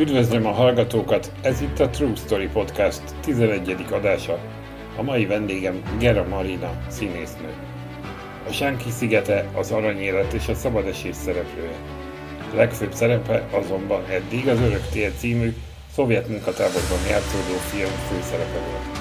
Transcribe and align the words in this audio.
Üdvözlöm 0.00 0.46
a 0.46 0.50
hallgatókat, 0.50 1.32
ez 1.42 1.60
itt 1.60 1.78
a 1.78 1.88
True 1.88 2.14
Story 2.14 2.48
Podcast 2.48 3.02
11. 3.20 3.76
adása. 3.90 4.38
A 4.96 5.02
mai 5.02 5.26
vendégem 5.26 5.82
Gera 5.98 6.24
Marina, 6.28 6.70
színésznő. 6.88 7.52
A 8.48 8.52
Sánki 8.52 8.90
szigete, 8.90 9.48
az 9.54 9.70
aranyélet 9.70 10.32
és 10.32 10.48
a 10.48 10.54
szabadesés 10.54 11.16
szereplője. 11.16 11.76
A 12.52 12.56
legfőbb 12.56 12.92
szerepe 12.92 13.46
azonban 13.50 14.04
eddig 14.08 14.48
az 14.48 14.60
Örök 14.60 14.88
tér 14.92 15.12
című 15.18 15.54
szovjet 15.94 16.28
munkatáborban 16.28 17.06
játszódó 17.08 17.56
film 17.70 17.92
főszerepe 18.08 18.58
volt. 18.58 18.98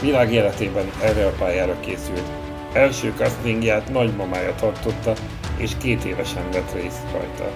Világ 0.00 0.32
életében 0.32 0.86
erre 1.02 1.26
a 1.26 1.34
pályára 1.38 1.80
készült. 1.80 2.30
Első 2.72 3.12
castingját 3.16 3.92
nagymamája 3.92 4.54
tartotta, 4.54 5.12
és 5.56 5.70
két 5.82 6.04
évesen 6.04 6.50
vett 6.52 6.74
részt 6.74 7.06
rajta. 7.12 7.50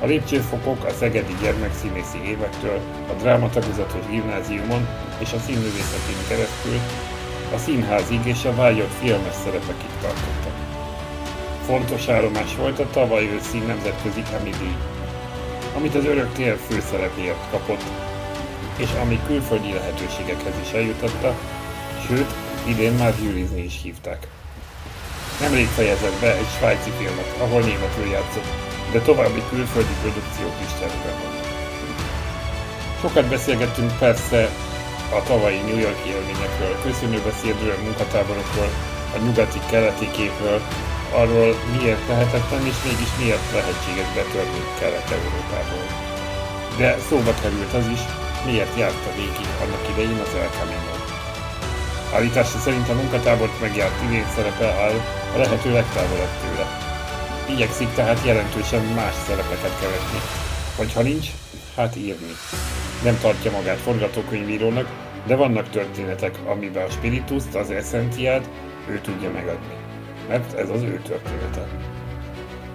A 0.00 0.06
lépcsőfokok 0.06 0.84
a 0.84 0.90
Szegedi 0.98 1.34
Gyermekszínészi 1.42 2.18
évektől, 2.24 2.80
a 3.08 3.12
Drámatagozatos 3.12 4.06
Gimnáziumon 4.10 4.88
és 5.18 5.32
a 5.32 5.38
színművészetén 5.38 6.20
keresztül 6.28 6.78
a 7.54 7.58
színházig 7.58 8.26
és 8.26 8.44
a 8.44 8.54
vágyott 8.54 8.92
filmes 9.00 9.34
szerepekig 9.44 9.90
tartottak. 10.00 10.56
Fontos 11.66 12.08
állomás 12.08 12.56
volt 12.56 12.78
a 12.78 12.90
tavaly 12.90 13.24
őszi 13.24 13.58
nemzetközi 13.58 14.22
Emmy 14.32 14.50
amit 15.76 15.94
az 15.94 16.04
örök 16.04 16.32
tér 16.32 16.56
főszerepéért 16.68 17.50
kapott, 17.50 17.82
és 18.76 18.88
ami 19.02 19.20
külföldi 19.26 19.72
lehetőségekhez 19.72 20.54
is 20.62 20.72
eljutatta, 20.72 21.34
sőt, 22.06 22.34
idén 22.66 22.92
már 22.92 23.14
gyűrizni 23.20 23.62
is 23.62 23.80
hívták. 23.82 24.26
Nemrég 25.40 25.66
fejezett 25.66 26.20
be 26.20 26.36
egy 26.36 26.48
svájci 26.58 26.90
filmet, 26.98 27.36
ahol 27.40 27.60
németül 27.60 28.06
játszott, 28.10 28.67
de 28.92 29.00
további 29.00 29.42
külföldi 29.50 29.94
produkciók 30.02 30.56
is 30.66 30.72
terve. 30.78 31.12
Sokat 33.00 33.26
beszélgettünk 33.28 33.98
persze 33.98 34.48
a 35.18 35.22
tavalyi 35.22 35.60
New 35.68 35.78
York 35.78 36.00
élményekről, 36.06 36.74
köszönőbeszédről, 36.82 37.76
munkatáborokról, 37.82 38.70
a 39.14 39.18
nyugati-keleti 39.18 40.10
képről, 40.10 40.60
arról 41.12 41.54
miért 41.76 42.08
lehetetlen 42.08 42.66
és 42.66 42.78
mégis 42.84 43.12
miért 43.20 43.52
lehetséges 43.52 44.10
betörni 44.14 44.62
Kelet-Európából. 44.78 45.86
De 46.76 46.98
szóba 47.08 47.34
került 47.42 47.72
az 47.72 47.86
is, 47.96 48.02
miért 48.44 48.78
járta 48.78 49.10
végig 49.16 49.48
annak 49.62 49.88
idején 49.92 50.20
az 50.26 50.34
El 50.34 50.50
Camino. 50.58 50.94
Állítása 52.14 52.58
szerint 52.58 52.88
a 52.88 52.94
munkatábort 52.94 53.60
megjárt 53.60 54.02
idén 54.06 54.26
szerepe 54.34 54.66
áll 54.66 54.96
a 55.34 55.38
lehető 55.38 55.72
legtávolabb 55.72 56.34
tőle. 56.42 56.87
Igyekszik 57.50 57.92
tehát 57.92 58.26
jelentősen 58.26 58.84
más 58.84 59.14
szerepeket 59.14 59.80
keresni. 59.80 60.18
Vagy 60.76 60.92
ha 60.92 61.02
nincs, 61.02 61.26
hát 61.76 61.96
írni. 61.96 62.32
Nem 63.04 63.18
tartja 63.20 63.50
magát 63.50 63.76
forgatókönyvírónak, 63.76 64.88
de 65.26 65.36
vannak 65.36 65.68
történetek, 65.68 66.38
amiben 66.46 66.86
a 66.86 66.90
spirituszt, 66.90 67.54
az 67.54 67.70
eszenciát 67.70 68.50
ő 68.88 69.00
tudja 69.00 69.30
megadni. 69.30 69.74
Mert 70.28 70.58
ez 70.58 70.70
az 70.70 70.82
ő 70.82 71.00
története. 71.04 71.68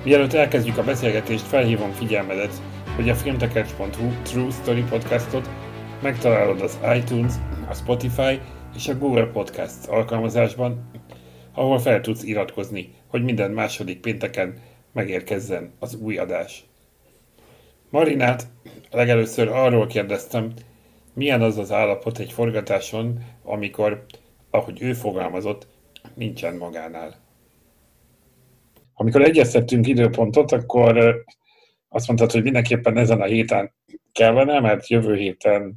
Mielőtt 0.04 0.34
elkezdjük 0.34 0.78
a 0.78 0.84
beszélgetést, 0.84 1.48
felhívom 1.48 1.92
figyelmedet, 1.92 2.62
hogy 2.96 3.10
a 3.10 3.16
filmtekercs.hu 3.16 4.12
True 4.24 4.52
Story 4.52 4.84
podcastot 4.90 5.50
megtalálod 6.02 6.62
az 6.62 6.80
iTunes, 6.96 7.34
a 7.70 7.74
Spotify 7.74 8.40
és 8.76 8.88
a 8.88 8.98
Google 8.98 9.26
Podcasts 9.26 9.88
alkalmazásban, 9.88 10.90
ahol 11.54 11.80
fel 11.80 12.02
tudsz 12.02 12.24
iratkozni, 12.24 12.90
hogy 13.14 13.24
minden 13.24 13.52
második 13.52 14.00
pénteken 14.00 14.62
megérkezzen 14.92 15.74
az 15.80 15.96
új 15.96 16.18
adás. 16.18 16.66
Marinát 17.90 18.48
legelőször 18.92 19.48
arról 19.48 19.88
kérdeztem, 19.88 20.54
milyen 21.14 21.42
az 21.42 21.58
az 21.58 21.72
állapot 21.72 22.18
egy 22.18 22.32
forgatáson, 22.32 23.24
amikor, 23.44 24.06
ahogy 24.50 24.82
ő 24.82 24.94
fogalmazott, 24.94 25.68
nincsen 26.14 26.56
magánál. 26.56 27.16
Amikor 28.94 29.22
egyeztettünk 29.22 29.88
időpontot, 29.88 30.52
akkor 30.52 31.24
azt 31.90 32.08
mondtad, 32.08 32.32
hogy 32.32 32.44
mindenképpen 32.44 32.98
ezen 32.98 33.22
a 33.22 33.26
héten 33.26 33.74
kellene, 34.12 34.60
mert 34.60 34.88
jövő 34.88 35.16
héten 35.16 35.74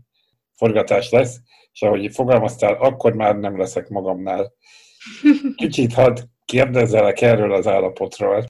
forgatás 0.54 1.10
lesz, 1.10 1.40
és 1.72 1.82
ahogy 1.82 2.14
fogalmaztál, 2.14 2.74
akkor 2.74 3.12
már 3.14 3.36
nem 3.36 3.58
leszek 3.58 3.88
magamnál. 3.88 4.52
Kicsit 5.56 5.92
hadd 5.92 6.20
kérdezzelek 6.46 7.20
erről 7.20 7.52
az 7.52 7.66
állapotról. 7.66 8.44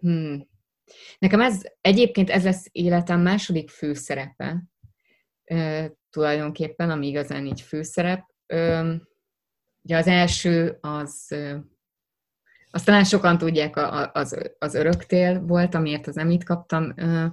Hmm. 0.00 0.48
Nekem 1.18 1.40
ez 1.40 1.62
egyébként 1.80 2.30
ez 2.30 2.44
lesz 2.44 2.66
életem 2.72 3.20
második 3.20 3.70
főszerepe, 3.70 4.62
e, 5.44 5.92
tulajdonképpen, 6.10 6.90
ami 6.90 7.06
igazán 7.06 7.46
így 7.46 7.60
főszerep. 7.60 8.24
E, 8.46 8.84
ugye 9.82 9.96
az 9.96 10.06
első 10.06 10.78
az, 10.80 11.26
e, 11.28 11.64
azt 12.70 13.04
sokan 13.04 13.38
tudják, 13.38 13.76
az, 14.12 14.54
az 14.58 14.74
öröktél 14.74 15.40
volt, 15.40 15.74
amiért 15.74 16.06
az 16.06 16.18
emit 16.18 16.44
kaptam. 16.44 16.92
E, 16.96 17.32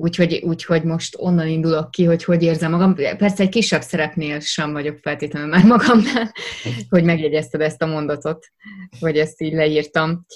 Úgyhogy, 0.00 0.40
úgyhogy 0.44 0.84
most 0.84 1.16
onnan 1.18 1.46
indulok 1.46 1.90
ki, 1.90 2.04
hogy 2.04 2.24
hogy 2.24 2.42
érzem 2.42 2.70
magam. 2.70 2.94
Persze 2.94 3.42
egy 3.42 3.48
kisebb 3.48 3.82
szerepnél 3.82 4.40
sem 4.40 4.72
vagyok 4.72 4.98
feltétlenül 4.98 5.48
már 5.48 5.64
magamnál, 5.64 6.32
hogy 6.90 7.04
megjegyezted 7.04 7.60
ezt 7.60 7.82
a 7.82 7.86
mondatot, 7.86 8.46
hogy 9.00 9.18
ezt 9.18 9.40
így 9.40 9.52
leírtam. 9.52 10.26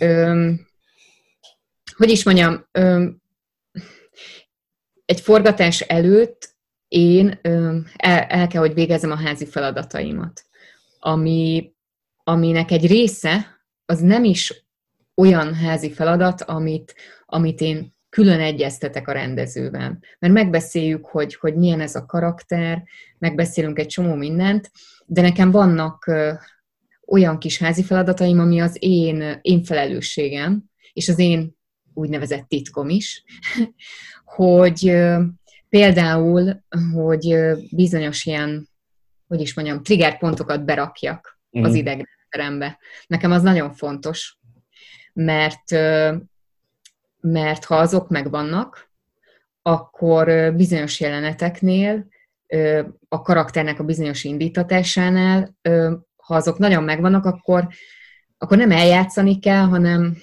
Öm, 0.00 0.66
hogy 1.96 2.10
is 2.10 2.24
mondjam, 2.24 2.66
öm, 2.72 3.22
egy 5.04 5.20
forgatás 5.20 5.80
előtt 5.80 6.56
én 6.88 7.38
öm, 7.42 7.86
el, 7.96 8.20
el 8.20 8.46
kell, 8.46 8.60
hogy 8.60 8.74
végezzem 8.74 9.10
a 9.10 9.20
házi 9.20 9.46
feladataimat, 9.46 10.44
ami, 10.98 11.72
aminek 12.24 12.70
egy 12.70 12.86
része 12.86 13.60
az 13.86 14.00
nem 14.00 14.24
is 14.24 14.66
olyan 15.14 15.54
házi 15.54 15.92
feladat, 15.92 16.42
amit, 16.42 16.94
amit 17.26 17.60
én 17.60 17.93
külön 18.14 18.40
egyeztetek 18.40 19.08
a 19.08 19.12
rendezővel. 19.12 19.98
Mert 20.18 20.32
megbeszéljük, 20.32 21.06
hogy, 21.06 21.34
hogy 21.34 21.56
milyen 21.56 21.80
ez 21.80 21.94
a 21.94 22.06
karakter, 22.06 22.82
megbeszélünk 23.18 23.78
egy 23.78 23.86
csomó 23.86 24.14
mindent, 24.14 24.70
de 25.06 25.20
nekem 25.20 25.50
vannak 25.50 26.10
olyan 27.06 27.38
kis 27.38 27.58
házi 27.58 27.82
feladataim, 27.82 28.38
ami 28.38 28.60
az 28.60 28.76
én, 28.78 29.38
én 29.42 29.62
felelősségem, 29.64 30.64
és 30.92 31.08
az 31.08 31.18
én 31.18 31.56
úgynevezett 31.94 32.48
titkom 32.48 32.88
is, 32.88 33.24
hogy 34.36 34.96
például, 35.68 36.64
hogy 36.94 37.36
bizonyos 37.70 38.24
ilyen, 38.24 38.68
hogy 39.26 39.40
is 39.40 39.54
mondjam, 39.54 39.82
trigger 39.82 40.18
pontokat 40.18 40.64
berakjak 40.64 41.40
mm. 41.58 41.62
az 41.62 41.70
mhm. 41.70 41.78
idegrendszerembe. 41.78 42.78
Nekem 43.06 43.32
az 43.32 43.42
nagyon 43.42 43.72
fontos, 43.72 44.38
mert 45.12 45.70
mert 47.26 47.64
ha 47.64 47.76
azok 47.76 48.08
megvannak, 48.08 48.90
akkor 49.62 50.54
bizonyos 50.54 51.00
jeleneteknél, 51.00 52.06
a 53.08 53.22
karakternek 53.22 53.80
a 53.80 53.84
bizonyos 53.84 54.24
indítatásánál, 54.24 55.56
ha 56.16 56.34
azok 56.34 56.58
nagyon 56.58 56.84
megvannak, 56.84 57.24
akkor, 57.24 57.68
akkor 58.38 58.56
nem 58.56 58.70
eljátszani 58.70 59.38
kell, 59.38 59.64
hanem, 59.64 60.16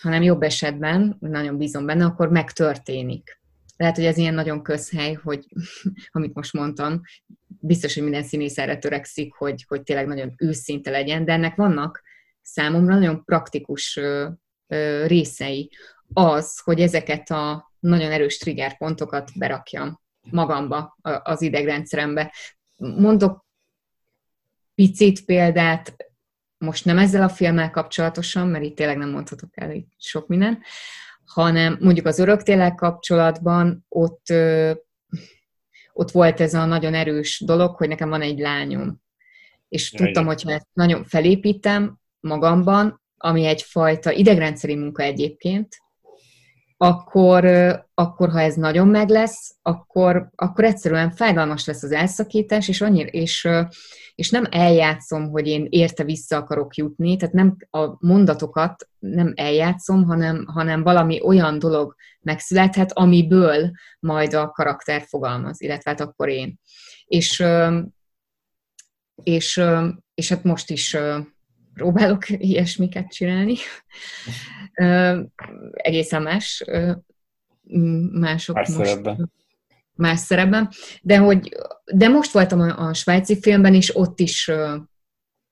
hanem 0.00 0.22
jobb 0.22 0.42
esetben, 0.42 1.16
nagyon 1.18 1.56
bízom 1.56 1.86
benne, 1.86 2.04
akkor 2.04 2.30
megtörténik. 2.30 3.40
Lehet, 3.76 3.96
hogy 3.96 4.04
ez 4.04 4.16
ilyen 4.16 4.34
nagyon 4.34 4.62
közhely, 4.62 5.12
hogy 5.12 5.46
amit 6.10 6.34
most 6.34 6.52
mondtam, 6.52 7.00
biztos, 7.46 7.94
hogy 7.94 8.02
minden 8.02 8.22
színész 8.22 8.58
erre 8.58 8.76
törekszik, 8.76 9.34
hogy, 9.34 9.64
hogy 9.68 9.82
tényleg 9.82 10.06
nagyon 10.06 10.34
őszinte 10.36 10.90
legyen, 10.90 11.24
de 11.24 11.32
ennek 11.32 11.54
vannak 11.54 12.02
számomra 12.42 12.94
nagyon 12.94 13.24
praktikus 13.24 14.00
részei, 15.06 15.70
az, 16.12 16.60
hogy 16.60 16.80
ezeket 16.80 17.30
a 17.30 17.72
nagyon 17.80 18.12
erős 18.12 18.38
trigger 18.38 18.76
pontokat 18.76 19.30
berakjam 19.38 20.00
magamba, 20.30 20.96
az 21.22 21.42
idegrendszerembe. 21.42 22.34
Mondok 22.76 23.46
picit 24.74 25.24
példát, 25.24 25.96
most 26.58 26.84
nem 26.84 26.98
ezzel 26.98 27.22
a 27.22 27.28
filmmel 27.28 27.70
kapcsolatosan, 27.70 28.48
mert 28.48 28.64
itt 28.64 28.76
tényleg 28.76 28.96
nem 28.96 29.10
mondhatok 29.10 29.50
el 29.60 29.70
itt 29.70 29.92
sok 29.96 30.26
minden, 30.28 30.62
hanem 31.24 31.78
mondjuk 31.80 32.06
az 32.06 32.18
öröktélel 32.18 32.74
kapcsolatban 32.74 33.86
ott, 33.88 34.26
ott 35.92 36.10
volt 36.10 36.40
ez 36.40 36.54
a 36.54 36.64
nagyon 36.64 36.94
erős 36.94 37.42
dolog, 37.46 37.76
hogy 37.76 37.88
nekem 37.88 38.08
van 38.08 38.22
egy 38.22 38.38
lányom. 38.38 39.02
És 39.68 39.92
ja, 39.92 40.04
tudtam, 40.04 40.26
hogy 40.26 40.42
ha 40.42 40.52
ezt 40.52 40.68
nagyon 40.72 41.04
felépítem 41.04 41.98
magamban, 42.20 43.02
ami 43.16 43.44
egyfajta 43.44 44.12
idegrendszeri 44.12 44.74
munka 44.74 45.02
egyébként, 45.02 45.76
akkor, 46.82 47.44
akkor 47.94 48.30
ha 48.30 48.40
ez 48.40 48.54
nagyon 48.54 48.88
meg 48.88 49.08
lesz, 49.08 49.56
akkor, 49.62 50.30
akkor 50.34 50.64
egyszerűen 50.64 51.10
fájdalmas 51.10 51.66
lesz 51.66 51.82
az 51.82 51.92
elszakítás, 51.92 52.68
és, 52.68 52.80
annyira, 52.80 53.08
és, 53.08 53.48
és 54.14 54.30
nem 54.30 54.46
eljátszom, 54.50 55.30
hogy 55.30 55.46
én 55.46 55.66
érte 55.70 56.04
vissza 56.04 56.36
akarok 56.36 56.74
jutni, 56.74 57.16
tehát 57.16 57.34
nem 57.34 57.56
a 57.70 58.06
mondatokat 58.06 58.88
nem 58.98 59.32
eljátszom, 59.36 60.04
hanem, 60.04 60.44
hanem 60.46 60.82
valami 60.82 61.20
olyan 61.22 61.58
dolog 61.58 61.94
megszülethet, 62.20 62.92
amiből 62.92 63.70
majd 63.98 64.34
a 64.34 64.48
karakter 64.50 65.02
fogalmaz, 65.08 65.60
illetve 65.60 65.90
hát 65.90 66.00
akkor 66.00 66.28
én. 66.28 66.58
És, 67.04 67.44
és, 69.22 69.62
és 70.14 70.28
hát 70.28 70.44
most 70.44 70.70
is 70.70 70.96
próbálok 71.74 72.28
ilyesmiket 72.28 73.12
csinálni. 73.12 73.54
Egészen 75.72 76.22
más 76.22 76.64
mások 78.12 78.54
más 78.54 78.68
most, 78.68 78.88
szerepben. 78.88 79.32
Más 79.94 80.18
szerepben. 80.18 80.68
De, 81.02 81.18
hogy, 81.18 81.56
de 81.92 82.08
most 82.08 82.32
voltam 82.32 82.60
a, 82.60 82.88
a 82.88 82.94
svájci 82.94 83.40
filmben, 83.40 83.74
és 83.74 83.96
ott 83.96 84.20
is 84.20 84.50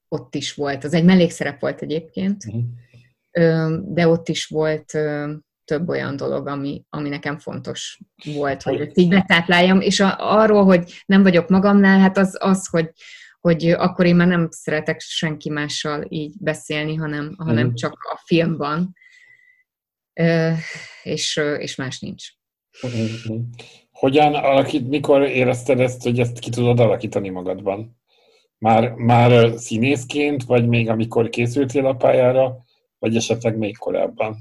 ott 0.08 0.34
is 0.34 0.54
volt. 0.54 0.84
Az 0.84 0.94
egy 0.94 1.04
mellékszerep 1.04 1.60
volt 1.60 1.82
egyébként, 1.82 2.44
uh-huh. 2.44 3.82
de 3.94 4.08
ott 4.08 4.28
is 4.28 4.46
volt 4.46 4.98
több 5.64 5.88
olyan 5.88 6.16
dolog, 6.16 6.46
ami, 6.46 6.84
ami 6.88 7.08
nekem 7.08 7.38
fontos 7.38 8.00
volt, 8.24 8.62
hogy 8.62 8.80
ezt 8.80 8.98
így 8.98 9.08
betápláljam, 9.08 9.80
és 9.80 10.00
a, 10.00 10.40
arról, 10.40 10.64
hogy 10.64 11.02
nem 11.06 11.22
vagyok 11.22 11.48
magamnál, 11.48 11.98
hát 11.98 12.18
az, 12.18 12.36
az 12.40 12.68
hogy, 12.68 12.90
hogy 13.40 13.70
akkor 13.70 14.06
én 14.06 14.16
már 14.16 14.26
nem 14.26 14.48
szeretek 14.50 15.00
senki 15.00 15.50
mással 15.50 16.04
így 16.08 16.34
beszélni, 16.40 16.94
hanem, 16.94 17.34
hanem 17.38 17.66
mm. 17.66 17.74
csak 17.74 17.92
a 17.92 18.22
filmban, 18.24 18.92
és, 21.02 21.36
és 21.58 21.76
más 21.76 21.98
nincs. 21.98 22.26
Mm-hmm. 22.86 23.42
Hogyan 23.90 24.34
alakít, 24.34 24.88
mikor 24.88 25.22
érezted 25.22 25.80
ezt, 25.80 26.02
hogy 26.02 26.20
ezt 26.20 26.38
ki 26.38 26.50
tudod 26.50 26.80
alakítani 26.80 27.28
magadban? 27.28 27.96
Már, 28.58 28.90
már 28.90 29.52
színészként, 29.56 30.44
vagy 30.44 30.68
még 30.68 30.88
amikor 30.88 31.28
készültél 31.28 31.86
a 31.86 31.94
pályára, 31.94 32.56
vagy 32.98 33.16
esetleg 33.16 33.56
még 33.56 33.76
korábban? 33.76 34.36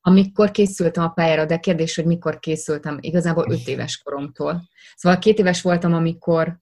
Amikor 0.00 0.50
készültem 0.50 1.04
a 1.04 1.08
pályára, 1.08 1.44
de 1.44 1.58
kérdés, 1.58 1.96
hogy 1.96 2.04
mikor 2.04 2.38
készültem, 2.38 2.98
igazából 3.00 3.50
öt 3.50 3.68
éves 3.68 3.98
koromtól. 3.98 4.62
Szóval 4.96 5.18
két 5.18 5.38
éves 5.38 5.62
voltam, 5.62 5.94
amikor 5.94 6.58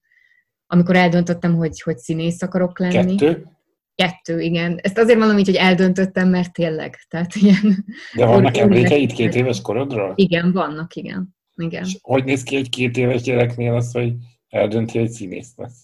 amikor 0.66 0.96
eldöntöttem, 0.96 1.54
hogy, 1.54 1.80
hogy 1.80 1.98
színész 1.98 2.42
akarok 2.42 2.78
lenni. 2.78 3.16
Kettő? 3.16 3.46
Kettő, 3.94 4.40
igen. 4.40 4.78
Ezt 4.82 4.98
azért 4.98 5.18
mondom 5.18 5.38
így, 5.38 5.46
hogy 5.46 5.54
eldöntöttem, 5.54 6.28
mert 6.28 6.52
tényleg. 6.52 6.98
Tehát 7.08 7.34
ilyen... 7.34 7.84
De 8.14 8.26
vannak 8.26 8.56
emlékeid 8.66 9.12
két 9.12 9.34
éves 9.34 9.60
korodról? 9.60 10.12
Igen, 10.14 10.52
vannak, 10.52 10.94
igen. 10.94 11.36
igen. 11.56 11.84
És 11.84 11.98
hogy 12.02 12.24
néz 12.24 12.42
ki 12.42 12.56
egy 12.56 12.68
két 12.68 12.96
éves 12.96 13.22
gyereknél 13.22 13.74
az, 13.74 13.92
hogy 13.92 14.12
eldönti, 14.48 14.98
hogy 14.98 15.10
színész 15.10 15.52
lesz? 15.56 15.83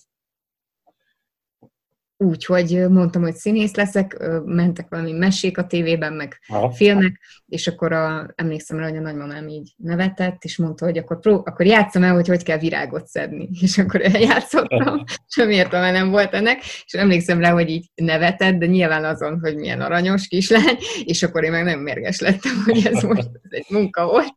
Úgy, 2.20 2.44
hogy 2.44 2.88
mondtam, 2.88 3.22
hogy 3.22 3.34
színész 3.34 3.74
leszek, 3.74 4.16
mentek 4.44 4.86
valami 4.88 5.12
mesék 5.12 5.58
a 5.58 5.66
tévében, 5.66 6.12
meg 6.12 6.40
Aha. 6.48 6.70
filmek, 6.70 7.20
és 7.46 7.66
akkor 7.66 7.92
a, 7.92 8.32
emlékszem 8.34 8.78
rá, 8.78 8.88
hogy 8.88 8.96
a 8.96 9.00
nagymamám 9.00 9.48
így 9.48 9.72
nevetett, 9.76 10.44
és 10.44 10.56
mondta, 10.56 10.84
hogy 10.84 10.98
akkor, 10.98 11.20
pró- 11.20 11.46
akkor 11.46 11.66
játszom 11.66 12.02
el, 12.02 12.14
hogy 12.14 12.28
hogy 12.28 12.42
kell 12.42 12.58
virágot 12.58 13.06
szedni. 13.06 13.48
És 13.62 13.78
akkor 13.78 14.00
eljátszottam, 14.00 15.04
semmi 15.26 15.54
értelme 15.54 15.90
nem 15.90 16.10
volt 16.10 16.34
ennek, 16.34 16.58
és 16.84 16.92
emlékszem 16.92 17.40
rá, 17.40 17.52
hogy 17.52 17.68
így 17.68 17.90
nevetett, 17.94 18.54
de 18.54 18.66
nyilván 18.66 19.04
azon, 19.04 19.38
hogy 19.40 19.56
milyen 19.56 19.80
aranyos 19.80 20.28
kislány, 20.28 20.78
és 21.04 21.22
akkor 21.22 21.44
én 21.44 21.50
meg 21.50 21.64
nem 21.64 21.80
mérges 21.80 22.20
lettem, 22.20 22.62
hogy 22.64 22.86
ez 22.86 23.02
most 23.12 23.30
ez 23.42 23.50
egy 23.50 23.66
munka 23.68 24.04
volt 24.04 24.34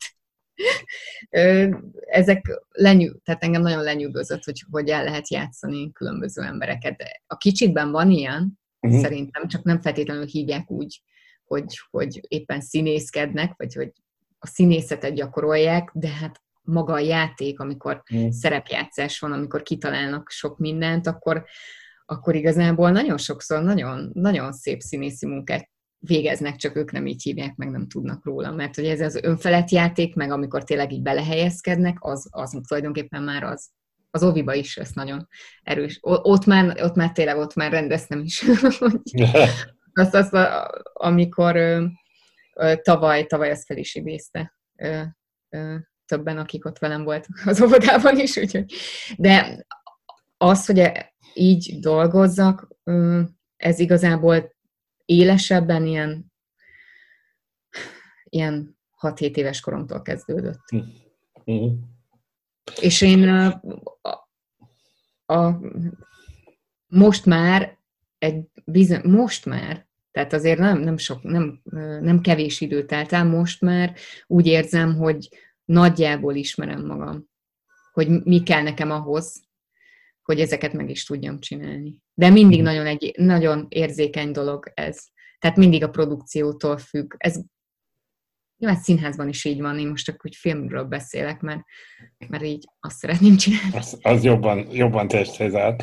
ezek 2.07 2.61
lenyű, 2.71 3.11
tehát 3.23 3.43
engem 3.43 3.61
nagyon 3.61 3.83
lenyűgözött, 3.83 4.43
hogy 4.43 4.63
hogy 4.71 4.89
el 4.89 5.03
lehet 5.03 5.29
játszani 5.29 5.91
különböző 5.91 6.41
embereket. 6.41 7.03
A 7.27 7.37
kicsikben 7.37 7.91
van 7.91 8.11
ilyen, 8.11 8.59
uh-huh. 8.79 9.01
szerintem, 9.01 9.47
csak 9.47 9.63
nem 9.63 9.81
feltétlenül 9.81 10.25
hívják 10.25 10.71
úgy, 10.71 11.01
hogy, 11.43 11.79
hogy 11.89 12.21
éppen 12.27 12.61
színészkednek, 12.61 13.53
vagy 13.57 13.73
hogy 13.73 13.91
a 14.39 14.47
színészetet 14.47 15.13
gyakorolják, 15.13 15.89
de 15.93 16.09
hát 16.09 16.41
maga 16.61 16.93
a 16.93 16.99
játék, 16.99 17.59
amikor 17.59 18.03
uh-huh. 18.11 18.29
szerepjátszás 18.29 19.19
van, 19.19 19.31
amikor 19.31 19.63
kitalálnak 19.63 20.29
sok 20.29 20.57
mindent, 20.57 21.07
akkor, 21.07 21.45
akkor 22.05 22.35
igazából 22.35 22.91
nagyon 22.91 23.17
sokszor 23.17 23.63
nagyon, 23.63 24.11
nagyon 24.13 24.53
szép 24.53 24.79
színészi 24.81 25.27
munkát 25.27 25.69
végeznek, 26.05 26.55
csak 26.55 26.75
ők 26.75 26.91
nem 26.91 27.05
így 27.05 27.21
hívják, 27.21 27.55
meg 27.55 27.69
nem 27.69 27.87
tudnak 27.87 28.25
róla. 28.25 28.51
Mert 28.51 28.75
hogy 28.75 28.85
ez 28.85 29.01
az 29.01 29.15
önfelett 29.15 29.69
játék, 29.69 30.15
meg 30.15 30.31
amikor 30.31 30.63
tényleg 30.63 30.91
így 30.91 31.01
belehelyezkednek, 31.01 31.97
az, 31.99 32.27
az 32.31 32.59
tulajdonképpen 32.67 33.23
már 33.23 33.43
az. 33.43 33.69
Az 34.11 34.23
oviba 34.23 34.53
is 34.53 34.77
ez 34.77 34.89
nagyon 34.91 35.27
erős. 35.63 35.99
Ott 36.01 36.45
már, 36.45 36.83
ott 36.83 36.95
már 36.95 37.11
tényleg, 37.11 37.37
ott 37.37 37.55
már 37.55 37.71
rendeztem 37.71 38.19
is. 38.19 38.43
azt, 39.93 40.13
azt, 40.13 40.37
amikor 40.93 41.83
tavaly, 42.81 43.25
tavaly 43.25 43.49
ezt 43.49 43.65
fel 43.65 43.77
is 43.77 43.95
idézte 43.95 44.53
többen, 46.05 46.37
akik 46.37 46.65
ott 46.65 46.79
velem 46.79 47.03
voltak 47.03 47.41
az 47.45 47.61
óvodában 47.61 48.19
is, 48.19 48.37
úgyhogy. 48.37 48.73
De 49.17 49.65
az, 50.37 50.65
hogy 50.65 50.91
így 51.33 51.79
dolgozzak, 51.79 52.67
ez 53.57 53.79
igazából 53.79 54.51
élesebben 55.05 55.85
ilyen, 55.85 56.33
ilyen 58.23 58.77
6-7 59.01 59.35
éves 59.35 59.59
koromtól 59.59 60.01
kezdődött. 60.01 60.61
Mm. 61.51 61.67
És 62.81 63.01
én 63.01 63.29
a, 63.29 63.61
a, 64.01 64.29
a, 65.33 65.59
most 66.87 67.25
már 67.25 67.77
egy 68.17 68.45
bizony, 68.65 69.01
most 69.03 69.45
már, 69.45 69.87
tehát 70.11 70.33
azért 70.33 70.59
nem, 70.59 70.79
nem, 70.79 70.97
sok, 70.97 71.23
nem, 71.23 71.61
nem 72.01 72.21
kevés 72.21 72.61
idő 72.61 72.85
telt 72.85 73.11
el, 73.11 73.25
most 73.25 73.61
már 73.61 73.95
úgy 74.27 74.47
érzem, 74.47 74.95
hogy 74.95 75.29
nagyjából 75.65 76.35
ismerem 76.35 76.85
magam, 76.85 77.29
hogy 77.91 78.23
mi 78.23 78.43
kell 78.43 78.61
nekem 78.61 78.91
ahhoz, 78.91 79.43
hogy 80.23 80.39
ezeket 80.39 80.73
meg 80.73 80.89
is 80.89 81.03
tudjam 81.03 81.39
csinálni. 81.39 81.97
De 82.13 82.29
mindig 82.29 82.59
mm. 82.59 82.63
nagyon, 82.63 82.85
egy, 82.85 83.13
nagyon 83.17 83.65
érzékeny 83.69 84.31
dolog 84.31 84.71
ez. 84.73 85.03
Tehát 85.39 85.57
mindig 85.57 85.83
a 85.83 85.89
produkciótól 85.89 86.77
függ. 86.77 87.13
Ez 87.17 87.39
nyilván 88.57 88.81
színházban 88.81 89.27
is 89.27 89.45
így 89.45 89.61
van, 89.61 89.79
én 89.79 89.87
most 89.87 90.05
csak 90.05 90.25
úgy 90.25 90.35
filmről 90.35 90.83
beszélek, 90.83 91.41
mert, 91.41 91.61
mert 92.27 92.43
így 92.43 92.65
azt 92.79 92.97
szeretném 92.97 93.37
csinálni. 93.37 93.77
Az, 93.77 93.97
az 94.01 94.23
jobban, 94.23 94.67
jobban 94.71 95.07
testhez 95.07 95.55
áll. 95.55 95.75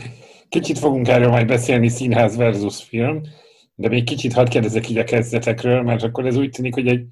Kicsit 0.48 0.78
fogunk 0.78 1.08
erről 1.08 1.30
majd 1.30 1.46
beszélni, 1.46 1.88
színház 1.88 2.36
versus 2.36 2.84
film, 2.84 3.20
de 3.74 3.88
még 3.88 4.04
kicsit 4.04 4.32
hadd 4.32 4.48
kérdezek 4.48 4.88
így 4.88 4.98
a 4.98 5.04
kezdetekről, 5.04 5.82
mert 5.82 6.02
akkor 6.02 6.26
ez 6.26 6.36
úgy 6.36 6.50
tűnik, 6.50 6.74
hogy 6.74 6.86
egy 6.86 7.06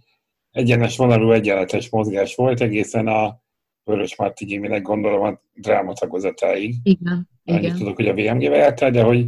egyenes 0.50 0.96
vonalú 0.96 1.32
egyenletes 1.32 1.90
mozgás 1.90 2.34
volt 2.34 2.60
egészen 2.60 3.06
a 3.06 3.42
Vörös 3.88 4.16
Marti 4.16 4.44
Giminek 4.44 4.82
gondolom 4.82 5.22
a 5.22 5.40
dráma 5.54 5.92
tagozatáig. 5.92 6.74
Igen, 6.82 7.28
Annyit 7.44 7.62
igen. 7.62 7.76
tudok, 7.76 7.96
hogy 7.96 8.08
a 8.08 8.14
VMG-be 8.14 8.56
jártál, 8.56 8.90
de 8.90 9.02
hogy 9.02 9.26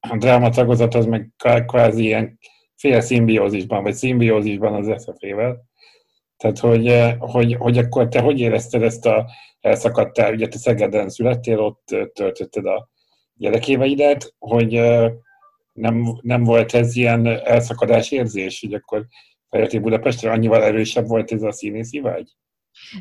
a 0.00 0.16
dráma 0.16 0.50
tagozat 0.50 0.94
az 0.94 1.06
meg 1.06 1.30
kvázi 1.66 2.02
ilyen 2.02 2.38
fél 2.76 3.00
szimbiózisban, 3.00 3.82
vagy 3.82 3.94
szimbiózisban 3.94 4.74
az 4.74 5.02
SZF-vel. 5.02 5.64
Tehát, 6.36 6.58
hogy, 6.58 6.86
eh, 6.86 7.16
hogy, 7.18 7.54
hogy 7.54 7.78
akkor 7.78 8.08
te 8.08 8.20
hogy 8.20 8.40
érezted 8.40 8.82
ezt 8.82 9.06
a 9.06 9.26
elszakadtál, 9.60 10.32
ugye 10.32 10.48
te 10.48 10.58
Szegeden 10.58 11.08
születtél, 11.08 11.58
ott 11.58 11.90
eh, 11.90 12.06
töltötted 12.12 12.66
a 12.66 12.88
gyerekéveidet, 13.34 14.34
hogy 14.38 14.74
eh, 14.74 15.12
nem, 15.72 16.18
nem 16.20 16.44
volt 16.44 16.74
ez 16.74 16.96
ilyen 16.96 17.26
elszakadás 17.26 18.10
érzés, 18.10 18.60
hogy 18.60 18.74
akkor 18.74 19.06
feljöttél 19.48 19.80
Budapestre, 19.80 20.30
annyival 20.30 20.62
erősebb 20.62 21.06
volt 21.06 21.32
ez 21.32 21.42
a 21.42 21.52
színészi 21.52 22.00
vágy? 22.00 22.28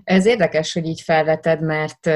Ez 0.03 0.25
érdekes, 0.25 0.73
hogy 0.73 0.85
így 0.85 1.01
felveted, 1.01 1.61
mert 1.61 2.07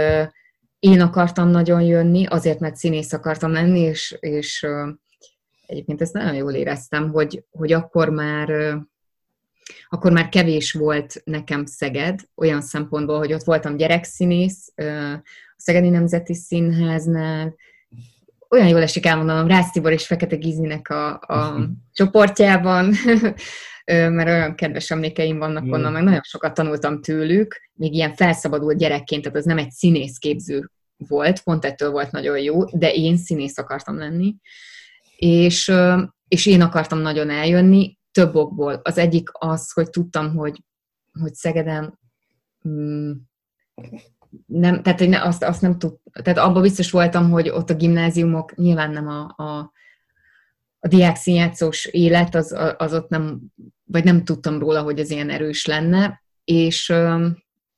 én 0.79 1.01
akartam 1.01 1.49
nagyon 1.49 1.81
jönni, 1.81 2.25
azért, 2.25 2.59
mert 2.59 2.75
színész 2.75 3.13
akartam 3.13 3.51
lenni, 3.51 3.79
és, 3.79 4.17
és 4.19 4.67
egyébként 5.65 6.01
ezt 6.01 6.13
nagyon 6.13 6.35
jól 6.35 6.53
éreztem, 6.53 7.11
hogy, 7.11 7.43
hogy 7.51 7.71
akkor 7.71 8.09
már 8.09 8.77
akkor 9.89 10.11
már 10.11 10.29
kevés 10.29 10.71
volt 10.73 11.21
nekem 11.23 11.65
Szeged, 11.65 12.19
olyan 12.35 12.61
szempontból, 12.61 13.17
hogy 13.17 13.33
ott 13.33 13.43
voltam 13.43 13.77
gyerekszínész, 13.77 14.73
a 14.75 15.23
Szegedi 15.57 15.89
Nemzeti 15.89 16.33
Színháznál, 16.33 17.55
olyan 18.55 18.67
jól 18.67 18.81
esik 18.81 19.05
elmondanom, 19.05 19.47
Rász 19.47 19.71
Tibor 19.71 19.91
és 19.91 20.05
Fekete 20.05 20.35
Gizinek 20.35 20.89
a, 20.89 21.13
a 21.13 21.67
csoportjában, 21.93 22.93
mert 23.85 24.29
olyan 24.29 24.55
kedves 24.55 24.91
emlékeim 24.91 25.37
vannak 25.37 25.73
onnan, 25.73 25.91
meg 25.91 26.03
nagyon 26.03 26.21
sokat 26.23 26.53
tanultam 26.53 27.01
tőlük, 27.01 27.69
még 27.73 27.93
ilyen 27.93 28.13
felszabadult 28.13 28.77
gyerekként, 28.77 29.21
tehát 29.23 29.37
az 29.37 29.45
nem 29.45 29.57
egy 29.57 29.71
színészképző 29.71 30.69
volt, 30.97 31.41
pont 31.43 31.65
ettől 31.65 31.91
volt 31.91 32.11
nagyon 32.11 32.39
jó, 32.39 32.63
de 32.63 32.93
én 32.93 33.17
színész 33.17 33.57
akartam 33.57 33.97
lenni, 33.97 34.35
és, 35.17 35.71
és 36.27 36.45
én 36.45 36.61
akartam 36.61 36.99
nagyon 36.99 37.29
eljönni, 37.29 37.97
több 38.11 38.35
okból. 38.35 38.79
Az 38.83 38.97
egyik 38.97 39.29
az, 39.33 39.71
hogy 39.71 39.89
tudtam, 39.89 40.35
hogy 40.35 40.63
hogy 41.19 41.33
Szegeden 41.33 41.99
mm, 42.67 43.11
nem, 44.45 44.81
tehát 44.81 45.01
én 45.01 45.13
azt, 45.13 45.43
azt 45.43 45.61
nem 45.61 45.77
tud, 45.77 45.93
tehát 46.23 46.39
abban 46.39 46.61
biztos 46.61 46.91
voltam, 46.91 47.29
hogy 47.29 47.49
ott 47.49 47.69
a 47.69 47.75
gimnáziumok 47.75 48.55
nyilván 48.55 48.91
nem 48.91 49.07
a, 49.07 49.33
a, 49.43 49.71
a 50.79 50.87
diák 50.87 51.15
színjátszós 51.15 51.85
élet, 51.85 52.35
az, 52.35 52.55
az 52.77 52.93
ott 52.93 53.09
nem, 53.09 53.39
vagy 53.83 54.03
nem 54.03 54.23
tudtam 54.23 54.59
róla, 54.59 54.81
hogy 54.81 54.99
ez 54.99 55.09
ilyen 55.09 55.29
erős 55.29 55.65
lenne, 55.65 56.23
és, 56.43 56.93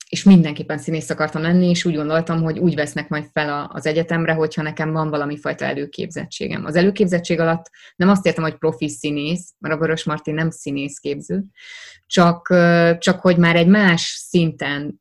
és 0.09 0.23
mindenképpen 0.23 0.77
színész 0.77 1.09
akartam 1.09 1.41
lenni, 1.41 1.69
és 1.69 1.85
úgy 1.85 1.95
gondoltam, 1.95 2.43
hogy 2.43 2.59
úgy 2.59 2.75
vesznek 2.75 3.09
majd 3.09 3.25
fel 3.33 3.69
az 3.73 3.85
egyetemre, 3.85 4.33
hogyha 4.33 4.61
nekem 4.61 4.91
van 4.91 5.09
valami 5.09 5.37
fajta 5.37 5.65
előképzettségem. 5.65 6.65
Az 6.65 6.75
előképzettség 6.75 7.39
alatt 7.39 7.69
nem 7.95 8.09
azt 8.09 8.25
értem, 8.25 8.43
hogy 8.43 8.57
profi 8.57 8.89
színész, 8.89 9.53
mert 9.59 9.75
a 9.75 9.77
Vörös 9.77 10.03
Marti 10.03 10.31
nem 10.31 10.49
színészképző, 10.49 11.43
csak, 12.05 12.47
csak 12.97 13.19
hogy 13.19 13.37
már 13.37 13.55
egy 13.55 13.67
más 13.67 14.01
szinten 14.01 14.99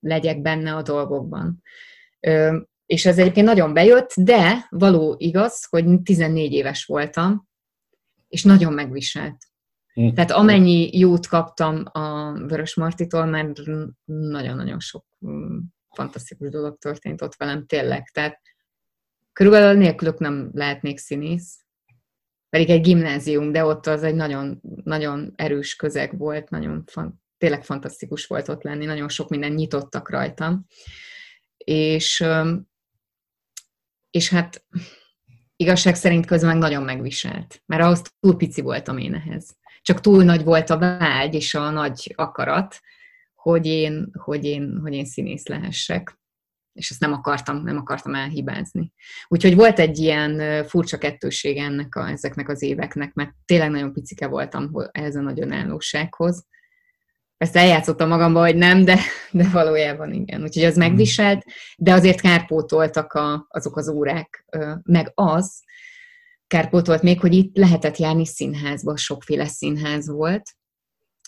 legyek 0.00 0.40
benne 0.40 0.74
a 0.74 0.82
dolgokban. 0.82 1.62
És 2.86 3.06
ez 3.06 3.18
egyébként 3.18 3.46
nagyon 3.46 3.72
bejött, 3.72 4.12
de 4.16 4.66
való 4.70 5.14
igaz, 5.18 5.66
hogy 5.68 6.02
14 6.02 6.52
éves 6.52 6.84
voltam, 6.84 7.48
és 8.28 8.42
nagyon 8.42 8.72
megviselt. 8.72 9.36
Hm. 9.92 10.12
Tehát 10.12 10.30
amennyi 10.30 10.98
jót 10.98 11.26
kaptam 11.26 11.82
a 11.92 12.32
Vörös 12.32 12.74
Martitól, 12.74 13.24
mert 13.24 13.60
nagyon-nagyon 14.04 14.80
sok 14.80 15.04
hm, 15.18 15.58
fantasztikus 15.94 16.50
dolog 16.50 16.78
történt 16.78 17.22
ott 17.22 17.34
velem, 17.34 17.66
tényleg. 17.66 18.08
Tehát 18.08 18.40
körülbelül 19.32 19.78
nélkülök 19.78 20.18
nem 20.18 20.50
lehetnék 20.52 20.98
színész. 20.98 21.60
Pedig 22.48 22.70
egy 22.70 22.80
gimnázium, 22.80 23.52
de 23.52 23.64
ott 23.64 23.86
az 23.86 24.02
egy 24.02 24.14
nagyon, 24.14 24.60
nagyon 24.84 25.32
erős 25.36 25.76
közeg 25.76 26.18
volt, 26.18 26.50
nagyon 26.50 26.84
fan, 26.86 27.22
tényleg 27.38 27.64
fantasztikus 27.64 28.26
volt 28.26 28.48
ott 28.48 28.62
lenni, 28.62 28.84
nagyon 28.84 29.08
sok 29.08 29.28
minden 29.28 29.52
nyitottak 29.52 30.10
rajtam. 30.10 30.66
És, 31.56 32.24
és 34.10 34.28
hát 34.28 34.64
igazság 35.56 35.94
szerint 35.94 36.26
közben 36.26 36.58
nagyon 36.58 36.82
megviselt, 36.82 37.62
mert 37.66 37.82
ahhoz 37.82 38.02
túl 38.20 38.36
pici 38.36 38.60
voltam 38.60 38.98
én 38.98 39.14
ehhez 39.14 39.56
csak 39.86 40.00
túl 40.00 40.24
nagy 40.24 40.44
volt 40.44 40.70
a 40.70 40.78
vágy 40.78 41.34
és 41.34 41.54
a 41.54 41.70
nagy 41.70 42.12
akarat, 42.16 42.80
hogy 43.34 43.66
én, 43.66 44.10
hogy 44.18 44.44
én, 44.44 44.78
hogy 44.82 44.94
én 44.94 45.04
színész 45.04 45.46
lehessek. 45.46 46.18
És 46.72 46.90
ezt 46.90 47.00
nem 47.00 47.12
akartam, 47.12 47.62
nem 47.62 47.76
akartam 47.76 48.14
elhibázni. 48.14 48.92
Úgyhogy 49.28 49.54
volt 49.54 49.78
egy 49.78 49.98
ilyen 49.98 50.64
furcsa 50.64 50.98
kettőség 50.98 51.56
ennek 51.56 51.94
a, 51.94 52.08
ezeknek 52.08 52.48
az 52.48 52.62
éveknek, 52.62 53.14
mert 53.14 53.32
tényleg 53.44 53.70
nagyon 53.70 53.92
picike 53.92 54.26
voltam 54.26 54.70
ehhez 54.92 55.16
a 55.16 55.20
nagy 55.20 55.40
önállósághoz. 55.40 56.46
Ezt 57.36 57.56
eljátszottam 57.56 58.08
magamba, 58.08 58.40
hogy 58.40 58.56
nem, 58.56 58.84
de, 58.84 58.98
de 59.30 59.48
valójában 59.48 60.12
igen. 60.12 60.42
Úgyhogy 60.42 60.64
az 60.64 60.76
megviselt, 60.76 61.44
de 61.76 61.92
azért 61.92 62.20
kárpótoltak 62.20 63.12
a, 63.12 63.46
azok 63.48 63.76
az 63.76 63.88
órák, 63.88 64.44
meg 64.82 65.12
az, 65.14 65.62
kárpótolt 66.46 67.02
még, 67.02 67.20
hogy 67.20 67.34
itt 67.34 67.56
lehetett 67.56 67.96
járni 67.96 68.26
színházba, 68.26 68.96
sokféle 68.96 69.46
színház 69.46 70.08
volt, 70.08 70.42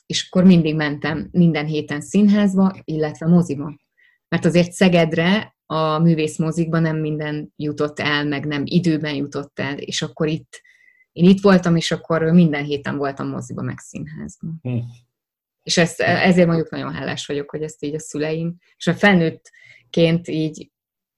és 0.07 0.27
akkor 0.29 0.45
mindig 0.45 0.75
mentem 0.75 1.29
minden 1.31 1.67
héten 1.67 2.01
színházba, 2.01 2.75
illetve 2.85 3.27
moziba. 3.27 3.77
Mert 4.29 4.45
azért 4.45 4.73
Szegedre 4.73 5.57
a 5.67 5.99
művészmozikban 5.99 6.83
nem 6.83 6.97
minden 6.97 7.53
jutott 7.57 8.01
el, 8.01 8.25
meg 8.25 8.47
nem 8.47 8.63
időben 8.65 9.15
jutott 9.15 9.59
el, 9.59 9.79
és 9.79 10.03
akkor 10.03 10.29
itt, 10.29 10.61
én 11.13 11.29
itt 11.29 11.41
voltam, 11.41 11.77
és 11.77 11.91
akkor 11.91 12.23
minden 12.23 12.65
héten 12.65 12.97
voltam 12.97 13.29
moziba, 13.29 13.63
meg 13.63 13.79
színházban. 13.79 14.59
És 15.69 15.77
ezt, 15.77 16.01
ezért 16.01 16.47
mondjuk 16.47 16.71
nagyon 16.71 16.93
hálás 16.93 17.27
vagyok, 17.27 17.51
hogy 17.51 17.63
ezt 17.63 17.85
így 17.85 17.95
a 17.95 17.99
szüleim, 17.99 18.57
és 18.77 18.87
a 18.87 18.95
felnőttként 18.95 20.29
így 20.29 20.71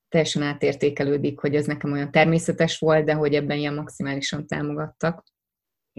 teljesen 0.08 0.42
átértékelődik, 0.42 1.38
hogy 1.38 1.54
ez 1.54 1.66
nekem 1.66 1.92
olyan 1.92 2.10
természetes 2.10 2.78
volt, 2.78 3.04
de 3.04 3.12
hogy 3.12 3.34
ebben 3.34 3.58
ilyen 3.58 3.74
maximálisan 3.74 4.46
támogattak. 4.46 5.24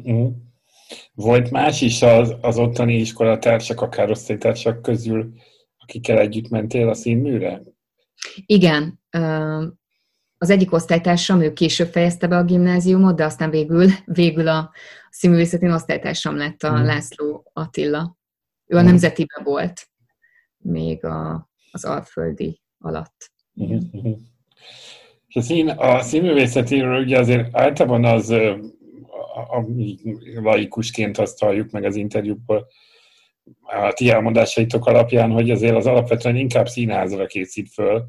Mm. 0.10 0.28
Volt 1.14 1.52
más 1.52 1.82
is 1.82 2.02
az, 2.02 2.36
az 2.42 2.58
ottani 2.58 2.96
iskolatársak, 2.96 3.82
akár 3.82 4.10
osztálytársak 4.10 4.82
közül, 4.82 5.34
akikkel 5.78 6.20
együtt 6.20 6.50
mentél 6.50 6.90
a 6.90 6.94
színműre? 6.94 7.62
Igen. 8.46 9.00
Az 10.38 10.50
egyik 10.50 10.72
osztálytársam, 10.72 11.42
ő 11.42 11.54
később 11.54 11.92
fejezte 11.92 12.28
be 12.28 12.38
a 12.38 12.44
gimnáziumot, 12.44 13.16
de 13.16 13.26
aztán 13.26 13.50
végül, 13.50 13.88
végül 14.06 14.48
a 14.48 14.72
színművészetén 15.10 15.72
osztálytársam 15.72 16.36
lett 16.36 16.64
a 16.64 16.72
mm. 16.72 16.84
László 16.84 17.52
Attila. 17.54 18.20
Ő 18.72 18.78
a 18.78 18.82
mm. 18.82 18.86
nemzetibe 18.86 19.42
volt 19.44 19.88
még 20.58 21.06
a, 21.06 21.50
az 21.72 21.86
alföldi 21.86 22.62
alatt. 22.78 23.32
És 25.28 25.36
a, 25.36 25.42
szín, 25.42 25.70
a 25.70 26.02
színművészetéről 26.02 27.02
ugye 27.02 27.20
azért 27.20 27.56
általában 27.56 28.06
az, 28.06 28.30
a, 28.30 28.54
a, 29.58 29.66
laikusként 30.36 31.18
azt 31.18 31.40
halljuk 31.40 31.72
meg 31.72 31.84
az 31.84 31.96
interjúból, 31.96 32.68
a 33.62 33.92
ti 33.94 34.10
elmondásaitok 34.10 34.86
alapján, 34.86 35.32
hogy 35.32 35.52
azért 35.52 35.76
az 35.76 35.86
alapvetően 35.86 36.36
inkább 36.36 36.68
színházra 36.68 37.26
készít 37.26 37.70
föl, 37.74 38.08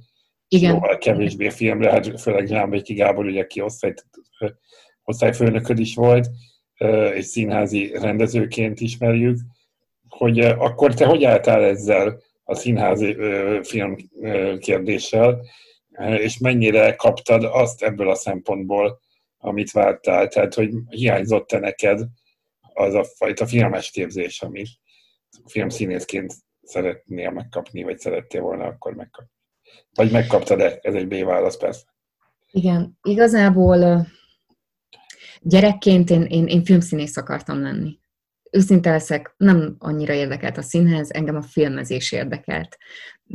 igen. 0.49 0.73
Jóval 0.73 0.99
kevésbé 0.99 1.49
filmre, 1.49 1.91
hát 1.91 2.21
főleg 2.21 2.47
Zsámbéki 2.47 2.95
Gábor, 2.95 3.25
ugye, 3.25 3.41
aki 3.41 3.61
osztályt, 3.61 4.07
osztályfőnököd 5.03 5.79
is 5.79 5.95
volt, 5.95 6.29
és 7.15 7.25
színházi 7.25 7.91
rendezőként 7.93 8.81
ismerjük, 8.81 9.39
hogy 10.17 10.39
akkor 10.39 10.95
te 10.95 11.07
hogy 11.07 11.25
álltál 11.25 11.65
ezzel? 11.65 12.21
a 12.45 12.55
színházi 12.55 13.17
film 13.63 13.97
kérdéssel, 14.59 15.41
és 15.99 16.39
mennyire 16.39 16.95
kaptad 16.95 17.45
azt 17.45 17.83
ebből 17.83 18.11
a 18.11 18.15
szempontból, 18.15 19.01
amit 19.39 19.71
vártál. 19.71 20.29
Tehát, 20.29 20.55
hogy 20.55 20.71
hiányzott-e 20.89 21.59
neked 21.59 22.01
az 22.75 22.95
a 22.95 23.05
fajta 23.05 23.47
filmes 23.47 23.91
képzés, 23.91 24.43
amit 24.43 24.69
filmszínészként 25.47 26.35
szeretnél 26.63 27.31
megkapni, 27.31 27.83
vagy 27.83 27.99
szerettél 27.99 28.41
volna 28.41 28.65
akkor 28.65 28.95
megkapni. 28.95 29.31
Vagy 29.95 30.11
megkaptad-e? 30.11 30.79
Ez 30.83 30.95
egy 30.95 31.07
B-válasz 31.07 31.57
persze. 31.57 31.85
Igen, 32.51 32.99
igazából 33.03 34.07
gyerekként 35.41 36.11
én, 36.11 36.23
én, 36.23 36.47
én 36.47 36.65
filmszínész 36.65 37.17
akartam 37.17 37.63
lenni 37.63 38.01
őszinte 38.53 38.91
leszek, 38.91 39.35
nem 39.37 39.75
annyira 39.79 40.13
érdekelt 40.13 40.57
a 40.57 40.63
színház, 40.63 41.13
engem 41.13 41.37
a 41.37 41.43
filmezés 41.43 42.13
érdekelt. 42.13 42.77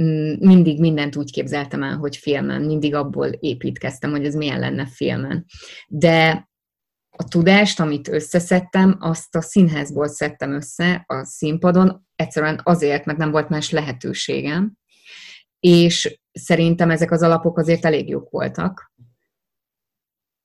Mm, 0.02 0.34
mindig 0.40 0.80
mindent 0.80 1.16
úgy 1.16 1.32
képzeltem 1.32 1.84
el, 1.84 1.98
hogy 1.98 2.18
filmen, 2.18 2.62
mindig 2.62 2.96
abból 2.96 3.28
építkeztem, 3.28 4.12
hogy 4.12 4.26
ez 4.26 4.36
milyen 4.36 4.60
lenne 4.60 4.86
filmen. 4.86 5.46
De 5.88 6.50
a 7.10 7.24
tudást, 7.24 7.80
amit 7.80 8.08
összeszedtem, 8.08 8.98
azt 9.00 9.36
a 9.36 9.42
színházból 9.42 10.08
szedtem 10.08 10.54
össze 10.54 11.04
a 11.08 11.26
színpadon, 11.26 12.08
egyszerűen 12.16 12.62
azért, 12.64 13.06
mert 13.06 13.18
nem 13.18 13.32
volt 13.32 13.50
más 13.50 13.70
lehetőségem, 13.70 14.74
és 15.60 16.20
szerintem 16.32 16.90
ezek 16.90 17.12
az 17.12 17.22
alapok 17.22 17.58
azért 17.58 17.86
elég 17.86 18.10
jók 18.10 18.30
voltak. 18.30 18.92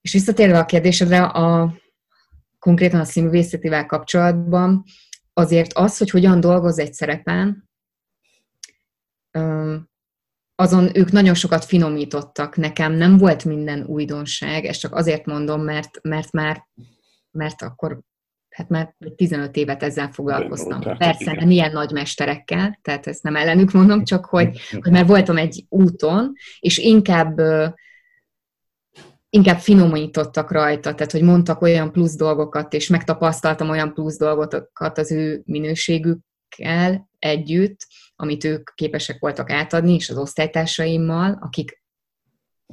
És 0.00 0.12
visszatérve 0.12 0.58
a 0.58 0.64
kérdésedre, 0.64 1.22
a, 1.22 1.74
konkrétan 2.62 3.00
a 3.00 3.04
színművészetivel 3.04 3.86
kapcsolatban, 3.86 4.84
azért 5.32 5.72
az, 5.72 5.98
hogy 5.98 6.10
hogyan 6.10 6.40
dolgoz 6.40 6.78
egy 6.78 6.92
szerepen, 6.92 7.70
azon 10.54 10.96
ők 10.96 11.10
nagyon 11.10 11.34
sokat 11.34 11.64
finomítottak. 11.64 12.56
Nekem 12.56 12.92
nem 12.92 13.18
volt 13.18 13.44
minden 13.44 13.84
újdonság, 13.84 14.64
ezt 14.64 14.80
csak 14.80 14.94
azért 14.94 15.26
mondom, 15.26 15.62
mert, 15.62 15.98
mert 16.02 16.32
már 16.32 16.66
mert 17.30 17.62
akkor 17.62 18.00
hát 18.48 18.68
már 18.68 18.94
15 19.16 19.56
évet 19.56 19.82
ezzel 19.82 20.10
foglalkoztam. 20.12 20.80
Persze, 20.98 21.32
nem 21.32 21.50
ilyen 21.50 21.72
nagy 21.72 21.90
mesterekkel, 21.90 22.78
tehát 22.82 23.06
ezt 23.06 23.22
nem 23.22 23.36
ellenük 23.36 23.72
mondom, 23.72 24.04
csak 24.04 24.24
hogy, 24.24 24.60
hogy 24.82 24.92
már 24.92 25.06
voltam 25.06 25.36
egy 25.36 25.64
úton, 25.68 26.32
és 26.60 26.78
inkább 26.78 27.40
inkább 29.34 29.58
finomítottak 29.58 30.50
rajta, 30.50 30.94
tehát 30.94 31.12
hogy 31.12 31.22
mondtak 31.22 31.60
olyan 31.60 31.92
plusz 31.92 32.16
dolgokat, 32.16 32.72
és 32.72 32.88
megtapasztaltam 32.88 33.68
olyan 33.68 33.94
plusz 33.94 34.18
dolgokat 34.18 34.98
az 34.98 35.12
ő 35.12 35.42
minőségükkel 35.44 37.08
együtt, 37.18 37.86
amit 38.16 38.44
ők 38.44 38.70
képesek 38.74 39.18
voltak 39.20 39.50
átadni, 39.50 39.94
és 39.94 40.10
az 40.10 40.16
osztálytársaimmal, 40.18 41.38
akik 41.40 41.82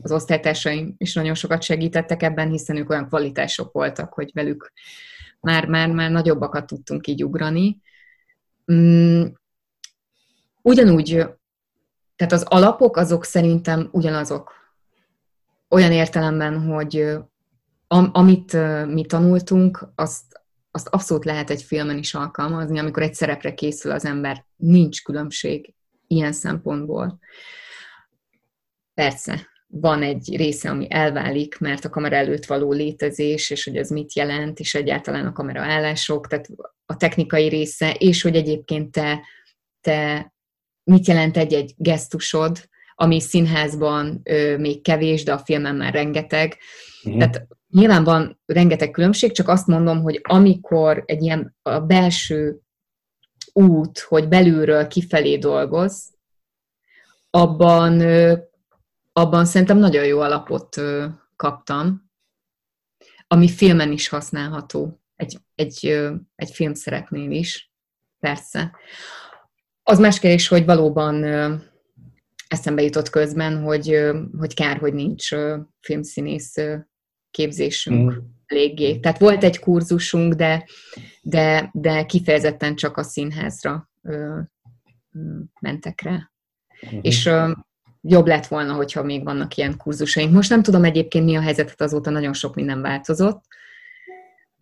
az 0.01 0.11
osztálytársaim 0.11 0.95
is 0.97 1.13
nagyon 1.13 1.33
sokat 1.33 1.61
segítettek 1.61 2.23
ebben, 2.23 2.49
hiszen 2.49 2.75
ők 2.75 2.89
olyan 2.89 3.07
kvalitások 3.07 3.71
voltak, 3.71 4.13
hogy 4.13 4.31
velük 4.33 4.71
már, 5.39 5.67
már, 5.67 5.91
már 5.91 6.11
nagyobbakat 6.11 6.67
tudtunk 6.67 7.07
így 7.07 7.23
ugrani. 7.23 7.81
Mm, 8.71 9.23
ugyanúgy, 10.61 11.07
tehát 12.15 12.33
az 12.33 12.43
alapok 12.43 12.97
azok 12.97 13.23
szerintem 13.25 13.89
ugyanazok 13.91 14.58
olyan 15.69 15.91
értelemben, 15.91 16.61
hogy 16.61 17.17
am, 17.87 18.09
amit 18.13 18.53
mi 18.85 19.05
tanultunk, 19.05 19.91
azt, 19.95 20.41
azt 20.71 20.87
abszolút 20.87 21.25
lehet 21.25 21.49
egy 21.49 21.63
filmen 21.63 21.97
is 21.97 22.13
alkalmazni, 22.13 22.79
amikor 22.79 23.03
egy 23.03 23.13
szerepre 23.13 23.53
készül 23.53 23.91
az 23.91 24.05
ember, 24.05 24.45
nincs 24.55 25.03
különbség 25.03 25.73
ilyen 26.07 26.31
szempontból. 26.31 27.19
Persze, 28.93 29.47
van 29.67 30.03
egy 30.03 30.35
része, 30.35 30.69
ami 30.69 30.87
elválik, 30.89 31.59
mert 31.59 31.85
a 31.85 31.89
kamera 31.89 32.15
előtt 32.15 32.45
való 32.45 32.71
létezés, 32.71 33.49
és 33.49 33.63
hogy 33.63 33.77
ez 33.77 33.89
mit 33.89 34.13
jelent, 34.13 34.59
és 34.59 34.75
egyáltalán 34.75 35.25
a 35.25 35.31
kamera 35.31 35.61
állások, 35.61 36.27
tehát 36.27 36.47
a 36.85 36.95
technikai 36.95 37.47
része, 37.47 37.93
és 37.93 38.21
hogy 38.21 38.35
egyébként 38.35 38.91
te, 38.91 39.21
te 39.81 40.33
mit 40.83 41.07
jelent 41.07 41.37
egy-egy 41.37 41.73
gesztusod, 41.77 42.69
ami 43.01 43.19
színházban 43.21 44.21
ö, 44.23 44.57
még 44.57 44.81
kevés, 44.81 45.23
de 45.23 45.33
a 45.33 45.37
filmen 45.37 45.75
már 45.75 45.93
rengeteg. 45.93 46.57
Uh-huh. 47.03 47.19
Tehát 47.19 47.47
nyilván 47.69 48.03
van 48.03 48.39
rengeteg 48.45 48.91
különbség, 48.91 49.31
csak 49.31 49.47
azt 49.47 49.67
mondom, 49.67 50.01
hogy 50.01 50.19
amikor 50.23 51.03
egy 51.05 51.21
ilyen 51.21 51.55
a 51.61 51.79
belső 51.79 52.59
út, 53.53 53.99
hogy 53.99 54.27
belülről 54.27 54.87
kifelé 54.87 55.37
dolgoz, 55.37 56.13
abban, 57.29 57.99
ö, 57.99 58.37
abban 59.13 59.45
szerintem 59.45 59.77
nagyon 59.77 60.05
jó 60.05 60.19
alapot 60.19 60.77
ö, 60.77 61.05
kaptam, 61.35 62.11
ami 63.27 63.49
filmen 63.49 63.91
is 63.91 64.07
használható, 64.07 65.01
egy, 65.15 65.37
egy, 65.55 65.87
ö, 65.87 66.13
egy 66.35 66.51
filmszerepnél 66.51 67.31
is, 67.31 67.71
persze. 68.19 68.71
Az 69.83 69.99
más 69.99 70.19
kérdés, 70.19 70.47
hogy 70.47 70.65
valóban 70.65 71.23
eszembe 72.49 72.81
jutott 72.81 73.09
közben, 73.09 73.61
hogy, 73.61 73.99
hogy 74.37 74.53
kár, 74.53 74.77
hogy 74.77 74.93
nincs 74.93 75.29
filmszínész 75.81 76.55
képzésünk 77.31 78.13
mm. 78.13 78.17
eléggé. 78.45 78.99
Tehát 78.99 79.19
volt 79.19 79.43
egy 79.43 79.59
kurzusunk, 79.59 80.33
de, 80.33 80.65
de, 81.21 81.69
de 81.73 82.05
kifejezetten 82.05 82.75
csak 82.75 82.97
a 82.97 83.03
színházra 83.03 83.89
ö, 84.01 84.39
mentek 85.61 86.01
rá. 86.01 86.31
Mm-hmm. 86.87 86.99
És 87.01 87.25
ö, 87.25 87.51
jobb 88.01 88.27
lett 88.27 88.47
volna, 88.47 88.73
hogyha 88.73 89.03
még 89.03 89.23
vannak 89.23 89.55
ilyen 89.55 89.77
kurzusaink. 89.77 90.33
Most 90.33 90.49
nem 90.49 90.63
tudom 90.63 90.83
egyébként 90.83 91.25
mi 91.25 91.35
a 91.35 91.41
helyzetet, 91.41 91.81
azóta 91.81 92.09
nagyon 92.09 92.33
sok 92.33 92.55
minden 92.55 92.81
változott. 92.81 93.43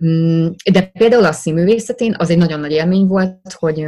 Mm, 0.06 0.48
de 0.72 0.86
például 0.86 1.25
a 1.25 1.32
színművészetén 1.32 2.15
az 2.17 2.29
egy 2.29 2.38
nagyon 2.38 2.60
nagy 2.60 2.72
élmény 2.72 3.06
volt, 3.08 3.53
hogy, 3.53 3.88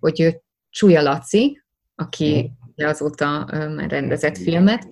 hogy 0.00 0.40
Csúlya 0.70 1.02
Laci, 1.02 1.62
aki 1.94 2.52
mm. 2.82 2.86
azóta 2.86 3.48
már 3.50 3.90
rendezett 3.90 4.38
filmet, 4.38 4.86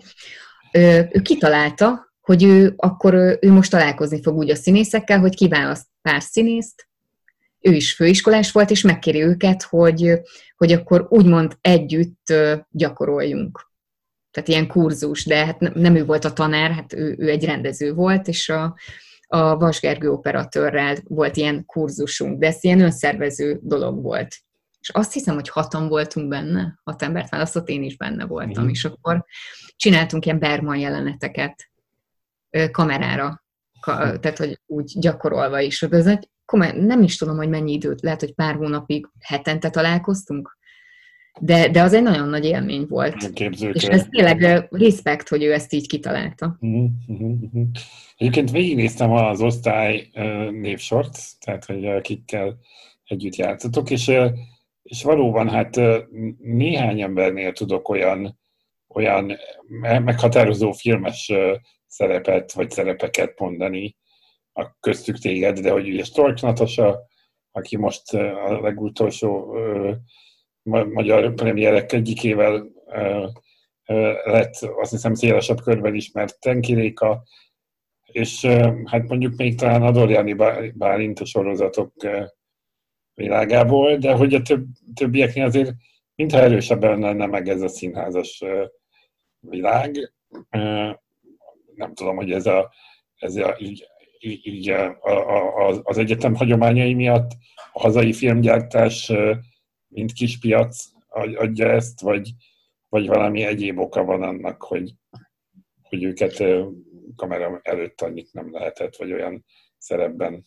ő 1.12 1.20
kitalálta, 1.22 2.14
hogy 2.20 2.44
ő 2.44 2.72
akkor 2.76 3.14
ő 3.40 3.50
most 3.50 3.70
találkozni 3.70 4.22
fog 4.22 4.36
úgy 4.36 4.50
a 4.50 4.54
színészekkel, 4.54 5.18
hogy 5.18 5.36
kiválaszt 5.36 5.86
pár 6.02 6.22
színészt, 6.22 6.86
ő 7.60 7.72
is 7.72 7.94
főiskolás 7.94 8.52
volt, 8.52 8.70
és 8.70 8.82
megkéri 8.82 9.22
őket, 9.22 9.62
hogy, 9.62 10.20
hogy 10.56 10.72
akkor 10.72 11.06
úgymond 11.10 11.56
együtt 11.60 12.32
gyakoroljunk. 12.70 13.70
Tehát 14.30 14.48
ilyen 14.48 14.66
kurzus, 14.66 15.24
de 15.24 15.44
hát 15.44 15.60
nem 15.60 15.96
ő 15.96 16.04
volt 16.04 16.24
a 16.24 16.32
tanár, 16.32 16.70
hát 16.70 16.92
ő, 16.92 17.14
ő 17.18 17.28
egy 17.28 17.44
rendező 17.44 17.92
volt, 17.92 18.28
és 18.28 18.48
a, 18.48 18.76
a 19.26 19.56
Vasgergő 19.56 20.10
operatőrrel 20.10 20.96
volt 21.04 21.36
ilyen 21.36 21.64
kurzusunk, 21.64 22.38
de 22.38 22.46
ez 22.46 22.64
ilyen 22.64 22.80
önszervező 22.80 23.58
dolog 23.62 24.02
volt 24.02 24.36
és 24.82 24.88
azt 24.88 25.12
hiszem, 25.12 25.34
hogy 25.34 25.48
hatan 25.48 25.88
voltunk 25.88 26.28
benne, 26.28 26.80
hat 26.84 27.02
embert 27.02 27.30
választott, 27.30 27.68
én 27.68 27.82
is 27.82 27.96
benne 27.96 28.24
voltam, 28.24 28.64
mm. 28.64 28.68
és 28.68 28.84
akkor 28.84 29.24
csináltunk 29.76 30.24
ilyen 30.24 30.38
Bergman 30.38 30.76
jeleneteket 30.76 31.70
kamerára, 32.70 33.44
tehát, 33.84 34.38
hogy 34.38 34.60
úgy 34.66 34.92
gyakorolva 34.98 35.60
is. 35.60 35.82
Ez 35.82 36.06
egy, 36.06 36.28
nem 36.74 37.02
is 37.02 37.16
tudom, 37.16 37.36
hogy 37.36 37.48
mennyi 37.48 37.72
időt, 37.72 38.00
lehet, 38.00 38.20
hogy 38.20 38.34
pár 38.34 38.54
hónapig 38.54 39.08
hetente 39.20 39.70
találkoztunk, 39.70 40.58
de, 41.40 41.68
de 41.68 41.82
az 41.82 41.92
egy 41.92 42.02
nagyon 42.02 42.28
nagy 42.28 42.44
élmény 42.44 42.86
volt. 42.88 43.40
És 43.72 43.84
ez 43.84 44.06
tényleg 44.10 44.68
respekt, 44.70 45.28
hogy 45.28 45.42
ő 45.42 45.52
ezt 45.52 45.72
így 45.72 45.88
kitalálta. 45.88 46.56
Uh-huh, 46.60 46.90
Egyébként 48.16 48.50
végignéztem 48.50 49.12
az 49.12 49.40
osztály 49.40 50.08
névsort, 50.50 51.18
tehát 51.40 51.64
hogy 51.64 51.86
akikkel 51.86 52.58
együtt 53.04 53.36
játszatok, 53.36 53.90
és 53.90 54.10
és 54.92 55.02
valóban 55.02 55.48
hát 55.48 55.80
néhány 56.38 57.00
embernél 57.00 57.52
tudok 57.52 57.88
olyan, 57.88 58.38
olyan 58.94 59.38
meghatározó 59.80 60.72
filmes 60.72 61.32
szerepet, 61.86 62.52
vagy 62.52 62.70
szerepeket 62.70 63.38
mondani, 63.38 63.96
a 64.52 64.70
köztük 64.80 65.18
téged, 65.18 65.58
de 65.58 65.70
hogy 65.70 65.88
ugye 65.88 66.04
Stork 66.04 66.40
Natasa, 66.40 67.06
aki 67.50 67.76
most 67.76 68.14
a 68.14 68.60
legutolsó 68.60 69.56
magyar 70.92 71.34
premierek 71.34 71.92
egyikével 71.92 72.66
lett 74.24 74.54
azt 74.54 74.90
hiszem 74.90 75.14
szélesebb 75.14 75.60
körben 75.60 75.94
ismert 75.94 76.40
Tenkiréka, 76.40 77.22
és 78.06 78.44
hát 78.84 79.08
mondjuk 79.08 79.36
még 79.36 79.58
talán 79.58 79.82
Adorjáni 79.82 80.32
Bálint 80.74 81.20
a 81.20 81.24
sorozatok 81.24 81.92
világából, 83.22 83.96
de 83.96 84.12
hogy 84.12 84.34
a 84.34 84.42
több, 84.42 84.66
többieknél 84.94 85.44
azért 85.44 85.72
mintha 86.14 86.38
erősebben 86.38 86.98
lenne 86.98 87.26
meg 87.26 87.48
ez 87.48 87.62
a 87.62 87.68
színházas 87.68 88.42
világ. 89.40 90.12
Nem 91.74 91.94
tudom, 91.94 92.16
hogy 92.16 92.32
ez, 92.32 92.46
a, 92.46 92.72
ez 93.14 93.36
a, 93.36 93.56
így, 93.58 93.88
így 94.42 94.68
a, 94.68 94.98
a, 95.00 95.68
a, 95.68 95.80
az 95.82 95.98
egyetem 95.98 96.34
hagyományai 96.34 96.94
miatt 96.94 97.30
a 97.72 97.80
hazai 97.80 98.12
filmgyártás 98.12 99.12
mint 99.88 100.12
kispiac 100.12 100.84
adja 101.34 101.70
ezt, 101.70 102.00
vagy, 102.00 102.30
vagy 102.88 103.06
valami 103.06 103.42
egyéb 103.42 103.78
oka 103.78 104.04
van 104.04 104.22
annak, 104.22 104.62
hogy, 104.62 104.94
hogy 105.82 106.02
őket 106.02 106.44
kamera 107.16 107.60
előtt 107.62 108.00
annyit 108.00 108.32
nem 108.32 108.52
lehetett, 108.52 108.96
vagy 108.96 109.12
olyan 109.12 109.44
szerepben 109.78 110.44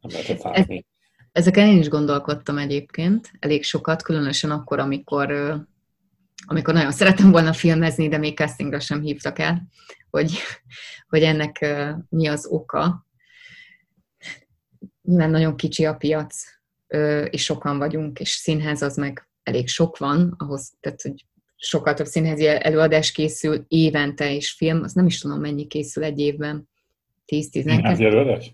nem 0.00 0.10
lehetett 0.10 0.42
látni. 0.42 0.86
Ezeken 1.34 1.66
én 1.66 1.78
is 1.78 1.88
gondolkodtam 1.88 2.58
egyébként, 2.58 3.30
elég 3.38 3.64
sokat, 3.64 4.02
különösen 4.02 4.50
akkor, 4.50 4.78
amikor, 4.78 5.32
amikor 6.46 6.74
nagyon 6.74 6.92
szeretem 6.92 7.30
volna 7.30 7.52
filmezni, 7.52 8.08
de 8.08 8.18
még 8.18 8.36
castingra 8.36 8.80
sem 8.80 9.00
hívtak 9.00 9.38
el, 9.38 9.68
hogy, 10.10 10.32
hogy 11.10 11.22
ennek 11.22 11.66
mi 12.08 12.26
az 12.26 12.46
oka. 12.46 13.06
Nyilván 15.02 15.30
nagyon 15.30 15.56
kicsi 15.56 15.84
a 15.84 15.94
piac, 15.94 16.44
és 17.30 17.42
sokan 17.44 17.78
vagyunk, 17.78 18.20
és 18.20 18.30
színház 18.30 18.82
az 18.82 18.96
meg 18.96 19.28
elég 19.42 19.68
sok 19.68 19.98
van, 19.98 20.34
ahhoz, 20.38 20.72
tehát, 20.80 21.02
hogy 21.02 21.26
sokkal 21.56 21.94
több 21.94 22.06
színházi 22.06 22.46
előadás 22.46 23.12
készül 23.12 23.64
évente, 23.68 24.34
és 24.34 24.52
film, 24.52 24.82
az 24.82 24.92
nem 24.92 25.06
is 25.06 25.18
tudom, 25.18 25.40
mennyi 25.40 25.66
készül 25.66 26.04
egy 26.04 26.18
évben. 26.18 26.68
10-12. 27.26 28.44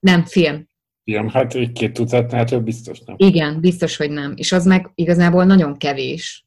Nem, 0.00 0.24
film 0.24 0.67
film, 1.10 1.28
hát 1.28 1.54
egy 1.54 1.72
két 1.72 1.92
tucatnál 1.92 2.44
több 2.44 2.64
biztos 2.64 3.00
nem. 3.00 3.16
Igen, 3.18 3.60
biztos, 3.60 3.96
hogy 3.96 4.10
nem. 4.10 4.32
És 4.36 4.52
az 4.52 4.64
meg 4.64 4.90
igazából 4.94 5.44
nagyon 5.44 5.76
kevés. 5.76 6.46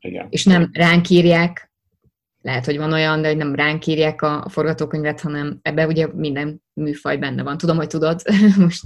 Igen. 0.00 0.26
És 0.30 0.44
nem 0.44 0.70
ránk 0.72 1.08
írják, 1.08 1.72
lehet, 2.40 2.64
hogy 2.64 2.76
van 2.76 2.92
olyan, 2.92 3.22
de 3.22 3.28
hogy 3.28 3.36
nem 3.36 3.54
ránk 3.54 3.86
írják 3.86 4.22
a, 4.22 4.44
a 4.44 4.48
forgatókönyvet, 4.48 5.20
hanem 5.20 5.58
ebbe 5.62 5.86
ugye 5.86 6.06
minden 6.14 6.62
műfaj 6.72 7.16
benne 7.16 7.42
van. 7.42 7.58
Tudom, 7.58 7.76
hogy 7.76 7.86
tudod, 7.86 8.22
most 8.58 8.82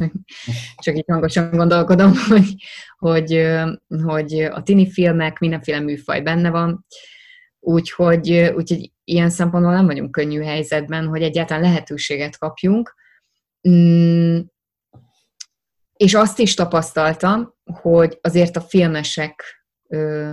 csak 0.77 0.97
így 0.97 1.05
hangosan 1.07 1.51
gondolkodom, 1.51 2.13
hogy, 2.29 2.55
hogy, 2.99 3.47
hogy 4.05 4.41
a 4.41 4.63
tini 4.63 4.91
filmek, 4.91 5.39
mindenféle 5.39 5.81
műfaj 5.81 6.21
benne 6.21 6.51
van, 6.51 6.87
úgyhogy, 7.61 8.53
úgyhogy 8.57 8.91
ilyen 9.05 9.31
szempontból 9.31 9.73
nem 9.73 9.87
vagyunk 9.87 10.11
könnyű 10.11 10.41
helyzetben, 10.41 11.07
hogy 11.07 11.23
egyáltalán 11.23 11.63
lehetőséget 11.63 12.39
kapjunk. 12.39 12.95
Mm, 13.69 14.39
és 16.03 16.15
azt 16.15 16.39
is 16.39 16.55
tapasztaltam, 16.55 17.55
hogy 17.65 18.19
azért 18.21 18.57
a 18.57 18.61
filmesek 18.61 19.65
ö, 19.89 20.31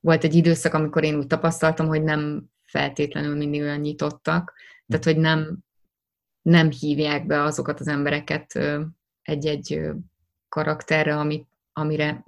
volt 0.00 0.24
egy 0.24 0.34
időszak, 0.34 0.74
amikor 0.74 1.04
én 1.04 1.16
úgy 1.16 1.26
tapasztaltam, 1.26 1.86
hogy 1.86 2.02
nem 2.02 2.44
feltétlenül 2.62 3.36
mindig 3.36 3.60
olyan 3.60 3.80
nyitottak, 3.80 4.52
tehát 4.86 5.04
hogy 5.04 5.16
nem, 5.16 5.58
nem 6.42 6.70
hívják 6.70 7.26
be 7.26 7.42
azokat 7.42 7.80
az 7.80 7.88
embereket 7.88 8.56
ö, 8.56 8.82
egy-egy 9.22 9.72
ö, 9.72 9.92
karakterre, 10.48 11.16
amit, 11.16 11.48
amire 11.72 12.24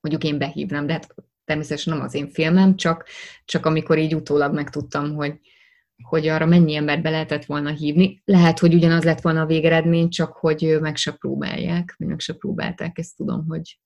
mondjuk 0.00 0.32
én 0.32 0.38
behívnám, 0.38 0.86
de 0.86 0.92
hát 0.92 1.14
természetesen 1.44 1.94
nem 1.94 2.02
az 2.02 2.14
én 2.14 2.28
filmem, 2.28 2.76
csak, 2.76 3.04
csak 3.44 3.66
amikor 3.66 3.98
így 3.98 4.14
utólag 4.14 4.54
megtudtam, 4.54 5.14
hogy, 5.14 5.40
hogy 6.02 6.28
arra 6.28 6.46
mennyi 6.46 6.74
embert 6.74 7.02
be 7.02 7.10
lehetett 7.10 7.44
volna 7.44 7.70
hívni. 7.70 8.22
Lehet, 8.24 8.58
hogy 8.58 8.74
ugyanaz 8.74 9.04
lett 9.04 9.20
volna 9.20 9.40
a 9.40 9.46
végeredmény, 9.46 10.08
csak 10.08 10.32
hogy 10.32 10.76
meg 10.80 10.96
se 10.96 11.12
próbálják, 11.12 11.94
meg 11.98 12.20
se 12.20 12.32
próbálták, 12.32 12.98
ezt 12.98 13.16
tudom, 13.16 13.46
hogy, 13.48 13.78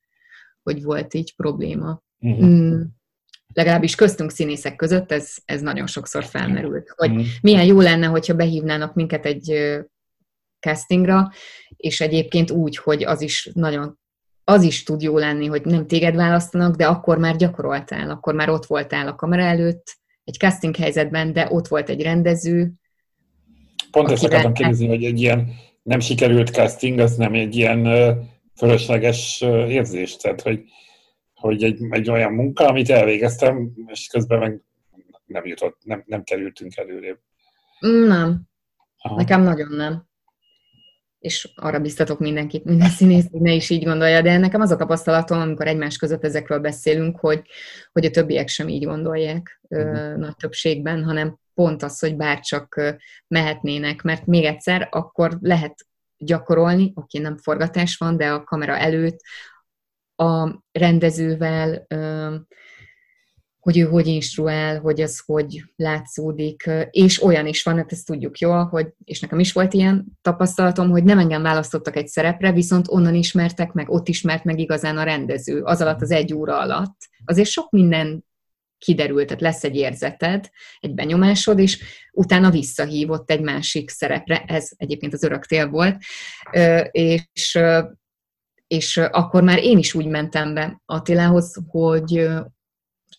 hogy 0.62 0.82
volt 0.82 1.14
így 1.14 1.36
probléma. 1.36 2.02
Uh-huh. 2.18 2.46
Mm, 2.46 2.80
legalábbis 3.54 3.94
köztünk 3.94 4.30
színészek 4.30 4.76
között 4.76 5.12
ez, 5.12 5.34
ez 5.44 5.60
nagyon 5.60 5.86
sokszor 5.86 6.24
felmerült, 6.24 6.92
hogy 6.96 7.10
uh-huh. 7.10 7.26
milyen 7.42 7.64
jó 7.64 7.80
lenne, 7.80 8.06
hogyha 8.06 8.34
behívnának 8.34 8.94
minket 8.94 9.26
egy 9.26 9.74
castingra, 10.60 11.30
és 11.76 12.00
egyébként 12.00 12.50
úgy, 12.50 12.76
hogy 12.76 13.04
az 13.04 13.20
is 13.20 13.50
nagyon 13.54 13.98
az 14.44 14.62
is 14.62 14.82
tud 14.82 15.02
jó 15.02 15.18
lenni, 15.18 15.46
hogy 15.46 15.64
nem 15.64 15.86
téged 15.86 16.14
választanak, 16.14 16.76
de 16.76 16.86
akkor 16.86 17.18
már 17.18 17.36
gyakoroltál, 17.36 18.10
akkor 18.10 18.34
már 18.34 18.48
ott 18.48 18.66
voltál 18.66 19.08
a 19.08 19.14
kamera 19.14 19.42
előtt, 19.42 19.96
egy 20.24 20.36
casting 20.38 20.76
helyzetben, 20.76 21.32
de 21.32 21.46
ott 21.50 21.68
volt 21.68 21.88
egy 21.88 22.02
rendező. 22.02 22.72
Pont 23.90 24.10
ezt 24.10 24.24
akartam 24.24 24.52
kérdezni, 24.52 24.86
hogy 24.86 25.04
egy 25.04 25.20
ilyen 25.20 25.52
nem 25.82 26.00
sikerült 26.00 26.48
casting, 26.48 26.98
az 26.98 27.16
nem 27.16 27.34
egy 27.34 27.56
ilyen 27.56 27.88
fölösleges 28.56 29.40
érzés, 29.68 30.16
tehát 30.16 30.40
hogy, 30.40 30.64
hogy 31.34 31.64
egy, 31.64 31.78
egy 31.90 32.10
olyan 32.10 32.32
munka, 32.32 32.66
amit 32.66 32.90
elvégeztem, 32.90 33.72
és 33.86 34.06
közben 34.06 34.38
meg 34.38 34.60
nem 35.26 35.46
jutott, 35.46 35.78
nem, 35.84 36.02
nem 36.06 36.22
kerültünk 36.22 36.76
előrébb. 36.76 37.18
Nem. 37.80 38.42
Aha. 38.98 39.16
Nekem 39.16 39.42
nagyon 39.42 39.74
nem 39.74 40.06
és 41.24 41.52
arra 41.54 41.80
biztatok 41.80 42.18
mindenkit, 42.18 42.64
minden 42.64 42.88
színész, 42.88 43.26
hogy 43.30 43.40
ne 43.40 43.52
is 43.52 43.70
így 43.70 43.84
gondolja, 43.84 44.22
de 44.22 44.38
nekem 44.38 44.60
az 44.60 44.70
a 44.70 44.76
tapasztalatom, 44.76 45.40
amikor 45.40 45.66
egymás 45.66 45.96
között 45.96 46.24
ezekről 46.24 46.58
beszélünk, 46.58 47.18
hogy, 47.20 47.42
hogy 47.92 48.04
a 48.04 48.10
többiek 48.10 48.48
sem 48.48 48.68
így 48.68 48.84
gondolják 48.84 49.60
uh-huh. 49.68 50.16
nagy 50.16 50.36
többségben, 50.36 51.04
hanem 51.04 51.38
pont 51.54 51.82
az, 51.82 51.98
hogy 51.98 52.16
bárcsak 52.16 52.80
mehetnének, 53.28 54.02
mert 54.02 54.26
még 54.26 54.44
egyszer, 54.44 54.88
akkor 54.90 55.38
lehet 55.40 55.74
gyakorolni, 56.16 56.92
oké, 56.94 57.18
nem 57.18 57.36
forgatás 57.36 57.96
van, 57.96 58.16
de 58.16 58.30
a 58.30 58.44
kamera 58.44 58.76
előtt 58.76 59.18
a 60.16 60.62
rendezővel, 60.72 61.86
hogy 63.64 63.78
ő 63.78 63.82
hogy 63.82 64.06
instruál, 64.06 64.80
hogy 64.80 65.00
az 65.00 65.22
hogy 65.26 65.64
látszódik, 65.76 66.70
és 66.90 67.22
olyan 67.22 67.46
is 67.46 67.62
van, 67.62 67.76
hát 67.76 67.92
ezt 67.92 68.06
tudjuk 68.06 68.38
jól, 68.38 68.64
hogy, 68.64 68.86
és 69.04 69.20
nekem 69.20 69.38
is 69.38 69.52
volt 69.52 69.74
ilyen 69.74 70.04
tapasztalatom, 70.22 70.90
hogy 70.90 71.04
nem 71.04 71.18
engem 71.18 71.42
választottak 71.42 71.96
egy 71.96 72.06
szerepre, 72.06 72.52
viszont 72.52 72.86
onnan 72.88 73.14
ismertek 73.14 73.72
meg, 73.72 73.90
ott 73.90 74.08
ismert 74.08 74.44
meg 74.44 74.58
igazán 74.58 74.96
a 74.96 75.02
rendező, 75.02 75.62
az 75.62 75.80
alatt 75.80 76.00
az 76.00 76.10
egy 76.10 76.34
óra 76.34 76.58
alatt. 76.58 76.96
Azért 77.24 77.48
sok 77.48 77.70
minden 77.70 78.24
kiderült, 78.78 79.26
tehát 79.26 79.42
lesz 79.42 79.64
egy 79.64 79.76
érzeted, 79.76 80.48
egy 80.80 80.94
benyomásod, 80.94 81.58
és 81.58 81.82
utána 82.12 82.50
visszahívott 82.50 83.30
egy 83.30 83.42
másik 83.42 83.90
szerepre, 83.90 84.44
ez 84.46 84.68
egyébként 84.76 85.12
az 85.12 85.22
örök 85.22 85.46
tél 85.46 85.68
volt, 85.68 85.96
és 86.90 87.58
és 88.66 88.96
akkor 88.96 89.42
már 89.42 89.58
én 89.58 89.78
is 89.78 89.94
úgy 89.94 90.06
mentem 90.06 90.54
be 90.54 90.82
Attilához, 90.86 91.56
hogy 91.68 92.28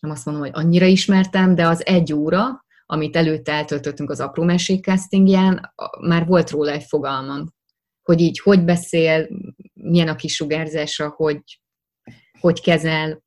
nem 0.05 0.13
azt 0.13 0.25
mondom, 0.25 0.43
hogy 0.43 0.53
annyira 0.53 0.85
ismertem, 0.85 1.55
de 1.55 1.67
az 1.67 1.85
egy 1.85 2.13
óra, 2.13 2.65
amit 2.85 3.15
előtte 3.15 3.51
eltöltöttünk 3.51 4.09
az 4.09 4.19
apró 4.19 4.43
mesék 4.43 4.83
castingján, 4.83 5.73
már 6.01 6.25
volt 6.25 6.49
róla 6.49 6.71
egy 6.71 6.83
fogalmam, 6.83 7.53
hogy 8.01 8.21
így 8.21 8.39
hogy 8.39 8.63
beszél, 8.63 9.27
milyen 9.73 10.07
a 10.07 10.15
kisugárzása, 10.15 11.09
hogy, 11.09 11.41
hogy 12.39 12.61
kezel 12.61 13.23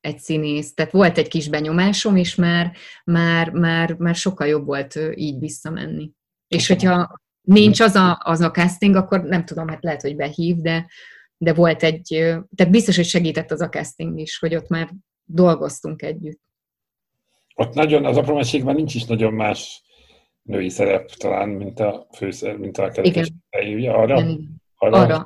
egy 0.00 0.18
színész. 0.18 0.74
Tehát 0.74 0.92
volt 0.92 1.18
egy 1.18 1.28
kis 1.28 1.48
benyomásom, 1.48 2.16
és 2.16 2.34
már, 2.34 2.76
már, 3.04 3.50
már, 3.50 3.94
már 3.94 4.14
sokkal 4.14 4.46
jobb 4.46 4.66
volt 4.66 4.98
így 5.14 5.38
visszamenni. 5.38 6.10
És 6.48 6.68
hogyha 6.68 7.20
nincs 7.40 7.80
az 7.80 7.94
a, 7.94 8.20
az 8.24 8.40
a 8.40 8.50
casting, 8.50 8.96
akkor 8.96 9.22
nem 9.22 9.44
tudom, 9.44 9.68
hát 9.68 9.82
lehet, 9.82 10.02
hogy 10.02 10.16
behív, 10.16 10.56
de, 10.56 10.90
de 11.36 11.52
volt 11.52 11.82
egy, 11.82 12.06
tehát 12.54 12.72
biztos, 12.72 12.96
hogy 12.96 13.04
segített 13.04 13.50
az 13.50 13.60
a 13.60 13.68
casting 13.68 14.18
is, 14.18 14.38
hogy 14.38 14.54
ott 14.54 14.68
már 14.68 14.90
dolgoztunk 15.24 16.02
együtt. 16.02 16.40
Ott 17.54 17.74
nagyon, 17.74 18.04
az 18.04 18.16
aprómességben 18.16 18.74
nincs 18.74 18.94
is 18.94 19.04
nagyon 19.04 19.32
más 19.32 19.82
női 20.42 20.68
szerep 20.68 21.10
talán, 21.10 21.48
mint 21.48 21.80
a 21.80 22.06
főszer, 22.16 22.56
mint 22.56 22.78
a 22.78 22.90
kerekes 22.90 23.32
ugye? 23.50 23.90
Arra? 23.90 24.20
Igen, 24.20 24.62
Arra? 24.76 24.96
arra. 24.96 25.24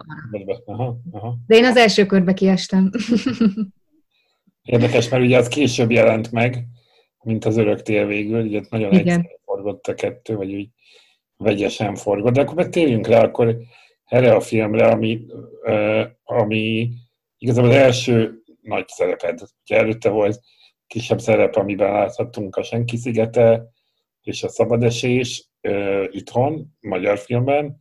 Aha, 0.65 1.01
aha. 1.11 1.37
De 1.47 1.57
én 1.57 1.65
az 1.65 1.77
első 1.77 2.07
körbe 2.07 2.35
kiestem. 2.35 2.91
Érdekes, 4.63 5.09
mert 5.09 5.23
ugye 5.23 5.39
az 5.39 5.49
később 5.49 5.91
jelent 5.91 6.33
meg, 6.33 6.67
mint 7.23 7.45
az 7.45 7.57
örök 7.57 7.83
tél 7.83 8.07
végül, 8.07 8.43
ugye 8.43 8.61
nagyon 8.71 8.93
egyszerűen 8.93 9.39
forgott 9.45 9.87
a 9.87 9.95
kettő, 9.95 10.37
vagy 10.37 10.55
úgy 10.55 10.69
vegyesen 11.37 11.95
forgott. 11.95 12.33
De 12.33 12.41
akkor 12.41 12.69
térjünk 12.69 13.07
rá 13.07 13.23
akkor 13.23 13.57
erre 14.05 14.35
a 14.35 14.41
filmre, 14.41 14.87
ami, 14.87 15.27
ami 16.25 16.91
igazából 17.39 17.71
az 17.71 17.77
első 17.77 18.38
nagy 18.69 18.89
szereped. 18.89 19.41
Ugye 19.65 19.79
előtte 19.79 20.09
volt 20.09 20.41
kisebb 20.87 21.21
szerep, 21.21 21.57
amiben 21.57 21.93
láthattunk 21.93 22.57
a 22.57 22.63
Senki 22.63 22.97
szigete 22.97 23.65
és 24.23 24.43
a 24.43 24.49
Szabadesés 24.49 25.49
uh, 25.63 26.05
itthon, 26.11 26.77
magyar 26.81 27.19
filmben, 27.19 27.79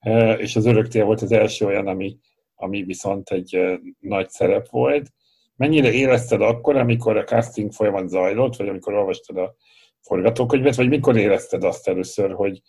uh, 0.00 0.40
és 0.40 0.56
az 0.56 0.66
Öröktér 0.66 1.04
volt 1.04 1.22
az 1.22 1.32
első 1.32 1.66
olyan, 1.66 1.86
ami, 1.86 2.18
ami 2.54 2.82
viszont 2.82 3.30
egy 3.30 3.56
uh, 3.56 3.74
nagy 3.98 4.28
szerep 4.28 4.68
volt. 4.68 5.08
Mennyire 5.56 5.92
érezted 5.92 6.42
akkor, 6.42 6.76
amikor 6.76 7.16
a 7.16 7.24
casting 7.24 7.72
folyamat 7.72 8.08
zajlott, 8.08 8.56
vagy 8.56 8.68
amikor 8.68 8.94
olvastad 8.94 9.36
a 9.36 9.54
forgatókönyvet, 10.00 10.74
vagy 10.74 10.88
mikor 10.88 11.16
érezted 11.16 11.64
azt 11.64 11.88
először, 11.88 12.32
hogy, 12.32 12.62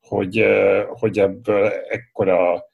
hogy, 0.00 0.44
hogy 0.88 1.18
ebből 1.18 1.66
ekkora 1.68 2.64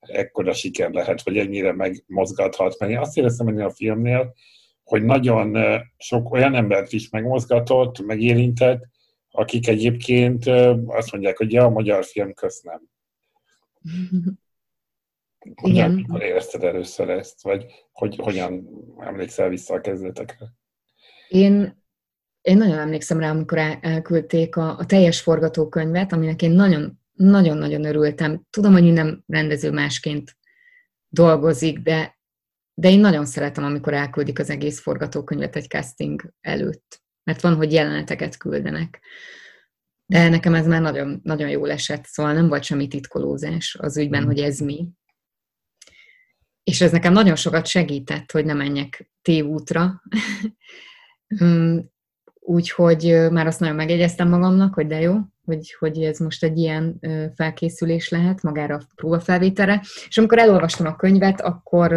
ekkora 0.00 0.52
siker 0.52 0.90
lehet, 0.90 1.22
vagy 1.22 1.38
ennyire 1.38 1.72
megmozgathat. 1.72 2.78
Mert 2.78 2.92
én 2.92 2.98
azt 2.98 3.16
éreztem 3.16 3.46
ennél 3.46 3.64
a 3.64 3.70
filmnél, 3.70 4.34
hogy 4.82 5.04
nagyon 5.04 5.56
sok 5.96 6.30
olyan 6.32 6.54
embert 6.54 6.92
is 6.92 7.10
megmozgatott, 7.10 7.98
megérintett, 8.00 8.84
akik 9.30 9.68
egyébként 9.68 10.46
azt 10.86 11.12
mondják, 11.12 11.36
hogy 11.36 11.52
ja, 11.52 11.64
a 11.64 11.70
magyar 11.70 12.04
film 12.04 12.34
köszönöm. 12.34 12.80
Igen. 15.62 15.90
Mikor 15.90 16.22
érezted 16.22 16.64
először 16.64 17.10
ezt, 17.10 17.42
vagy 17.42 17.66
hogy, 17.92 18.16
hogyan 18.16 18.68
emlékszel 18.98 19.48
vissza 19.48 19.74
a 19.74 19.80
kezdetekre? 19.80 20.46
Én, 21.28 21.84
én 22.40 22.56
nagyon 22.56 22.78
emlékszem 22.78 23.18
rá, 23.18 23.30
amikor 23.30 23.58
elküldték 23.80 24.56
a, 24.56 24.78
a 24.78 24.86
teljes 24.86 25.20
forgatókönyvet, 25.20 26.12
aminek 26.12 26.42
én 26.42 26.50
nagyon 26.50 27.00
nagyon-nagyon 27.16 27.84
örültem. 27.84 28.42
Tudom, 28.50 28.72
hogy 28.72 28.82
minden 28.82 29.24
rendező 29.26 29.70
másként 29.70 30.36
dolgozik, 31.08 31.78
de, 31.78 32.18
de 32.74 32.90
én 32.90 33.00
nagyon 33.00 33.26
szeretem, 33.26 33.64
amikor 33.64 33.94
elküldik 33.94 34.38
az 34.38 34.50
egész 34.50 34.80
forgatókönyvet 34.80 35.56
egy 35.56 35.68
casting 35.68 36.32
előtt. 36.40 37.02
Mert 37.24 37.40
van, 37.40 37.54
hogy 37.54 37.72
jeleneteket 37.72 38.36
küldenek. 38.36 39.00
De 40.06 40.28
nekem 40.28 40.54
ez 40.54 40.66
már 40.66 40.80
nagyon, 40.80 41.20
nagyon 41.22 41.48
jól 41.48 41.70
esett, 41.70 42.04
szóval 42.04 42.32
nem 42.32 42.48
volt 42.48 42.62
semmi 42.62 42.88
titkolózás 42.88 43.76
az 43.80 43.96
ügyben, 43.96 44.22
mm. 44.22 44.26
hogy 44.26 44.38
ez 44.38 44.58
mi. 44.58 44.88
És 46.62 46.80
ez 46.80 46.92
nekem 46.92 47.12
nagyon 47.12 47.36
sokat 47.36 47.66
segített, 47.66 48.32
hogy 48.32 48.44
ne 48.44 48.54
menjek 48.54 49.10
tévútra. 49.22 50.02
Úgyhogy 52.40 53.30
már 53.30 53.46
azt 53.46 53.60
nagyon 53.60 53.74
megjegyeztem 53.74 54.28
magamnak, 54.28 54.74
hogy 54.74 54.86
de 54.86 55.00
jó, 55.00 55.18
hogy, 55.46 55.74
hogy 55.78 56.02
ez 56.02 56.18
most 56.18 56.44
egy 56.44 56.58
ilyen 56.58 57.00
felkészülés 57.34 58.08
lehet 58.08 58.42
magára 58.42 58.74
a 58.74 58.86
próbafelvételre. 58.94 59.80
És 60.08 60.18
amikor 60.18 60.38
elolvastam 60.38 60.86
a 60.86 60.96
könyvet, 60.96 61.40
akkor 61.40 61.92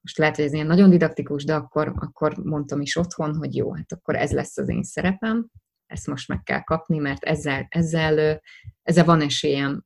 most 0.00 0.18
lehet, 0.18 0.36
hogy 0.36 0.44
ez 0.44 0.52
ilyen 0.52 0.66
nagyon 0.66 0.90
didaktikus, 0.90 1.44
de 1.44 1.54
akkor, 1.54 1.92
akkor 1.96 2.36
mondtam 2.36 2.80
is 2.80 2.96
otthon, 2.96 3.36
hogy 3.36 3.56
jó, 3.56 3.74
hát 3.74 3.92
akkor 3.92 4.16
ez 4.16 4.32
lesz 4.32 4.58
az 4.58 4.68
én 4.68 4.82
szerepem, 4.82 5.46
ezt 5.86 6.06
most 6.06 6.28
meg 6.28 6.42
kell 6.42 6.62
kapni, 6.62 6.98
mert 6.98 7.24
ezzel, 7.24 7.66
ezzel, 7.68 8.42
ezzel 8.82 9.04
van 9.04 9.20
esélyem 9.20 9.84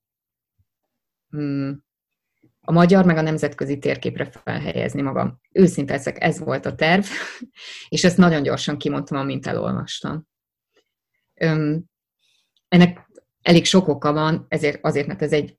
mm, 1.37 1.71
a 2.61 2.73
magyar 2.73 3.05
meg 3.05 3.17
a 3.17 3.21
nemzetközi 3.21 3.79
térképre 3.79 4.31
felhelyezni 4.31 5.03
magam. 5.03 5.41
Őszinte 5.53 5.95
ezek, 5.95 6.23
ez 6.23 6.39
volt 6.39 6.67
a 6.67 6.75
terv, 6.75 7.05
és 7.89 8.05
ezt 8.05 8.17
nagyon 8.17 8.43
gyorsan 8.43 8.79
kimondtam, 8.79 9.19
amint 9.19 9.47
elolvastam. 9.47 10.27
Ennek 12.77 13.09
elég 13.43 13.65
sok 13.65 13.89
oka 13.89 14.13
van, 14.13 14.47
ezért, 14.49 14.85
azért, 14.85 15.07
mert 15.07 15.23
ez 15.23 15.33
egy 15.33 15.59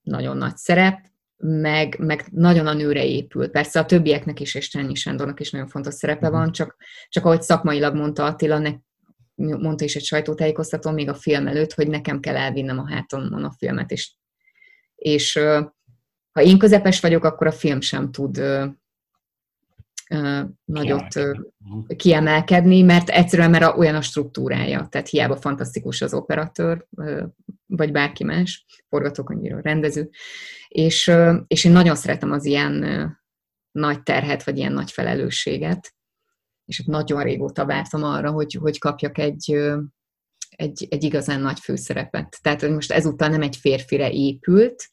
nagyon 0.00 0.36
nagy 0.36 0.56
szerep, 0.56 0.98
meg, 1.36 1.96
meg 1.98 2.26
nagyon 2.30 2.66
a 2.66 2.72
nőre 2.72 3.04
épül. 3.04 3.50
Persze 3.50 3.80
a 3.80 3.84
többieknek 3.84 4.40
is, 4.40 4.54
és 4.54 4.68
Csányi 4.68 4.94
Sándornak 4.94 5.40
is 5.40 5.50
nagyon 5.50 5.68
fontos 5.68 5.94
szerepe 5.94 6.28
mhm. 6.28 6.36
van, 6.36 6.52
csak, 6.52 6.76
csak 7.08 7.24
ahogy 7.24 7.42
szakmailag 7.42 7.94
mondta 7.94 8.24
Attila, 8.24 8.58
ne, 8.58 8.70
mondta 9.34 9.84
is 9.84 9.96
egy 9.96 10.04
sajtótájékoztató 10.04 10.90
még 10.90 11.08
a 11.08 11.14
film 11.14 11.46
előtt, 11.46 11.72
hogy 11.72 11.88
nekem 11.88 12.20
kell 12.20 12.36
elvinnem 12.36 12.78
a 12.78 12.88
hátomon 12.88 13.44
a 13.44 13.54
filmet, 13.58 13.90
és, 13.90 14.12
és 14.94 15.38
ha 16.32 16.42
én 16.42 16.58
közepes 16.58 17.00
vagyok, 17.00 17.24
akkor 17.24 17.46
a 17.46 17.52
film 17.52 17.80
sem 17.80 18.10
tud 18.10 18.42
nagyot 20.64 21.20
kiemelkedni, 21.96 22.82
mert 22.82 23.08
egyszerűen 23.08 23.50
mert 23.50 23.76
olyan 23.76 23.94
a 23.94 24.00
struktúrája, 24.00 24.86
tehát 24.90 25.08
hiába 25.08 25.36
fantasztikus 25.36 26.02
az 26.02 26.14
operatőr, 26.14 26.86
vagy 27.66 27.92
bárki 27.92 28.24
más, 28.24 28.64
forgatókönyvíró, 28.88 29.58
rendező, 29.58 30.10
és, 30.68 31.12
és 31.46 31.64
én 31.64 31.72
nagyon 31.72 31.94
szeretem 31.94 32.30
az 32.32 32.44
ilyen 32.44 32.84
nagy 33.70 34.02
terhet, 34.02 34.44
vagy 34.44 34.58
ilyen 34.58 34.72
nagy 34.72 34.90
felelősséget, 34.90 35.94
és 36.64 36.82
nagyon 36.86 37.22
régóta 37.22 37.66
vártam 37.66 38.02
arra, 38.02 38.30
hogy, 38.30 38.54
hogy 38.54 38.78
kapjak 38.78 39.18
egy, 39.18 39.56
egy, 40.50 40.86
egy 40.90 41.04
igazán 41.04 41.40
nagy 41.40 41.58
főszerepet. 41.58 42.38
Tehát, 42.42 42.60
hogy 42.60 42.70
most 42.70 42.92
ezúttal 42.92 43.28
nem 43.28 43.42
egy 43.42 43.56
férfire 43.56 44.10
épült, 44.10 44.90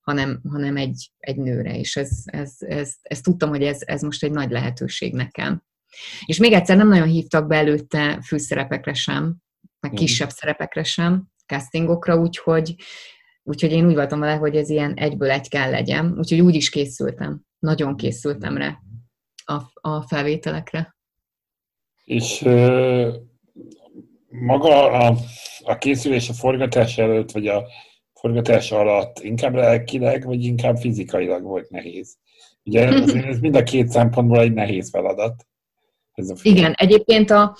hanem, 0.00 0.40
hanem 0.50 0.76
egy, 0.76 1.10
egy 1.18 1.36
nőre, 1.36 1.78
és 1.78 1.96
ez, 1.96 2.10
ez, 2.24 2.54
ez, 2.58 2.94
ez 3.02 3.20
tudtam, 3.20 3.48
hogy 3.48 3.62
ez, 3.62 3.78
ez 3.84 4.02
most 4.02 4.22
egy 4.22 4.30
nagy 4.30 4.50
lehetőség 4.50 5.14
nekem. 5.14 5.62
És 6.24 6.38
még 6.38 6.52
egyszer 6.52 6.76
nem 6.76 6.88
nagyon 6.88 7.08
hívtak 7.08 7.46
be 7.46 7.56
előtte 7.56 8.20
főszerepekre 8.26 8.94
sem, 8.94 9.36
meg 9.80 9.92
mhm. 9.92 10.00
kisebb 10.00 10.30
szerepekre 10.30 10.82
sem, 10.82 11.28
castingokra, 11.46 12.16
úgyhogy, 12.16 12.74
úgyhogy 13.42 13.72
én 13.72 13.86
úgy 13.86 13.94
voltam 13.94 14.20
vele, 14.20 14.34
hogy 14.34 14.56
ez 14.56 14.68
ilyen 14.68 14.94
egyből 14.94 15.30
egy 15.30 15.48
kell 15.48 15.70
legyen, 15.70 16.14
úgyhogy 16.18 16.40
úgy 16.40 16.54
is 16.54 16.70
készültem. 16.70 17.40
Nagyon 17.58 17.96
készültem 17.96 18.56
rá 18.56 18.78
a, 19.44 19.88
a 19.88 20.02
felvételekre. 20.02 20.96
És 22.04 22.42
uh, 22.42 23.14
maga 24.28 24.90
a, 24.92 25.16
a 25.62 25.78
készülés 25.78 26.28
a 26.28 26.32
forgatás 26.32 26.98
előtt, 26.98 27.30
vagy 27.30 27.46
a 27.46 27.66
forgatás 28.20 28.72
alatt 28.72 29.18
inkább 29.18 29.54
lelkileg, 29.54 30.24
vagy 30.24 30.44
inkább 30.44 30.76
fizikailag 30.76 31.42
volt 31.42 31.70
nehéz? 31.70 32.16
Ugye 32.64 32.88
ez 33.28 33.40
mind 33.40 33.56
a 33.56 33.62
két 33.62 33.88
szempontból 33.88 34.40
egy 34.40 34.52
nehéz 34.52 34.90
feladat. 34.90 35.46
Ez 36.14 36.30
a 36.30 36.34
Igen, 36.42 36.72
egyébként 36.72 37.30
a, 37.30 37.56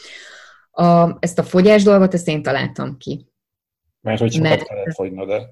a, 0.71 1.17
ezt 1.21 1.39
a 1.39 1.43
fogyás 1.43 1.83
dolgot, 1.83 2.15
ezt 2.15 2.29
én 2.29 2.43
találtam 2.43 2.97
ki. 2.97 3.27
Mert 4.01 4.21
hogy 4.21 4.33
sokat 4.33 4.49
Mert, 4.49 4.67
kellett 4.67 4.95
fogynod, 4.95 5.29
de... 5.29 5.49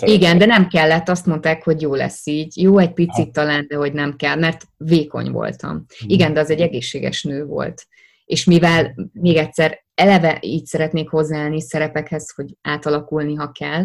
Igen, 0.00 0.38
de 0.38 0.46
nem 0.46 0.68
kellett, 0.68 1.08
azt 1.08 1.26
mondták, 1.26 1.64
hogy 1.64 1.80
jó 1.80 1.94
lesz 1.94 2.26
így. 2.26 2.62
Jó 2.62 2.78
egy 2.78 2.92
picit 2.92 3.24
ha. 3.24 3.30
talán, 3.30 3.66
de 3.68 3.76
hogy 3.76 3.92
nem 3.92 4.16
kell, 4.16 4.36
mert 4.36 4.64
vékony 4.76 5.30
voltam. 5.30 5.70
Hmm. 5.70 5.86
Igen, 6.08 6.32
de 6.32 6.40
az 6.40 6.50
egy 6.50 6.60
egészséges 6.60 7.22
nő 7.22 7.44
volt. 7.44 7.86
És 8.24 8.44
mivel 8.44 8.94
még 9.12 9.36
egyszer 9.36 9.84
eleve 9.94 10.38
így 10.40 10.66
szeretnék 10.66 11.08
hozzáállni 11.08 11.60
szerepekhez, 11.60 12.32
hogy 12.34 12.56
átalakulni, 12.62 13.34
ha 13.34 13.52
kell, 13.52 13.84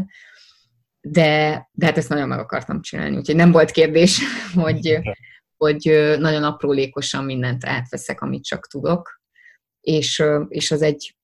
de, 1.01 1.69
de 1.71 1.85
hát 1.85 1.97
ezt 1.97 2.09
nagyon 2.09 2.27
meg 2.27 2.39
akartam 2.39 2.81
csinálni, 2.81 3.17
úgyhogy 3.17 3.35
nem 3.35 3.51
volt 3.51 3.71
kérdés, 3.71 4.21
hogy, 4.53 4.99
hogy 5.57 6.15
nagyon 6.19 6.43
aprólékosan 6.43 7.23
mindent 7.23 7.65
átveszek, 7.65 8.21
amit 8.21 8.43
csak 8.43 8.67
tudok, 8.67 9.21
és, 9.81 10.23
és 10.47 10.71
az 10.71 10.81
egy 10.81 11.15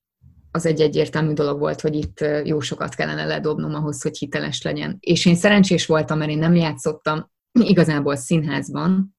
az 0.52 0.66
egy 0.66 0.82
egyértelmű 0.82 1.34
dolog 1.34 1.60
volt, 1.60 1.82
hogy 1.82 1.96
itt 1.96 2.26
jó 2.44 2.60
sokat 2.60 2.96
kellene 2.96 3.26
ledobnom 3.26 3.74
ahhoz, 3.74 4.02
hogy 4.02 4.18
hiteles 4.18 4.62
legyen. 4.62 4.98
És 5.00 5.26
én 5.26 5.36
szerencsés 5.36 5.86
voltam, 5.86 6.18
mert 6.18 6.32
én 6.32 6.38
nem 6.38 6.56
játszottam 6.56 7.32
igazából 7.52 8.16
színházban. 8.16 9.16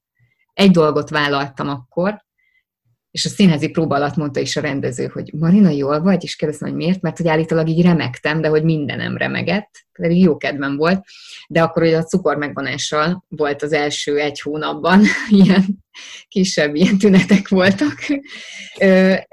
Egy 0.53 0.71
dolgot 0.71 1.11
vállaltam 1.11 1.69
akkor, 1.69 2.27
és 3.11 3.25
a 3.25 3.29
színházi 3.29 3.69
próba 3.69 3.95
alatt 3.95 4.17
mondta 4.17 4.41
is 4.41 4.57
a 4.57 4.61
rendező, 4.61 5.07
hogy 5.07 5.33
Marina, 5.35 5.71
jól 5.71 6.01
vagy? 6.01 6.25
És 6.25 6.37
kérdeztem, 6.37 6.69
hogy 6.69 6.77
miért? 6.77 7.01
Mert 7.01 7.17
hogy 7.17 7.29
állítólag 7.29 7.69
így 7.69 7.83
remektem, 7.83 8.41
de 8.41 8.49
hogy 8.49 8.65
mindenem 8.65 9.17
remegett, 9.17 9.71
pedig 9.93 10.21
jó 10.21 10.37
kedvem 10.37 10.77
volt. 10.77 11.05
De 11.49 11.63
akkor 11.63 11.83
hogy 11.83 11.93
a 11.93 12.05
cukor 12.05 12.37
megvonással 12.37 13.25
volt 13.29 13.63
az 13.63 13.73
első 13.73 14.19
egy 14.19 14.41
hónapban, 14.41 15.03
ilyen 15.45 15.85
kisebb 16.29 16.75
ilyen 16.75 16.99
tünetek 16.99 17.49
voltak. 17.49 17.99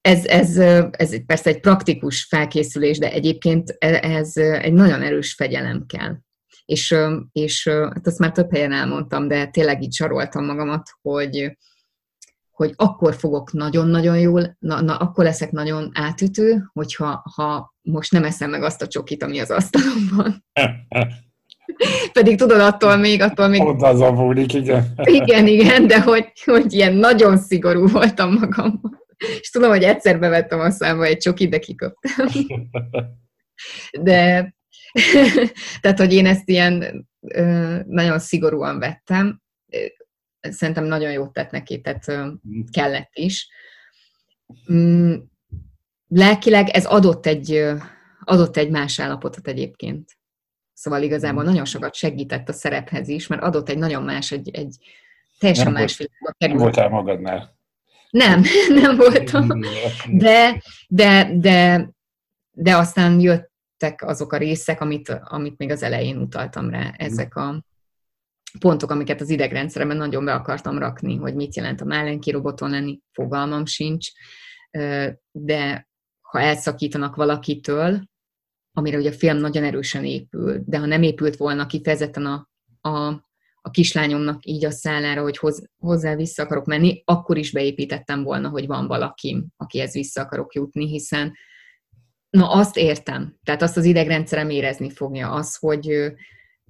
Ez, 0.00 0.24
ez, 0.24 0.56
ez 0.90 1.24
persze 1.26 1.50
egy 1.50 1.60
praktikus 1.60 2.24
felkészülés, 2.24 2.98
de 2.98 3.12
egyébként 3.12 3.76
e, 3.78 3.88
ez 4.02 4.36
egy 4.36 4.72
nagyon 4.72 5.02
erős 5.02 5.34
fegyelem 5.34 5.84
kell. 5.86 6.16
És, 6.68 6.96
és 7.32 7.68
hát 7.68 8.06
azt 8.06 8.18
már 8.18 8.32
több 8.32 8.50
helyen 8.52 8.72
elmondtam, 8.72 9.28
de 9.28 9.46
tényleg 9.46 9.82
így 9.82 9.92
saroltam 9.92 10.44
magamat, 10.44 10.90
hogy, 11.02 11.58
hogy 12.50 12.72
akkor 12.76 13.14
fogok 13.14 13.52
nagyon-nagyon 13.52 14.18
jól, 14.18 14.56
na, 14.58 14.80
na, 14.80 14.96
akkor 14.96 15.24
leszek 15.24 15.50
nagyon 15.50 15.90
átütő, 15.94 16.70
hogyha 16.72 17.22
ha 17.34 17.74
most 17.82 18.12
nem 18.12 18.24
eszem 18.24 18.50
meg 18.50 18.62
azt 18.62 18.82
a 18.82 18.86
csokit, 18.86 19.22
ami 19.22 19.38
az 19.38 19.50
asztalon 19.50 20.44
Pedig 22.12 22.36
tudod, 22.36 22.60
attól 22.60 22.96
még, 22.96 23.20
attól 23.20 23.48
még... 23.48 23.62
Ott 23.62 23.82
az 23.82 24.00
a 24.00 24.32
igen. 24.34 24.94
Igen, 25.02 25.46
igen, 25.46 25.86
de 25.86 26.02
hogy, 26.02 26.32
hogy 26.44 26.72
ilyen 26.72 26.94
nagyon 26.94 27.38
szigorú 27.38 27.86
voltam 27.86 28.32
magammal. 28.32 29.06
És 29.40 29.50
tudom, 29.50 29.70
hogy 29.70 29.82
egyszer 29.82 30.18
bevettem 30.18 30.60
a 30.60 30.70
számba 30.70 31.04
egy 31.04 31.18
csokit, 31.18 31.50
de 31.50 31.58
kiköptem. 31.58 32.26
De, 34.02 34.54
tehát, 35.80 35.98
hogy 35.98 36.12
én 36.12 36.26
ezt 36.26 36.48
ilyen 36.48 37.06
nagyon 37.86 38.18
szigorúan 38.18 38.78
vettem, 38.78 39.40
szerintem 40.40 40.84
nagyon 40.84 41.12
jót 41.12 41.32
tett 41.32 41.50
neki, 41.50 41.80
tehát 41.80 42.04
kellett 42.70 43.10
is. 43.12 43.48
Mm, 44.72 45.14
lelkileg 46.08 46.68
ez 46.68 46.86
adott 46.86 47.26
egy, 47.26 47.64
adott 48.24 48.56
egy 48.56 48.70
más 48.70 49.00
állapotot 49.00 49.48
egyébként. 49.48 50.16
Szóval 50.72 51.02
igazából 51.02 51.42
nagyon 51.42 51.64
sokat 51.64 51.94
segített 51.94 52.48
a 52.48 52.52
szerephez 52.52 53.08
is, 53.08 53.26
mert 53.26 53.42
adott 53.42 53.68
egy 53.68 53.78
nagyon 53.78 54.02
más, 54.02 54.32
egy, 54.32 54.50
egy 54.52 54.76
teljesen 55.38 55.72
nem 55.72 55.82
más 55.82 55.96
világba 55.96 56.34
került. 56.38 56.58
Nem 56.58 56.68
voltál 56.68 56.88
magadnál. 56.88 57.56
Nem, 58.10 58.42
nem 58.82 58.96
voltam. 58.96 59.48
De, 60.24 60.62
de, 60.88 61.30
de, 61.34 61.90
de 62.50 62.76
aztán 62.76 63.20
jöttek 63.78 64.02
azok 64.02 64.32
a 64.32 64.36
részek, 64.36 64.80
amit, 64.80 65.08
amit 65.08 65.58
még 65.58 65.70
az 65.70 65.82
elején 65.82 66.16
utaltam 66.16 66.70
rá, 66.70 66.94
ezek 66.96 67.36
a 67.36 67.64
pontok, 68.58 68.90
amiket 68.90 69.20
az 69.20 69.30
idegrendszeremben 69.30 69.96
nagyon 69.96 70.24
be 70.24 70.34
akartam 70.34 70.78
rakni, 70.78 71.16
hogy 71.16 71.34
mit 71.34 71.56
jelent 71.56 71.80
a 71.80 71.84
mellenki 71.84 72.30
roboton 72.30 72.70
lenni, 72.70 73.00
fogalmam 73.12 73.66
sincs, 73.66 74.08
de 75.30 75.88
ha 76.20 76.40
elszakítanak 76.40 77.16
valakitől, 77.16 78.02
amire 78.72 78.96
ugye 78.96 79.10
a 79.10 79.12
film 79.12 79.36
nagyon 79.36 79.64
erősen 79.64 80.04
épül, 80.04 80.62
de 80.66 80.78
ha 80.78 80.86
nem 80.86 81.02
épült 81.02 81.36
volna 81.36 81.66
kifejezetten 81.66 82.26
a, 82.26 82.48
a 82.88 83.26
a 83.60 83.70
kislányomnak 83.70 84.46
így 84.46 84.64
a 84.64 84.70
szállára, 84.70 85.22
hogy 85.22 85.36
hoz, 85.36 85.68
hozzá 85.78 86.14
vissza 86.14 86.42
akarok 86.42 86.64
menni, 86.64 87.02
akkor 87.04 87.38
is 87.38 87.52
beépítettem 87.52 88.22
volna, 88.22 88.48
hogy 88.48 88.66
van 88.66 88.86
valakim, 88.86 89.46
akihez 89.56 89.92
vissza 89.92 90.20
akarok 90.20 90.54
jutni, 90.54 90.86
hiszen 90.86 91.32
na 92.38 92.50
azt 92.50 92.76
értem, 92.76 93.38
tehát 93.44 93.62
azt 93.62 93.76
az 93.76 93.84
idegrendszerem 93.84 94.50
érezni 94.50 94.90
fogja, 94.90 95.30
az, 95.30 95.56
hogy 95.56 96.12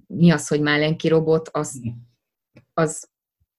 mi 0.07 0.31
az, 0.31 0.47
hogy 0.47 0.61
Málenki 0.61 1.07
robot, 1.07 1.49
az, 1.51 1.81
az 2.73 3.09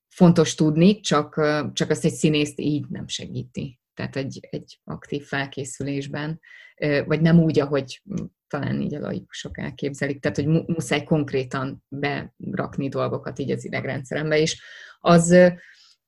fontos 0.08 0.54
tudni, 0.54 1.00
csak, 1.00 1.34
csak 1.72 1.90
azt 1.90 2.04
egy 2.04 2.12
színészt 2.12 2.60
így 2.60 2.84
nem 2.88 3.08
segíti. 3.08 3.78
Tehát 3.94 4.16
egy, 4.16 4.48
egy 4.50 4.80
aktív 4.84 5.24
felkészülésben, 5.24 6.40
vagy 7.06 7.20
nem 7.20 7.40
úgy, 7.40 7.60
ahogy 7.60 8.02
talán 8.48 8.80
így 8.80 8.94
a 8.94 9.00
laikusok 9.00 9.58
elképzelik, 9.58 10.20
tehát 10.20 10.36
hogy 10.36 10.46
muszáj 10.66 11.04
konkrétan 11.04 11.84
berakni 11.88 12.88
dolgokat 12.88 13.38
így 13.38 13.50
az 13.50 13.64
idegrendszerembe, 13.64 14.38
és 14.38 14.62
az, 14.98 15.36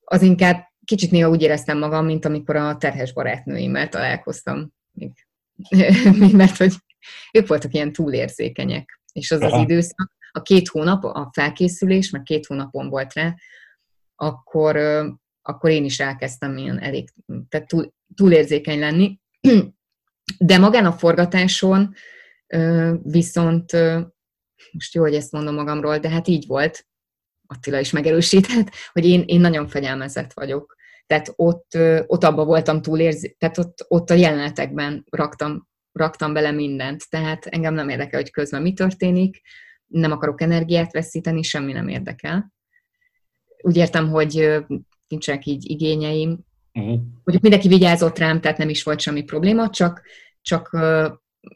az 0.05 0.23
inkább 0.23 0.71
kicsit 0.85 1.11
néha 1.11 1.31
úgy 1.31 1.43
éreztem 1.43 1.79
magam, 1.79 2.05
mint 2.05 2.25
amikor 2.25 2.57
a 2.57 2.77
terhes 2.77 3.12
barátnőimmel 3.12 3.88
találkoztam, 3.88 4.73
még, 4.93 5.12
mert 6.33 6.57
hogy 6.57 6.75
ők 7.33 7.47
voltak 7.47 7.75
ilyen 7.75 7.93
túlérzékenyek, 7.93 9.01
és 9.12 9.31
az 9.31 9.41
Aha. 9.41 9.57
az 9.57 9.62
időszak, 9.62 10.12
a 10.31 10.43
két 10.43 10.69
hónap, 10.69 11.05
a 11.05 11.31
felkészülés, 11.33 12.11
mert 12.11 12.25
két 12.25 12.47
hónapon 12.47 12.88
volt 12.88 13.12
rá, 13.12 13.35
akkor, 14.17 14.77
akkor 15.43 15.71
én 15.71 15.85
is 15.85 16.01
elkezdtem 16.01 16.57
ilyen 16.57 16.79
elég, 16.79 17.09
tehát 17.49 17.69
túl, 17.69 17.93
túlérzékeny 18.15 18.79
lenni, 18.79 19.19
de 20.38 20.59
magán 20.59 20.87
a 20.87 20.93
forgatáson 20.93 21.95
Viszont 23.03 23.73
most 24.73 24.95
jó, 24.95 25.03
hogy 25.03 25.15
ezt 25.15 25.33
mondom 25.33 25.55
magamról, 25.55 25.99
de 25.99 26.09
hát 26.09 26.29
így 26.29 26.47
volt, 26.47 26.87
Attila 27.47 27.79
is 27.79 27.91
megerősített, 27.91 28.71
hogy 28.93 29.07
én, 29.07 29.23
én 29.27 29.41
nagyon 29.41 29.69
fegyelmezett 29.69 30.33
vagyok. 30.33 30.77
Tehát 31.12 31.33
ott, 31.37 31.79
ott 32.07 32.25
abba 32.25 32.44
voltam 32.44 32.83
túlérzi, 32.83 33.37
tehát 33.38 33.59
ott, 33.59 33.85
ott 33.88 34.11
a 34.11 34.14
jelenetekben 34.14 35.05
raktam, 35.11 35.68
raktam 35.92 36.33
bele 36.33 36.51
mindent. 36.51 37.11
Tehát 37.11 37.46
engem 37.46 37.75
nem 37.75 37.88
érdekel, 37.88 38.20
hogy 38.20 38.31
közben 38.31 38.62
mi 38.62 38.72
történik, 38.72 39.40
nem 39.87 40.12
akarok 40.12 40.40
energiát 40.40 40.92
veszíteni, 40.92 41.42
semmi 41.42 41.72
nem 41.72 41.88
érdekel. 41.88 42.53
Úgy 43.62 43.77
értem, 43.77 44.09
hogy 44.09 44.59
nincsenek 45.09 45.46
így 45.46 45.70
igényeim. 45.70 46.31
Uh-huh. 46.72 46.94
Mondjuk 46.94 47.42
mindenki 47.42 47.68
vigyázott 47.68 48.18
rám, 48.18 48.40
tehát 48.40 48.59
nem 48.59 48.68
is 48.68 48.83
volt 48.83 49.01
semmi 49.01 49.22
probléma, 49.22 49.70
csak, 49.70 50.03
csak 50.42 50.77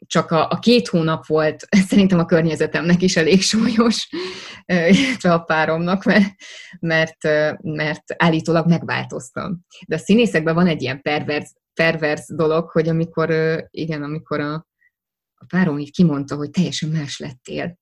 csak 0.05 0.31
a, 0.31 0.49
a 0.49 0.59
két 0.59 0.87
hónap 0.87 1.25
volt 1.25 1.67
szerintem 1.89 2.19
a 2.19 2.25
környezetemnek 2.25 3.01
is 3.01 3.17
elég 3.17 3.41
súlyos, 3.41 4.09
illetve 4.65 5.33
a 5.33 5.39
páromnak, 5.39 6.03
mert, 6.03 6.35
mert, 6.79 7.23
mert 7.61 8.03
állítólag 8.17 8.67
megváltoztam. 8.67 9.65
De 9.87 9.95
a 9.95 9.99
színészekben 9.99 10.55
van 10.55 10.67
egy 10.67 10.81
ilyen 10.81 11.01
perverz, 11.01 11.55
perverz 11.73 12.33
dolog, 12.35 12.69
hogy 12.69 12.89
amikor, 12.89 13.29
igen, 13.69 14.03
amikor 14.03 14.39
a, 14.39 14.53
a 15.33 15.45
párom 15.47 15.79
így 15.79 15.91
kimondta, 15.91 16.35
hogy 16.35 16.49
teljesen 16.49 16.89
más 16.89 17.19
lettél, 17.19 17.77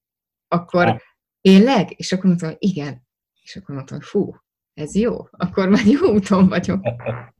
akkor 0.48 1.02
tényleg? 1.42 1.94
És 1.96 2.12
akkor 2.12 2.26
mondtam, 2.26 2.50
hogy 2.50 2.58
igen. 2.60 3.04
És 3.44 3.56
akkor 3.56 3.76
mondtam, 3.76 3.98
hogy 3.98 4.08
fú, 4.08 4.36
ez 4.74 4.96
jó, 4.96 5.28
akkor 5.32 5.70
már 5.70 5.86
jó 5.86 6.12
úton 6.14 6.48
vagyok. 6.48 6.80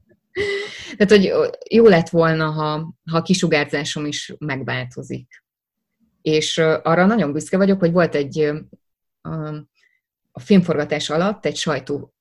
Tehát, 0.96 1.10
hogy 1.10 1.50
jó 1.70 1.86
lett 1.86 2.08
volna, 2.08 2.50
ha, 2.50 2.94
ha 3.10 3.16
a 3.16 3.22
kisugárzásom 3.22 4.06
is 4.06 4.34
megváltozik. 4.38 5.44
És 6.22 6.58
arra 6.58 7.06
nagyon 7.06 7.32
büszke 7.32 7.56
vagyok, 7.56 7.80
hogy 7.80 7.92
volt 7.92 8.14
egy 8.14 8.52
a 10.32 10.40
filmforgatás 10.40 11.10
alatt 11.10 11.46
egy 11.46 11.56
sajtó 11.56 12.14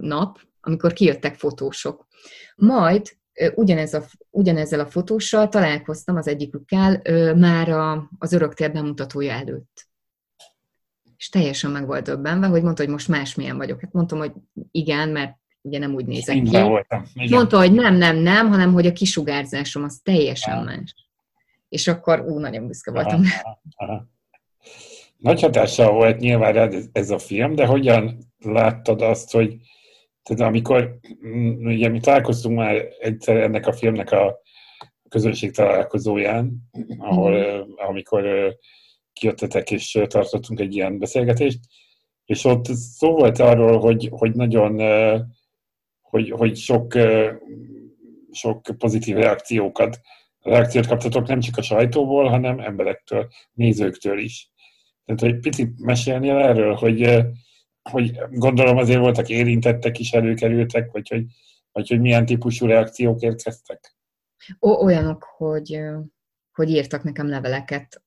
nap, 0.00 0.40
amikor 0.60 0.92
kijöttek 0.92 1.34
fotósok. 1.34 2.06
Majd 2.56 3.18
ugyanez 3.54 3.94
a, 3.94 4.04
ugyanezzel 4.30 4.80
a 4.80 4.86
fotóssal 4.86 5.48
találkoztam 5.48 6.16
az 6.16 6.28
egyikükkel 6.28 7.02
már 7.34 7.68
a, 7.68 8.10
az 8.18 8.32
öröktér 8.32 8.72
bemutatója 8.72 9.32
előtt. 9.32 9.88
És 11.16 11.28
teljesen 11.28 11.70
meg 11.70 11.86
volt 11.86 12.04
döbbenve, 12.04 12.46
hogy 12.46 12.62
mondta, 12.62 12.82
hogy 12.82 12.92
most 12.92 13.08
másmilyen 13.08 13.56
vagyok. 13.56 13.80
Hát 13.80 13.92
mondtam, 13.92 14.18
hogy 14.18 14.32
igen, 14.70 15.08
mert 15.08 15.39
ugye 15.62 15.78
nem 15.78 15.94
úgy 15.94 16.06
nézek 16.06 16.42
ki. 16.42 16.50
Voltam. 16.50 17.04
Igen. 17.14 17.36
Mondta, 17.36 17.58
hogy 17.58 17.72
nem, 17.72 17.94
nem, 17.94 18.16
nem, 18.16 18.48
hanem 18.48 18.72
hogy 18.72 18.86
a 18.86 18.92
kisugárzásom 18.92 19.82
az 19.82 20.00
teljesen 20.02 20.54
aha. 20.54 20.64
más. 20.64 20.94
És 21.68 21.88
akkor 21.88 22.20
ú, 22.20 22.38
nagyon 22.38 22.66
büszke 22.66 22.90
voltam. 22.90 23.22
Aha, 23.42 23.62
aha. 23.76 24.06
Nagy 25.16 25.40
hatással 25.40 25.92
volt 25.92 26.18
nyilván 26.18 26.56
ez, 26.56 26.86
ez 26.92 27.10
a 27.10 27.18
film, 27.18 27.54
de 27.54 27.66
hogyan 27.66 28.18
láttad 28.38 29.02
azt, 29.02 29.32
hogy 29.32 29.56
tehát 30.22 30.52
amikor 30.52 30.98
mm, 31.26 31.66
ugye 31.66 31.88
mi 31.88 32.00
találkoztunk 32.00 32.56
már 32.56 32.88
egyszer 33.00 33.36
ennek 33.36 33.66
a 33.66 33.72
filmnek 33.72 34.12
a 34.12 34.40
közönség 35.08 35.52
találkozóján, 35.52 36.70
ahol, 36.98 37.32
mm. 37.32 37.72
amikor 37.76 38.54
kijöttetek 39.12 39.70
és 39.70 39.98
tartottunk 40.06 40.60
egy 40.60 40.74
ilyen 40.74 40.98
beszélgetést, 40.98 41.58
és 42.24 42.44
ott 42.44 42.64
szó 42.64 43.12
volt 43.12 43.38
arról, 43.38 43.78
hogy, 43.78 44.08
hogy 44.10 44.34
nagyon, 44.34 44.80
hogy, 46.10 46.30
hogy 46.30 46.56
sok, 46.56 46.94
sok 48.30 48.62
pozitív 48.78 49.16
reakciókat, 49.16 50.00
reakciót 50.40 50.86
kaptatok 50.86 51.26
nem 51.26 51.40
csak 51.40 51.56
a 51.56 51.62
sajtóból, 51.62 52.28
hanem 52.28 52.60
emberektől, 52.60 53.28
nézőktől 53.52 54.18
is. 54.18 54.50
Tehát, 55.04 55.20
hogy 55.20 55.38
picit 55.40 55.78
mesélnél 55.78 56.36
erről, 56.36 56.74
hogy, 56.74 57.26
hogy 57.90 58.18
gondolom 58.30 58.76
azért 58.76 59.00
voltak 59.00 59.28
érintettek 59.28 59.98
is 59.98 60.12
előkerültek, 60.12 60.90
vagy 60.92 61.08
hogy, 61.08 61.24
vagy 61.72 61.88
hogy 61.88 62.00
milyen 62.00 62.26
típusú 62.26 62.66
reakciók 62.66 63.20
érkeztek? 63.20 63.96
O- 64.58 64.82
olyanok, 64.82 65.22
hogy, 65.22 65.80
hogy 66.52 66.70
írtak 66.70 67.02
nekem 67.02 67.28
leveleket 67.28 68.02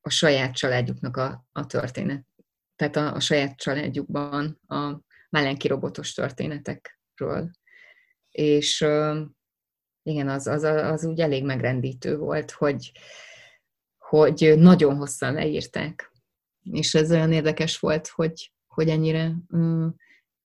a 0.00 0.10
saját 0.10 0.54
családjuknak 0.54 1.16
a, 1.16 1.46
a 1.52 1.66
történet. 1.66 2.26
Tehát 2.76 2.96
a, 2.96 3.14
a 3.14 3.20
saját 3.20 3.56
családjukban 3.56 4.60
a 4.66 5.00
Málenki 5.34 5.68
robotos 5.68 6.12
történetekről. 6.12 7.50
És 8.30 8.80
igen, 10.02 10.28
az, 10.28 10.46
az, 10.46 10.62
az 10.62 11.04
úgy 11.04 11.20
elég 11.20 11.44
megrendítő 11.44 12.16
volt, 12.16 12.50
hogy, 12.50 12.92
hogy 13.98 14.54
nagyon 14.56 14.96
hosszan 14.96 15.34
leírták 15.34 16.14
és 16.72 16.94
ez 16.94 17.10
olyan 17.10 17.32
érdekes 17.32 17.78
volt, 17.78 18.08
hogy, 18.08 18.52
hogy 18.66 18.88
ennyire 18.88 19.34
um, 19.48 19.96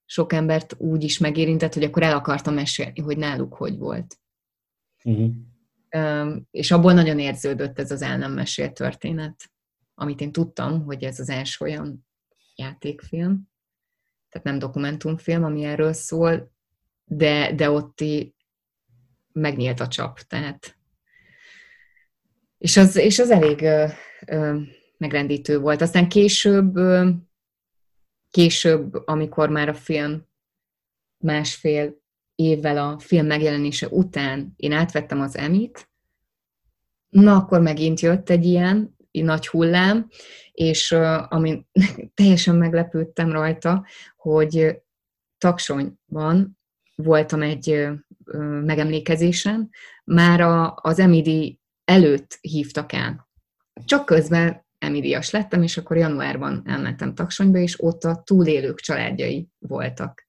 sok 0.05 0.33
embert 0.33 0.75
úgy 0.77 1.03
is 1.03 1.17
megérintett, 1.17 1.73
hogy 1.73 1.83
akkor 1.83 2.03
el 2.03 2.15
akartam 2.15 2.53
mesélni, 2.53 3.01
hogy 3.01 3.17
náluk 3.17 3.53
hogy 3.53 3.77
volt. 3.77 4.19
Uh-huh. 5.03 5.31
Um, 5.95 6.47
és 6.51 6.71
abból 6.71 6.93
nagyon 6.93 7.19
érződött 7.19 7.79
ez 7.79 7.91
az 7.91 8.01
el 8.01 8.17
nem 8.17 8.33
mesélt 8.33 8.73
történet, 8.73 9.51
amit 9.93 10.21
én 10.21 10.31
tudtam, 10.31 10.83
hogy 10.83 11.03
ez 11.03 11.19
az 11.19 11.29
első 11.29 11.65
olyan 11.65 12.07
játékfilm, 12.55 13.48
tehát 14.29 14.47
nem 14.47 14.59
dokumentumfilm, 14.59 15.43
ami 15.43 15.63
erről 15.63 15.93
szól, 15.93 16.51
de, 17.05 17.53
de 17.53 17.69
ott 17.69 18.03
megnyílt 19.31 19.79
a 19.79 19.87
csap, 19.87 20.19
tehát 20.19 20.79
és 22.59 22.77
az, 22.77 22.95
és 22.95 23.19
az 23.19 23.31
elég 23.31 23.59
uh, 23.61 23.91
uh, 24.31 24.61
megrendítő 24.97 25.59
volt. 25.59 25.81
Aztán 25.81 26.09
később, 26.09 26.79
később, 28.29 28.93
amikor 29.05 29.49
már 29.49 29.69
a 29.69 29.73
film 29.73 30.27
másfél 31.17 32.01
évvel 32.35 32.77
a 32.77 32.99
film 32.99 33.25
megjelenése 33.25 33.87
után 33.87 34.53
én 34.55 34.71
átvettem 34.71 35.21
az 35.21 35.37
emit, 35.37 35.89
na 37.09 37.35
akkor 37.35 37.61
megint 37.61 37.99
jött 37.99 38.29
egy 38.29 38.45
ilyen 38.45 38.95
nagy 39.11 39.47
hullám, 39.47 40.07
és 40.51 40.91
uh, 40.91 41.33
ami 41.33 41.65
teljesen 42.13 42.55
meglepődtem 42.55 43.31
rajta, 43.31 43.85
hogy 44.17 44.81
Taksonyban 45.37 46.59
voltam 46.95 47.41
egy 47.41 47.89
megemlékezésen, 48.63 49.69
már 50.03 50.41
a, 50.41 50.75
az 50.81 50.99
emidi 50.99 51.59
előtt 51.85 52.37
hívtak 52.41 52.93
el. 52.93 53.29
Csak 53.85 54.05
közben 54.05 54.65
Emilias 54.77 55.29
lettem, 55.29 55.63
és 55.63 55.77
akkor 55.77 55.97
januárban 55.97 56.63
elmentem 56.65 57.13
Taksonyba, 57.13 57.57
és 57.57 57.83
ott 57.83 58.03
a 58.03 58.21
túlélők 58.23 58.79
családjai 58.79 59.49
voltak. 59.57 60.27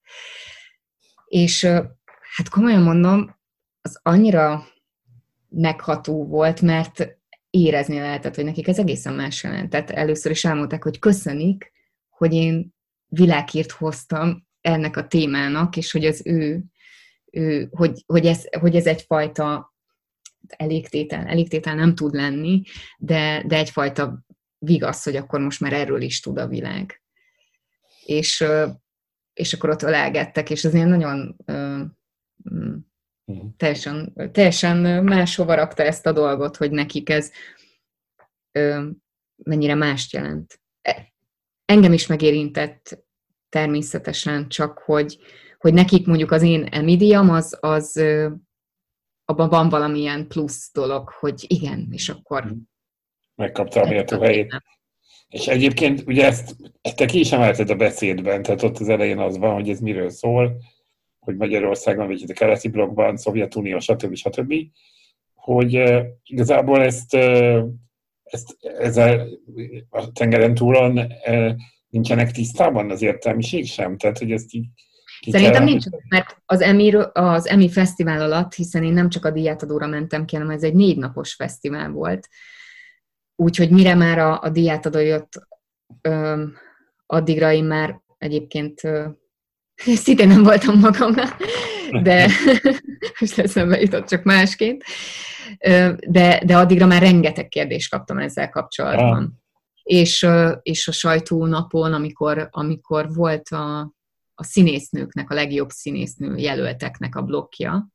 És 1.25 1.63
hát 2.35 2.49
komolyan 2.49 2.81
mondom, 2.81 3.39
az 3.81 3.99
annyira 4.03 4.63
megható 5.49 6.25
volt, 6.25 6.61
mert 6.61 7.19
érezni 7.51 7.99
lehetett, 7.99 8.35
hogy 8.35 8.43
nekik 8.43 8.67
ez 8.67 8.79
egészen 8.79 9.13
más 9.13 9.43
jelent. 9.43 9.69
Tehát 9.69 9.91
először 9.91 10.31
is 10.31 10.45
elmondták, 10.45 10.83
hogy 10.83 10.99
köszönik, 10.99 11.71
hogy 12.09 12.33
én 12.33 12.73
világírt 13.05 13.71
hoztam 13.71 14.47
ennek 14.61 14.97
a 14.97 15.07
témának, 15.07 15.77
és 15.77 15.91
hogy 15.91 16.05
az 16.05 16.21
ő, 16.25 16.63
ő 17.31 17.67
hogy, 17.71 18.03
hogy, 18.05 18.25
ez, 18.25 18.43
hogy 18.59 18.75
ez 18.75 18.85
egyfajta 18.85 19.73
elégtétel, 20.47 21.27
elégtétel 21.27 21.75
nem 21.75 21.95
tud 21.95 22.13
lenni, 22.13 22.61
de, 22.97 23.43
de 23.47 23.55
egyfajta 23.55 24.25
vigasz, 24.57 25.03
hogy 25.03 25.15
akkor 25.15 25.39
most 25.39 25.59
már 25.59 25.73
erről 25.73 26.01
is 26.01 26.19
tud 26.19 26.37
a 26.37 26.47
világ. 26.47 27.01
És, 28.05 28.45
és 29.33 29.53
akkor 29.53 29.69
ott 29.69 29.81
ölelgettek, 29.81 30.49
és 30.49 30.65
az 30.65 30.73
ilyen 30.73 30.89
nagyon 30.89 31.35
mm. 32.53 32.75
Teljesen, 33.57 34.13
teljesen 34.31 35.03
máshova 35.03 35.55
rakta 35.55 35.83
ezt 35.83 36.05
a 36.05 36.11
dolgot, 36.11 36.57
hogy 36.57 36.71
nekik 36.71 37.09
ez 37.09 37.31
mennyire 39.43 39.75
mást 39.75 40.13
jelent. 40.13 40.61
E, 40.81 41.13
engem 41.65 41.93
is 41.93 42.07
megérintett 42.07 43.05
természetesen, 43.49 44.49
csak 44.49 44.77
hogy, 44.77 45.17
hogy 45.57 45.73
nekik 45.73 46.07
mondjuk 46.07 46.31
az 46.31 46.41
én 46.41 46.63
emidiam, 46.63 47.29
az, 47.29 47.57
az 47.59 48.03
abban 49.25 49.49
van 49.49 49.69
valamilyen 49.69 50.27
plusz 50.27 50.71
dolog, 50.73 51.09
hogy 51.09 51.45
igen, 51.47 51.87
és 51.91 52.09
akkor 52.09 52.43
mhm. 52.43 52.55
Megkapta 53.35 53.81
a 53.81 53.87
méltó 53.87 54.19
helyét. 54.19 54.63
És 55.27 55.47
egyébként 55.47 56.03
ugye 56.05 56.25
ezt, 56.25 56.55
ezt 56.81 56.95
te 56.95 57.05
ki 57.05 57.19
is 57.19 57.31
emelted 57.31 57.69
a 57.69 57.75
beszédben, 57.75 58.41
tehát 58.41 58.63
ott 58.63 58.77
az 58.77 58.89
elején 58.89 59.19
az 59.19 59.37
van, 59.37 59.53
hogy 59.53 59.69
ez 59.69 59.79
miről 59.79 60.09
szól, 60.09 60.61
hogy 61.25 61.35
Magyarországon, 61.35 62.07
vagy 62.07 62.23
a 62.27 62.33
keleti 62.33 62.67
blokkban, 62.67 63.17
Szovjetunió, 63.17 63.79
stb. 63.79 64.15
stb. 64.15 64.53
Hogy 65.33 65.77
uh, 65.77 66.01
igazából 66.23 66.83
ezt, 66.83 67.15
uh, 67.15 67.63
ezt 68.23 68.57
ezzel 68.61 69.27
a 69.89 70.11
tengeren 70.11 70.53
túlon 70.53 70.97
uh, 70.97 71.51
nincsenek 71.89 72.31
tisztában 72.31 72.91
az 72.91 73.01
értelmiség 73.01 73.65
sem, 73.65 73.97
tehát 73.97 74.17
hogy 74.17 74.31
ezt 74.31 74.53
így 74.53 74.65
Szerintem 75.29 75.63
nincs, 75.63 75.83
mert 76.09 76.41
az 76.45 76.61
Emmy, 76.61 76.93
az 77.13 77.47
Emmy 77.47 77.69
fesztivál 77.69 78.21
alatt, 78.21 78.53
hiszen 78.53 78.83
én 78.83 78.93
nem 78.93 79.09
csak 79.09 79.25
a 79.25 79.31
díjátadóra 79.31 79.87
mentem 79.87 80.25
ki, 80.25 80.35
hanem 80.35 80.51
ez 80.51 80.63
egy 80.63 80.73
négy 80.73 80.97
napos 80.97 81.33
fesztivál 81.33 81.89
volt, 81.91 82.27
Úgyhogy 83.41 83.69
mire 83.71 83.95
már 83.95 84.17
a, 84.17 84.41
a 84.41 84.49
diátadó 84.49 84.99
jött, 84.99 85.47
ö, 86.01 86.43
addigra 87.05 87.51
én 87.51 87.63
már 87.63 88.01
egyébként 88.17 88.81
szintén 89.85 90.27
nem 90.27 90.43
voltam 90.43 90.79
magamnál, 90.79 91.37
de 92.03 92.29
most 93.19 93.39
eszembe 93.39 93.79
jutott 93.79 94.07
csak 94.07 94.23
másként, 94.23 94.83
de, 96.07 96.41
de 96.45 96.57
addigra 96.57 96.85
már 96.85 97.01
rengeteg 97.01 97.47
kérdést 97.47 97.89
kaptam 97.89 98.17
ezzel 98.17 98.49
kapcsolatban. 98.49 99.21
Ja. 99.21 99.39
És, 99.83 100.23
ö, 100.23 100.55
és 100.61 100.87
a 100.87 100.91
sajtónapon, 100.91 101.93
amikor, 101.93 102.47
amikor 102.51 103.13
volt 103.13 103.49
a, 103.49 103.79
a 104.35 104.43
színésznőknek, 104.43 105.29
a 105.29 105.33
legjobb 105.33 105.69
színésznő 105.69 106.35
jelölteknek 106.37 107.15
a 107.15 107.21
blokja, 107.21 107.87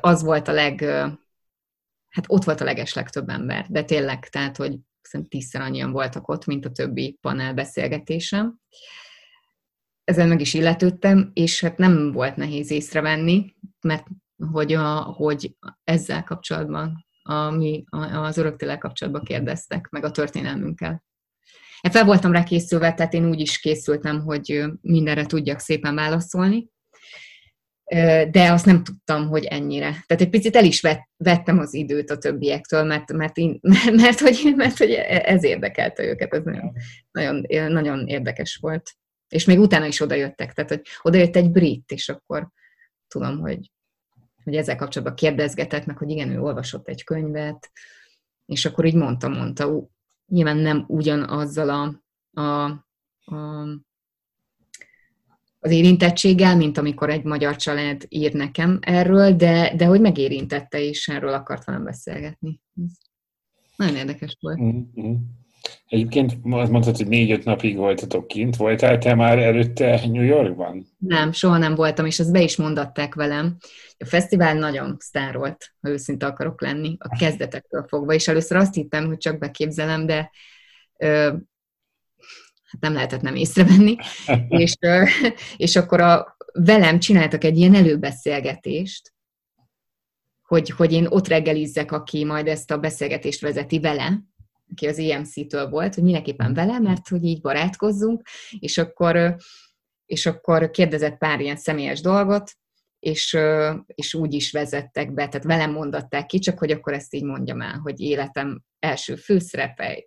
az 0.00 0.22
volt 0.22 0.48
a 0.48 0.52
leg, 0.52 0.80
hát 2.08 2.24
ott 2.26 2.44
volt 2.44 2.60
a 2.60 2.64
legesleg 2.64 3.10
több 3.10 3.28
ember, 3.28 3.66
de 3.68 3.82
tényleg, 3.82 4.28
tehát, 4.28 4.56
hogy 4.56 4.78
szerintem 5.02 5.38
tízszer 5.38 5.60
annyian 5.60 5.92
voltak 5.92 6.28
ott, 6.28 6.46
mint 6.46 6.64
a 6.64 6.70
többi 6.70 7.18
panel 7.20 7.54
beszélgetésem. 7.54 8.60
Ezen 10.06 10.28
meg 10.28 10.40
is 10.40 10.54
illetődtem, 10.54 11.30
és 11.32 11.60
hát 11.60 11.78
nem 11.78 12.12
volt 12.12 12.36
nehéz 12.36 12.70
észrevenni, 12.70 13.54
mert 13.80 14.06
hogy, 14.52 14.72
a, 14.72 15.00
hogy 15.00 15.56
ezzel 15.84 16.24
kapcsolatban, 16.24 17.06
ami 17.22 17.84
az 18.12 18.38
öröktéllel 18.38 18.78
kapcsolatban 18.78 19.24
kérdeztek, 19.24 19.88
meg 19.88 20.04
a 20.04 20.10
történelmünkkel. 20.10 21.04
Hát 21.82 21.92
fel 21.92 22.04
voltam 22.04 22.32
rá 22.32 22.42
készülve, 22.42 22.94
tehát 22.94 23.12
én 23.12 23.28
úgy 23.28 23.40
is 23.40 23.58
készültem, 23.58 24.20
hogy 24.20 24.64
mindenre 24.80 25.24
tudjak 25.24 25.58
szépen 25.58 25.94
válaszolni. 25.94 26.68
de 28.30 28.52
azt 28.52 28.66
nem 28.66 28.84
tudtam, 28.84 29.28
hogy 29.28 29.44
ennyire. 29.44 29.88
Tehát 30.06 30.22
egy 30.22 30.30
picit 30.30 30.56
el 30.56 30.64
is 30.64 30.82
vettem 31.16 31.58
az 31.58 31.74
időt 31.74 32.10
a 32.10 32.18
többiektől, 32.18 32.84
mert, 32.84 33.12
mert, 33.12 33.36
én, 33.36 33.60
mert, 34.02 34.20
hogy, 34.20 34.52
mert 34.56 34.78
hogy 34.78 34.90
ez 34.90 35.44
érdekelte 35.44 36.04
őket, 36.04 36.34
ez 36.34 36.42
nagyon, 36.42 36.72
nagyon, 37.12 37.72
nagyon 37.72 38.06
érdekes 38.06 38.56
volt. 38.60 38.92
És 39.28 39.44
még 39.44 39.58
utána 39.58 39.86
is 39.86 40.00
odajöttek, 40.00 40.52
tehát 40.52 40.70
hogy 40.70 40.82
odajött 41.02 41.36
egy 41.36 41.50
brit, 41.50 41.90
és 41.90 42.08
akkor 42.08 42.48
tudom, 43.08 43.38
hogy, 43.38 43.70
hogy 44.44 44.56
ezzel 44.56 44.76
kapcsolatban 44.76 45.16
kérdezgetett 45.16 45.86
meg, 45.86 45.98
hogy 45.98 46.10
igen, 46.10 46.30
ő 46.30 46.40
olvasott 46.40 46.88
egy 46.88 47.04
könyvet, 47.04 47.70
és 48.46 48.64
akkor 48.64 48.84
így 48.84 48.94
mondta, 48.94 49.28
mondta, 49.28 49.88
nyilván 50.26 50.56
nem 50.56 50.84
ugyanazzal 50.88 51.70
a, 51.70 52.02
a, 52.40 52.64
a 53.34 53.66
az 55.66 55.72
érintettséggel, 55.72 56.56
mint 56.56 56.78
amikor 56.78 57.10
egy 57.10 57.24
magyar 57.24 57.56
család 57.56 58.06
ír 58.08 58.32
nekem 58.32 58.78
erről, 58.80 59.32
de, 59.32 59.74
de 59.76 59.84
hogy 59.84 60.00
megérintette, 60.00 60.80
és 60.80 61.08
erről 61.08 61.32
akart 61.32 61.64
velem 61.64 61.84
beszélgetni. 61.84 62.60
Ez 62.82 63.72
nagyon 63.76 63.96
érdekes 63.96 64.36
volt. 64.40 64.60
Mm-hmm. 64.60 65.14
Egyébként 65.88 66.36
azt 66.50 66.70
mondtad, 66.70 66.96
hogy 66.96 67.06
négy-öt 67.06 67.44
napig 67.44 67.76
voltatok 67.76 68.26
kint. 68.26 68.56
Voltál 68.56 68.98
te 68.98 69.14
már 69.14 69.38
előtte 69.38 70.00
New 70.06 70.22
Yorkban? 70.22 70.86
Nem, 70.98 71.32
soha 71.32 71.58
nem 71.58 71.74
voltam, 71.74 72.06
és 72.06 72.18
ezt 72.18 72.32
be 72.32 72.40
is 72.40 72.56
mondatták 72.56 73.14
velem. 73.14 73.56
A 73.98 74.04
fesztivál 74.04 74.54
nagyon 74.54 74.96
sztárolt, 74.98 75.74
ha 75.80 75.88
őszinte 75.88 76.26
akarok 76.26 76.60
lenni, 76.60 76.96
a 76.98 77.16
kezdetektől 77.16 77.84
fogva, 77.88 78.12
és 78.12 78.28
először 78.28 78.56
azt 78.56 78.74
hittem, 78.74 79.06
hogy 79.06 79.18
csak 79.18 79.38
beképzelem, 79.38 80.06
de 80.06 80.30
ö, 80.98 81.06
hát 82.64 82.80
nem 82.80 82.92
lehetett 82.92 83.20
nem 83.20 83.34
észrevenni, 83.34 83.96
és, 84.48 84.74
és 85.56 85.76
akkor 85.76 86.00
a, 86.00 86.36
velem 86.52 86.98
csináltak 86.98 87.44
egy 87.44 87.56
ilyen 87.56 87.74
előbeszélgetést, 87.74 89.14
hogy, 90.42 90.70
hogy 90.70 90.92
én 90.92 91.06
ott 91.08 91.28
reggelizzek, 91.28 91.92
aki 91.92 92.24
majd 92.24 92.46
ezt 92.46 92.70
a 92.70 92.78
beszélgetést 92.78 93.40
vezeti 93.40 93.80
vele, 93.80 94.22
aki 94.70 94.86
az 94.86 94.98
EMC-től 94.98 95.68
volt, 95.68 95.94
hogy 95.94 96.04
mindenképpen 96.04 96.54
vele, 96.54 96.78
mert 96.78 97.08
hogy 97.08 97.24
így 97.24 97.40
barátkozzunk, 97.40 98.22
és 98.58 98.78
akkor, 98.78 99.36
és 100.06 100.26
akkor 100.26 100.70
kérdezett 100.70 101.18
pár 101.18 101.40
ilyen 101.40 101.56
személyes 101.56 102.00
dolgot, 102.00 102.52
és, 102.98 103.38
és 103.84 104.14
úgy 104.14 104.34
is 104.34 104.52
vezettek 104.52 105.12
be, 105.12 105.28
tehát 105.28 105.46
velem 105.46 105.72
mondatták 105.72 106.26
ki, 106.26 106.38
csak 106.38 106.58
hogy 106.58 106.70
akkor 106.70 106.92
ezt 106.92 107.14
így 107.14 107.24
mondjam 107.24 107.60
el, 107.60 107.78
hogy 107.82 108.00
életem 108.00 108.62
első 108.78 109.14
főszerepe 109.14 110.06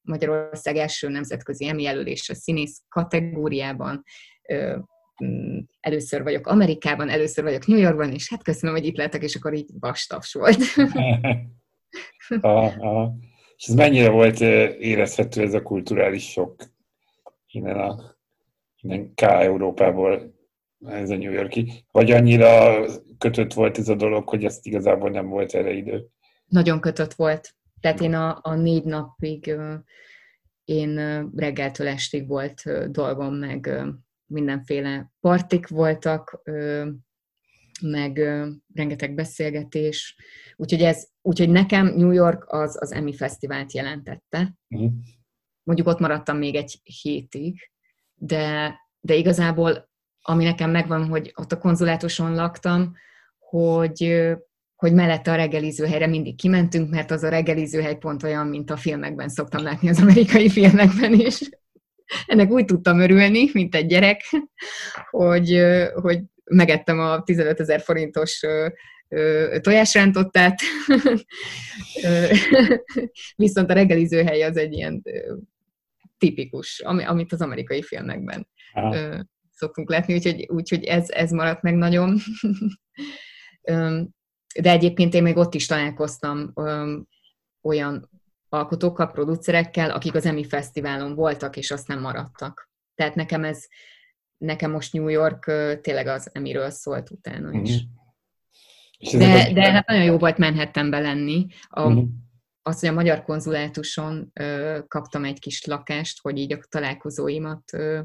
Magyarország 0.00 0.76
első 0.76 1.08
nemzetközi 1.08 1.68
Emmy 1.68 1.82
jelölése 1.82 2.34
színész 2.34 2.82
kategóriában. 2.88 4.02
Először 5.80 6.22
vagyok 6.22 6.46
Amerikában, 6.46 7.08
először 7.08 7.44
vagyok 7.44 7.66
New 7.66 7.78
Yorkban, 7.78 8.12
és 8.12 8.30
hát 8.30 8.42
köszönöm, 8.42 8.74
hogy 8.74 8.86
itt 8.86 8.96
lettek, 8.96 9.22
és 9.22 9.34
akkor 9.34 9.54
így 9.54 9.70
vastaps 9.80 10.32
volt. 10.32 10.58
aha. 12.40 13.14
És 13.56 13.66
ez 13.66 13.74
mennyire 13.74 14.10
volt 14.10 14.40
érezhető 14.80 15.42
ez 15.42 15.54
a 15.54 15.62
kulturális 15.62 16.30
sok 16.30 16.56
innen 17.46 17.78
a 17.78 18.18
innen 18.80 19.14
K-Európából 19.14 20.34
ez 20.86 21.10
a 21.10 21.16
New 21.16 21.32
Yorki? 21.32 21.84
Vagy 21.90 22.10
annyira 22.10 22.84
kötött 23.18 23.52
volt 23.52 23.78
ez 23.78 23.88
a 23.88 23.94
dolog, 23.94 24.28
hogy 24.28 24.44
ezt 24.44 24.66
igazából 24.66 25.10
nem 25.10 25.28
volt 25.28 25.54
erre 25.54 25.72
idő? 25.72 26.06
Nagyon 26.46 26.80
kötött 26.80 27.12
volt. 27.12 27.54
Tehát 27.80 28.00
én 28.00 28.14
a, 28.14 28.38
a 28.42 28.54
négy 28.54 28.84
napig 28.84 29.54
én 30.64 30.96
reggeltől 31.36 31.88
estig 31.88 32.28
volt 32.28 32.62
dolgom, 32.90 33.34
meg 33.34 33.70
mindenféle 34.26 35.12
partik 35.20 35.68
voltak, 35.68 36.42
meg 37.80 38.18
rengeteg 38.74 39.14
beszélgetés. 39.14 40.16
Úgyhogy, 40.56 40.82
ez, 40.82 41.08
úgyhogy 41.22 41.50
nekem 41.50 41.86
New 41.86 42.10
York 42.10 42.44
az 42.46 42.76
az 42.80 42.92
Emmy 42.92 43.14
Fesztivált 43.14 43.72
jelentette. 43.72 44.54
Mm. 44.76 44.86
Mondjuk 45.62 45.88
ott 45.88 45.98
maradtam 45.98 46.36
még 46.36 46.54
egy 46.54 46.80
hétig, 47.02 47.70
de, 48.14 48.74
de 49.00 49.14
igazából 49.14 49.88
ami 50.22 50.44
nekem 50.44 50.70
megvan, 50.70 51.06
hogy 51.06 51.32
ott 51.36 51.52
a 51.52 51.58
konzulátuson 51.58 52.34
laktam, 52.34 52.94
hogy 53.38 54.28
hogy 54.80 54.92
mellette 54.92 55.30
a 55.32 55.34
reggelizőhelyre 55.34 56.06
mindig 56.06 56.36
kimentünk, 56.36 56.90
mert 56.90 57.10
az 57.10 57.22
a 57.22 57.28
reggelizőhely 57.28 57.96
pont 57.96 58.22
olyan, 58.22 58.46
mint 58.46 58.70
a 58.70 58.76
filmekben 58.76 59.28
szoktam 59.28 59.62
látni 59.62 59.88
az 59.88 60.00
amerikai 60.00 60.48
filmekben 60.48 61.12
is. 61.12 61.40
Ennek 62.26 62.50
úgy 62.50 62.64
tudtam 62.64 63.00
örülni, 63.00 63.50
mint 63.52 63.74
egy 63.74 63.86
gyerek, 63.86 64.20
hogy, 65.10 65.62
hogy 65.94 66.20
megettem 66.50 66.98
a 66.98 67.22
15 67.22 67.60
ezer 67.60 67.80
forintos 67.80 68.40
tojásrántottát, 69.60 70.60
viszont 73.36 73.70
a 73.70 73.74
reggelizőhely 73.74 74.42
az 74.42 74.56
egy 74.56 74.72
ilyen 74.72 75.02
tipikus, 76.18 76.80
amit 76.84 77.32
az 77.32 77.40
amerikai 77.40 77.82
filmekben 77.82 78.48
Aha. 78.72 79.24
szoktunk 79.54 79.90
látni, 79.90 80.14
úgyhogy, 80.14 80.46
úgyhogy 80.48 80.84
ez, 80.84 81.08
ez 81.08 81.30
maradt 81.30 81.62
meg 81.62 81.74
nagyon 81.74 82.18
de 84.60 84.70
egyébként 84.70 85.14
én 85.14 85.22
még 85.22 85.36
ott 85.36 85.54
is 85.54 85.66
találkoztam 85.66 86.52
olyan 87.62 88.10
alkotókkal, 88.48 89.10
producerekkel, 89.10 89.90
akik 89.90 90.14
az 90.14 90.26
Emmy 90.26 90.44
Fesztiválon 90.44 91.14
voltak, 91.14 91.56
és 91.56 91.70
azt 91.70 91.88
nem 91.88 92.00
maradtak. 92.00 92.70
Tehát 92.94 93.14
nekem 93.14 93.44
ez, 93.44 93.66
nekem 94.40 94.70
most 94.70 94.92
New 94.92 95.08
York 95.08 95.44
tényleg 95.80 96.06
az 96.06 96.30
Emiről 96.32 96.70
szólt 96.70 97.10
utána 97.10 97.52
is. 97.52 97.70
Mm-hmm. 97.70 99.18
De, 99.18 99.52
de 99.52 99.72
hát 99.72 99.86
nagyon 99.86 100.04
jó 100.04 100.18
volt 100.18 100.38
Manhattanbe 100.38 100.98
lenni. 100.98 101.46
A, 101.68 101.88
mm-hmm. 101.88 102.04
Az, 102.62 102.80
hogy 102.80 102.88
a 102.88 102.92
magyar 102.92 103.22
konzulátuson 103.22 104.30
ö, 104.32 104.78
kaptam 104.88 105.24
egy 105.24 105.38
kis 105.38 105.64
lakást, 105.64 106.20
hogy 106.20 106.38
így 106.38 106.52
a 106.52 106.58
találkozóimat 106.68 107.72
ö, 107.72 108.00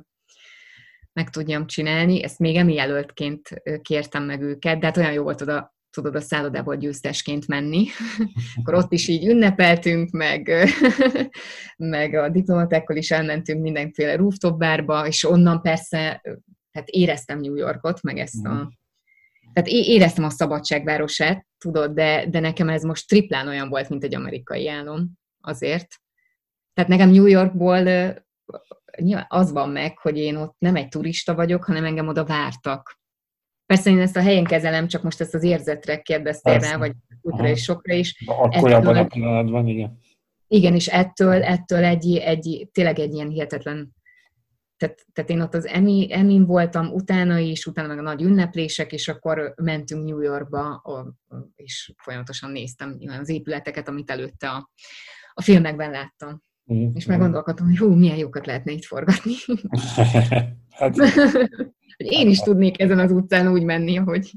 meg 1.14 1.30
tudjam 1.30 1.68
csinálni. 1.68 2.24
Ezt 2.24 2.40
még 2.40 2.56
emijelöltként 2.56 3.62
kértem 3.82 4.24
meg 4.24 4.42
őket, 4.42 4.80
de 4.80 4.86
hát 4.86 4.98
olyan 4.98 5.14
jó 5.14 5.24
volt 5.24 5.42
oda 5.42 5.75
tudod 5.96 6.16
a 6.16 6.22
szállodából 6.22 6.76
győztesként 6.76 7.48
menni. 7.48 7.88
Akkor 8.60 8.74
ott 8.74 8.92
is 8.92 9.08
így 9.08 9.28
ünnepeltünk, 9.28 10.10
meg, 10.10 10.52
meg 11.78 12.14
a 12.14 12.30
diplomatákkal 12.30 12.96
is 12.96 13.12
elmentünk 13.12 13.62
mindenféle 13.62 14.16
rooftop 14.16 14.58
bárba, 14.58 15.08
és 15.08 15.24
onnan 15.24 15.62
persze, 15.62 16.22
hát 16.72 16.88
éreztem 16.88 17.40
New 17.40 17.56
Yorkot, 17.56 18.02
meg 18.02 18.18
ezt 18.18 18.46
a... 18.46 18.54
Mhm. 18.54 18.68
Tehát 19.54 19.70
éreztem 19.70 20.24
a 20.24 20.30
szabadságvárosát, 20.30 21.46
tudod, 21.58 21.92
de, 21.92 22.26
de 22.30 22.40
nekem 22.40 22.70
ez 22.70 22.84
most 22.84 23.08
triplán 23.08 23.48
olyan 23.48 23.70
volt, 23.70 23.90
mint 23.90 24.04
egy 24.04 24.16
amerikai 24.16 24.70
álom, 24.70 25.12
azért. 25.42 25.88
Tehát 26.74 26.90
nekem 26.90 27.10
New 27.10 27.26
Yorkból 27.26 27.84
nyilván 28.98 29.26
az 29.28 29.52
van 29.52 29.70
meg, 29.70 29.98
hogy 29.98 30.18
én 30.18 30.36
ott 30.36 30.56
nem 30.58 30.76
egy 30.76 30.88
turista 30.88 31.36
vagyok, 31.36 31.64
hanem 31.64 31.86
engem 31.86 32.08
oda 32.08 32.26
vártak. 32.26 33.00
Persze 33.66 33.90
én 33.90 34.00
ezt 34.00 34.18
a 34.18 34.22
helyen 34.22 34.44
kezelem, 34.44 34.88
csak 34.88 35.04
most 35.04 35.22
ezt 35.22 35.34
az 35.34 35.44
érzetre 35.44 36.02
kérdeztél 36.02 36.60
rá, 36.60 36.78
vagy 36.78 36.92
útra 37.22 37.48
és 37.48 37.64
sokra 37.64 37.94
is. 37.94 38.24
Akkor 38.26 38.74
abban 38.74 38.96
a 38.96 39.06
pillanatban, 39.06 39.68
igen. 39.68 40.00
Igen, 40.48 40.76
és 40.76 40.88
ettől, 40.88 41.44
ettől 41.44 41.84
egy, 41.84 42.18
egy, 42.18 42.70
tényleg 42.72 43.00
egy 43.00 43.14
ilyen 43.14 43.30
hihetetlen 43.30 43.94
tehát, 44.78 45.06
tehát 45.14 45.30
én 45.30 45.42
ott 45.42 45.54
az 45.54 45.66
Emi, 45.66 46.08
Emin 46.14 46.46
voltam, 46.46 46.88
utána 46.88 47.38
is, 47.38 47.66
utána 47.66 47.88
meg 47.88 47.98
a 47.98 48.02
nagy 48.02 48.22
ünneplések, 48.22 48.92
és 48.92 49.08
akkor 49.08 49.54
mentünk 49.56 50.06
New 50.06 50.20
Yorkba, 50.20 50.82
és 51.56 51.94
folyamatosan 51.98 52.52
néztem 52.52 52.98
az 53.20 53.30
épületeket, 53.30 53.88
amit 53.88 54.12
előtte 54.12 54.50
a, 54.50 54.70
a 55.34 55.42
filmekben 55.42 55.92
láttam. 55.92 56.42
Mm. 56.74 56.90
És 56.94 57.06
meggondolkodtam, 57.06 57.66
hogy 57.66 57.78
hú, 57.78 57.94
milyen 57.94 58.18
jókat 58.18 58.46
lehetne 58.46 58.72
itt 58.72 58.84
forgatni. 58.84 59.34
hát, 60.78 60.96
hogy 61.98 62.12
én 62.12 62.30
is 62.30 62.40
tudnék 62.40 62.80
ezen 62.80 63.00
az 63.00 63.12
utcán 63.12 63.52
úgy 63.52 63.64
menni, 63.64 63.98
ahogy, 63.98 64.32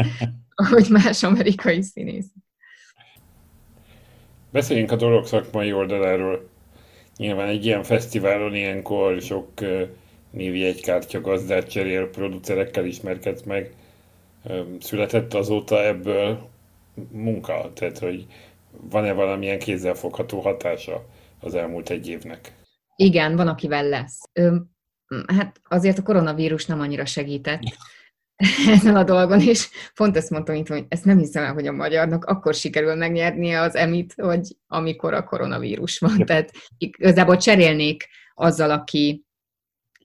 ahogy 0.54 0.86
más 0.90 1.22
amerikai 1.22 1.82
színész. 1.82 2.30
Beszéljünk 4.50 4.90
a 4.90 4.96
dolog 4.96 5.26
szakmai 5.26 5.72
oldaláról. 5.72 6.48
Nyilván 7.16 7.48
egy 7.48 7.64
ilyen 7.64 7.82
fesztiválon 7.82 8.54
ilyenkor 8.54 9.20
sok 9.20 9.48
névi 10.30 10.64
egykártya 10.64 11.20
gazdát 11.20 11.70
cserél, 11.70 12.10
producerekkel 12.10 12.84
ismerkedsz 12.84 13.42
meg. 13.42 13.74
Született 14.80 15.34
azóta 15.34 15.84
ebből 15.84 16.48
munka? 17.10 17.72
Tehát, 17.74 17.98
hogy 17.98 18.26
van-e 18.90 19.12
valamilyen 19.12 19.58
kézzelfogható 19.58 20.40
hatása 20.40 21.04
az 21.40 21.54
elmúlt 21.54 21.90
egy 21.90 22.08
évnek? 22.08 22.54
Igen, 22.96 23.36
van, 23.36 23.48
akivel 23.48 23.88
lesz. 23.88 24.20
Hát 25.26 25.60
azért 25.68 25.98
a 25.98 26.02
koronavírus 26.02 26.66
nem 26.66 26.80
annyira 26.80 27.04
segített 27.04 27.62
ezen 28.76 28.96
a 28.96 29.04
dolgon, 29.04 29.40
és 29.40 29.68
pont 29.94 30.16
ezt 30.16 30.30
mondtam 30.30 30.54
itt, 30.54 30.68
hogy 30.68 30.84
ezt 30.88 31.04
nem 31.04 31.18
hiszem 31.18 31.44
el, 31.44 31.52
hogy 31.52 31.66
a 31.66 31.72
magyarnak 31.72 32.24
akkor 32.24 32.54
sikerül 32.54 32.94
megnyernie 32.94 33.60
az 33.60 33.74
emit, 33.74 34.14
hogy 34.16 34.56
amikor 34.66 35.14
a 35.14 35.24
koronavírus 35.24 35.98
van. 35.98 36.24
Tehát 36.26 36.50
igazából 36.78 37.36
cserélnék 37.36 38.08
azzal, 38.34 38.70
aki 38.70 39.24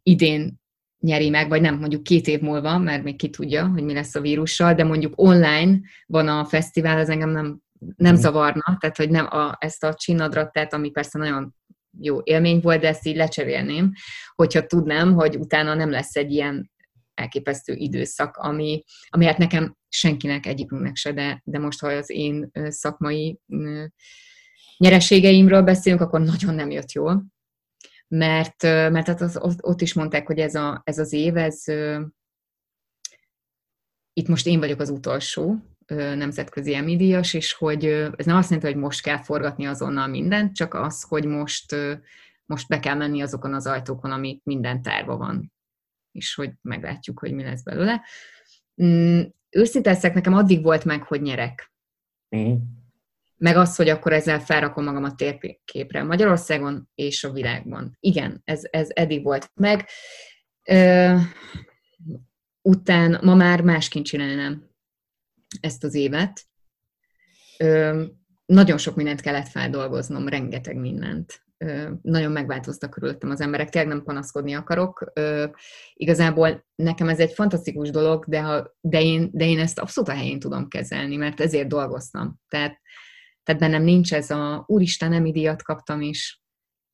idén 0.03 0.59
nyeri 0.99 1.29
meg, 1.29 1.49
vagy 1.49 1.61
nem, 1.61 1.77
mondjuk 1.77 2.03
két 2.03 2.27
év 2.27 2.39
múlva, 2.39 2.77
mert 2.77 3.03
még 3.03 3.15
ki 3.15 3.29
tudja, 3.29 3.67
hogy 3.67 3.83
mi 3.83 3.93
lesz 3.93 4.15
a 4.15 4.21
vírussal, 4.21 4.73
de 4.73 4.83
mondjuk 4.83 5.13
online 5.15 5.79
van 6.05 6.27
a 6.27 6.45
fesztivál, 6.45 6.97
az 6.99 7.09
engem 7.09 7.29
nem, 7.29 7.59
nem 7.95 8.13
mhm. 8.13 8.21
zavarna, 8.21 8.77
tehát 8.79 8.97
hogy 8.97 9.09
nem 9.09 9.25
a, 9.25 9.55
ezt 9.59 9.83
a 9.83 9.93
csinadrattet, 9.93 10.73
ami 10.73 10.89
persze 10.89 11.19
nagyon 11.19 11.55
jó 11.99 12.19
élmény 12.23 12.59
volt, 12.59 12.81
de 12.81 12.87
ezt 12.87 13.05
így 13.05 13.15
lecserélném, 13.15 13.91
hogyha 14.35 14.65
tudnám, 14.65 15.13
hogy 15.13 15.35
utána 15.35 15.73
nem 15.73 15.89
lesz 15.89 16.15
egy 16.15 16.31
ilyen 16.31 16.71
elképesztő 17.13 17.73
időszak, 17.73 18.37
ami, 18.37 18.83
ami 19.09 19.25
hát 19.25 19.37
nekem 19.37 19.75
senkinek, 19.89 20.45
egyikünknek 20.45 20.95
se, 20.95 21.11
de, 21.11 21.41
de 21.43 21.59
most, 21.59 21.79
ha 21.79 21.87
az 21.87 22.09
én 22.09 22.51
szakmai 22.53 23.39
nyereségeimről 24.77 25.61
beszélünk, 25.61 26.01
akkor 26.01 26.21
nagyon 26.21 26.55
nem 26.55 26.71
jött 26.71 26.91
jól. 26.91 27.25
Mert, 28.07 28.61
mert 28.63 29.07
hát 29.07 29.21
az, 29.21 29.39
ott 29.61 29.81
is 29.81 29.93
mondták, 29.93 30.27
hogy 30.27 30.39
ez, 30.39 30.55
a, 30.55 30.81
ez 30.83 30.97
az 30.97 31.13
év, 31.13 31.37
ez 31.37 31.63
itt 34.13 34.27
most 34.27 34.47
én 34.47 34.59
vagyok 34.59 34.79
az 34.79 34.89
utolsó 34.89 35.55
nemzetközi 35.95 36.75
emídias, 36.75 37.33
és 37.33 37.53
hogy 37.53 37.85
ez 38.15 38.25
nem 38.25 38.37
azt 38.37 38.49
jelenti, 38.49 38.71
hogy 38.71 38.81
most 38.81 39.01
kell 39.01 39.21
forgatni 39.21 39.65
azonnal 39.65 40.07
mindent, 40.07 40.55
csak 40.55 40.73
az, 40.73 41.03
hogy 41.03 41.25
most, 41.25 41.75
most 42.45 42.67
be 42.67 42.79
kell 42.79 42.95
menni 42.95 43.21
azokon 43.21 43.53
az 43.53 43.67
ajtókon, 43.67 44.11
ami 44.11 44.41
minden 44.43 44.81
tárva 44.81 45.17
van, 45.17 45.53
és 46.11 46.35
hogy 46.35 46.51
meglátjuk, 46.61 47.19
hogy 47.19 47.33
mi 47.33 47.43
lesz 47.43 47.63
belőle. 47.63 48.01
Mm, 48.83 49.21
őszinte 49.49 49.89
leszek, 49.89 50.13
nekem 50.13 50.33
addig 50.33 50.63
volt 50.63 50.85
meg, 50.85 51.03
hogy 51.03 51.21
nyerek. 51.21 51.71
Mm. 52.35 52.55
Meg 53.37 53.55
az, 53.55 53.75
hogy 53.75 53.89
akkor 53.89 54.13
ezzel 54.13 54.39
felrakom 54.39 54.83
magam 54.83 55.03
a 55.03 55.15
térképre 55.15 56.03
Magyarországon 56.03 56.89
és 56.95 57.23
a 57.23 57.31
világban. 57.31 57.97
Igen, 57.99 58.41
ez, 58.43 58.61
ez 58.69 58.89
eddig 58.93 59.23
volt 59.23 59.51
meg. 59.53 59.87
Ö, 60.63 61.15
után 62.61 63.19
ma 63.23 63.35
már 63.35 63.61
másként 63.61 64.05
csinálnám 64.05 64.70
ezt 65.59 65.83
az 65.83 65.93
évet. 65.93 66.45
Ö, 67.57 68.03
nagyon 68.45 68.77
sok 68.77 68.95
mindent 68.95 69.21
kellett 69.21 69.47
feldolgoznom, 69.47 70.27
rengeteg 70.27 70.75
mindent. 70.75 71.43
Ö, 71.57 71.89
nagyon 72.01 72.31
megváltoztak 72.31 72.89
körülöttem 72.89 73.29
az 73.29 73.41
emberek, 73.41 73.69
tényleg 73.69 73.91
nem 73.91 74.03
panaszkodni 74.03 74.53
akarok. 74.53 75.11
Ö, 75.13 75.45
igazából 75.93 76.65
nekem 76.75 77.09
ez 77.09 77.19
egy 77.19 77.33
fantasztikus 77.33 77.89
dolog, 77.89 78.25
de, 78.27 78.41
ha, 78.41 78.75
de, 78.81 79.01
én, 79.01 79.29
de 79.33 79.45
én 79.45 79.59
ezt 79.59 79.79
abszolút 79.79 80.09
a 80.09 80.13
helyén 80.13 80.39
tudom 80.39 80.67
kezelni, 80.67 81.15
mert 81.15 81.39
ezért 81.39 81.67
dolgoztam. 81.67 82.39
Tehát, 82.47 82.81
tehát 83.43 83.61
bennem 83.61 83.83
nincs 83.83 84.13
ez 84.13 84.29
a 84.29 84.63
úristen, 84.67 85.09
nem 85.09 85.31
díjat 85.31 85.63
kaptam 85.63 86.01
is, 86.01 86.41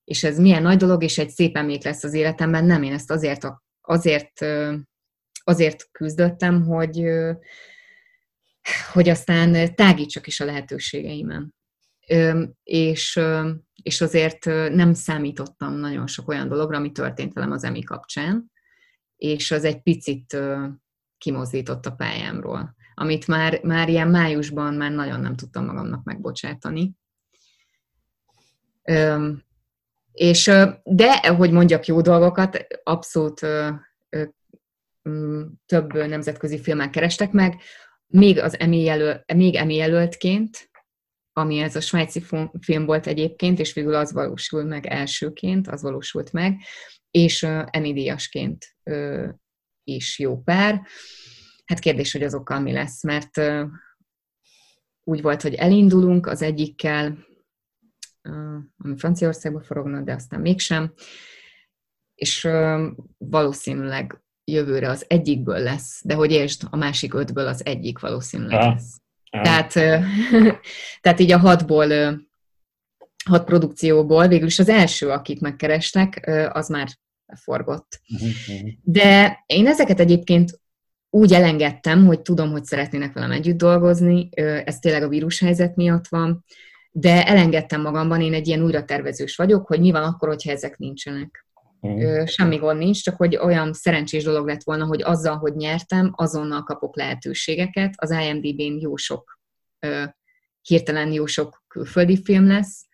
és 0.03 0.23
ez 0.23 0.39
milyen 0.39 0.61
nagy 0.61 0.77
dolog, 0.77 1.03
és 1.03 1.17
egy 1.17 1.29
szép 1.29 1.57
emlék 1.57 1.83
lesz 1.83 2.03
az 2.03 2.13
életemben. 2.13 2.65
Nem, 2.65 2.83
én 2.83 2.93
ezt 2.93 3.11
azért, 3.11 3.47
azért, 3.81 4.45
azért 5.43 5.91
küzdöttem, 5.91 6.63
hogy, 6.63 7.03
hogy 8.93 9.09
aztán 9.09 9.75
tágítsak 9.75 10.27
is 10.27 10.39
a 10.39 10.45
lehetőségeimen. 10.45 11.55
És, 12.63 13.19
és 13.83 14.01
azért 14.01 14.45
nem 14.73 14.93
számítottam 14.93 15.73
nagyon 15.73 16.07
sok 16.07 16.27
olyan 16.27 16.47
dologra, 16.47 16.77
ami 16.77 16.91
történt 16.91 17.33
velem 17.33 17.51
az 17.51 17.63
EMI 17.63 17.83
kapcsán, 17.83 18.51
és 19.15 19.51
az 19.51 19.63
egy 19.63 19.81
picit 19.81 20.37
kimozdított 21.17 21.85
a 21.85 21.91
pályámról, 21.91 22.75
amit 22.93 23.27
már, 23.27 23.59
már 23.63 23.89
ilyen 23.89 24.07
májusban 24.07 24.73
már 24.73 24.91
nagyon 24.91 25.19
nem 25.19 25.35
tudtam 25.35 25.65
magamnak 25.65 26.03
megbocsátani. 26.03 26.91
És, 30.11 30.51
de, 30.83 31.27
hogy 31.27 31.51
mondjak 31.51 31.85
jó 31.85 32.01
dolgokat, 32.01 32.67
abszolút 32.83 33.39
több 35.65 35.93
nemzetközi 35.93 36.61
filmek 36.61 36.89
kerestek 36.89 37.31
meg, 37.31 37.61
még, 38.07 38.39
az 38.39 38.59
Emmy 38.59 38.81
jelöl, 38.81 39.23
még 39.35 39.55
Emmy 39.55 39.75
jelöltként, 39.75 40.69
ami 41.33 41.59
ez 41.59 41.75
a 41.75 41.81
svájci 41.81 42.23
film 42.59 42.85
volt 42.85 43.07
egyébként, 43.07 43.59
és 43.59 43.73
végül 43.73 43.95
az 43.95 44.11
valósul 44.11 44.63
meg 44.63 44.85
elsőként, 44.85 45.67
az 45.67 45.81
valósult 45.81 46.31
meg, 46.31 46.59
és 47.11 47.43
Emmy 47.43 47.93
díjasként 47.93 48.65
is 49.83 50.19
jó 50.19 50.41
pár. 50.41 50.81
Hát 51.65 51.79
kérdés, 51.79 52.11
hogy 52.11 52.23
azokkal 52.23 52.59
mi 52.59 52.71
lesz, 52.71 53.03
mert 53.03 53.41
úgy 55.03 55.21
volt, 55.21 55.41
hogy 55.41 55.53
elindulunk 55.53 56.25
az 56.25 56.41
egyikkel, 56.41 57.25
ami 58.77 58.97
Franciaországba 58.97 59.61
forogna, 59.61 60.01
de 60.01 60.13
aztán 60.13 60.41
mégsem, 60.41 60.93
és 62.15 62.47
valószínűleg 63.17 64.21
jövőre 64.51 64.89
az 64.89 65.05
egyikből 65.07 65.59
lesz, 65.59 66.01
de 66.03 66.13
hogy 66.13 66.31
értsd, 66.31 66.61
a 66.69 66.75
másik 66.75 67.13
ötből 67.13 67.47
az 67.47 67.65
egyik 67.65 67.99
valószínűleg 67.99 68.59
ah, 68.59 68.73
lesz. 68.73 69.01
Ah. 69.29 69.41
Tehát, 69.41 69.73
tehát 71.01 71.19
így 71.19 71.31
a 71.31 71.37
hatból, 71.37 71.87
hat 73.25 73.45
produkcióból 73.45 74.27
végül 74.27 74.47
is 74.47 74.59
az 74.59 74.69
első, 74.69 75.09
akit 75.09 75.41
megkerestek, 75.41 76.29
az 76.53 76.67
már 76.67 76.87
forgott. 77.41 78.01
Mhm. 78.07 78.67
De 78.83 79.43
én 79.45 79.67
ezeket 79.67 79.99
egyébként 79.99 80.59
úgy 81.09 81.33
elengedtem, 81.33 82.05
hogy 82.05 82.21
tudom, 82.21 82.51
hogy 82.51 82.63
szeretnének 82.63 83.13
velem 83.13 83.31
együtt 83.31 83.57
dolgozni, 83.57 84.29
ez 84.65 84.79
tényleg 84.79 85.03
a 85.03 85.07
vírushelyzet 85.07 85.75
miatt 85.75 86.07
van, 86.07 86.45
de 86.91 87.27
elengedtem 87.27 87.81
magamban, 87.81 88.21
én 88.21 88.33
egy 88.33 88.47
ilyen 88.47 88.63
újratervezős 88.63 89.35
vagyok, 89.35 89.67
hogy 89.67 89.79
mi 89.79 89.91
van 89.91 90.03
akkor, 90.03 90.27
hogyha 90.27 90.51
ezek 90.51 90.77
nincsenek. 90.77 91.46
Mm. 91.87 92.25
Semmi 92.25 92.57
gond 92.57 92.79
nincs, 92.79 93.03
csak 93.03 93.15
hogy 93.15 93.35
olyan 93.35 93.73
szerencsés 93.73 94.23
dolog 94.23 94.47
lett 94.47 94.63
volna, 94.63 94.85
hogy 94.85 95.01
azzal, 95.01 95.37
hogy 95.37 95.55
nyertem, 95.55 96.11
azonnal 96.15 96.63
kapok 96.63 96.95
lehetőségeket. 96.95 97.93
Az 97.97 98.11
IMDb-n 98.11 98.79
jó 98.79 98.95
sok, 98.95 99.39
hirtelen 100.61 101.11
jó 101.11 101.25
sok 101.25 101.63
külföldi 101.67 102.21
film 102.23 102.47
lesz, 102.47 102.85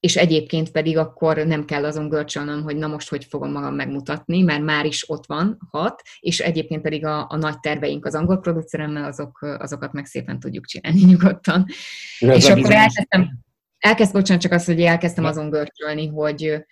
és 0.00 0.16
egyébként 0.16 0.70
pedig 0.70 0.98
akkor 0.98 1.36
nem 1.36 1.64
kell 1.64 1.84
azon 1.84 2.08
görcsölnöm, 2.08 2.62
hogy 2.62 2.76
na 2.76 2.86
most 2.86 3.08
hogy 3.08 3.24
fogom 3.24 3.52
magam 3.52 3.74
megmutatni, 3.74 4.42
mert 4.42 4.62
már 4.62 4.86
is 4.86 5.10
ott 5.10 5.26
van 5.26 5.58
hat, 5.70 6.02
és 6.20 6.40
egyébként 6.40 6.82
pedig 6.82 7.04
a, 7.04 7.26
a 7.28 7.36
nagy 7.36 7.60
terveink 7.60 8.06
az 8.06 8.14
angol 8.14 8.40
produceremmel, 8.40 9.04
azok, 9.04 9.42
azokat 9.42 9.92
meg 9.92 10.06
szépen 10.06 10.40
tudjuk 10.40 10.66
csinálni 10.66 11.04
nyugodtan. 11.10 11.66
Ez 12.18 12.36
és 12.36 12.48
akkor 12.48 12.72
elkezdtem, 12.72 13.38
elkezd, 13.78 14.12
bocsánat, 14.12 14.42
csak 14.42 14.52
azt, 14.52 14.66
hogy 14.66 14.80
elkezdtem 14.80 15.24
azon 15.24 15.50
görcsölni, 15.50 16.06
hogy, 16.06 16.64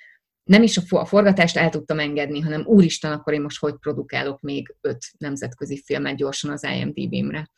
nem 0.45 0.63
is 0.63 0.77
a 0.91 1.05
forgatást 1.05 1.57
el 1.57 1.69
tudtam 1.69 1.99
engedni, 1.99 2.41
hanem 2.41 2.65
úristen, 2.67 3.13
akkor 3.13 3.33
én 3.33 3.41
most 3.41 3.59
hogy 3.59 3.75
produkálok 3.75 4.41
még 4.41 4.75
öt 4.81 5.05
nemzetközi 5.19 5.83
filmet 5.85 6.17
gyorsan 6.17 6.51
az 6.51 6.65
IMDb-mre. 6.65 7.51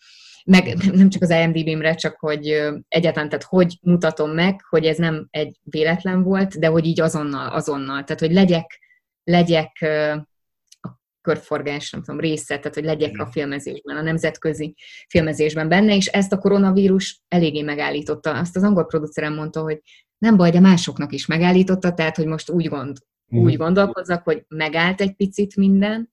Meg 0.44 0.74
nem 0.92 1.08
csak 1.08 1.22
az 1.22 1.30
IMDb-mre, 1.30 1.94
csak 1.94 2.16
hogy 2.18 2.46
egyáltalán, 2.88 3.28
tehát 3.28 3.44
hogy 3.44 3.78
mutatom 3.82 4.30
meg, 4.30 4.60
hogy 4.68 4.84
ez 4.84 4.98
nem 4.98 5.26
egy 5.30 5.56
véletlen 5.62 6.22
volt, 6.22 6.58
de 6.58 6.66
hogy 6.66 6.86
így 6.86 7.00
azonnal, 7.00 7.48
azonnal. 7.48 8.04
Tehát, 8.04 8.20
hogy 8.20 8.32
legyek, 8.32 8.80
legyek 9.24 9.72
a 10.80 10.98
körforgás, 11.20 11.90
nem 11.90 12.02
tudom, 12.02 12.20
része, 12.20 12.58
tehát, 12.58 12.74
hogy 12.74 12.84
legyek 12.84 13.18
a 13.18 13.26
filmezésben, 13.26 13.96
a 13.96 14.02
nemzetközi 14.02 14.74
filmezésben 15.08 15.68
benne, 15.68 15.94
és 15.94 16.06
ezt 16.06 16.32
a 16.32 16.38
koronavírus 16.38 17.20
eléggé 17.28 17.62
megállította. 17.62 18.38
Azt 18.38 18.56
az 18.56 18.62
angol 18.62 18.86
producerem 18.86 19.34
mondta, 19.34 19.60
hogy 19.60 19.80
nem 20.24 20.36
baj, 20.36 20.50
de 20.50 20.60
másoknak 20.60 21.12
is 21.12 21.26
megállította, 21.26 21.94
tehát 21.94 22.16
hogy 22.16 22.26
most 22.26 22.50
úgy, 22.50 22.68
gond, 22.68 22.98
mm. 23.36 23.38
úgy 23.38 23.56
gondolkozzak, 23.56 24.24
hogy 24.24 24.44
megállt 24.48 25.00
egy 25.00 25.14
picit 25.14 25.56
minden, 25.56 26.12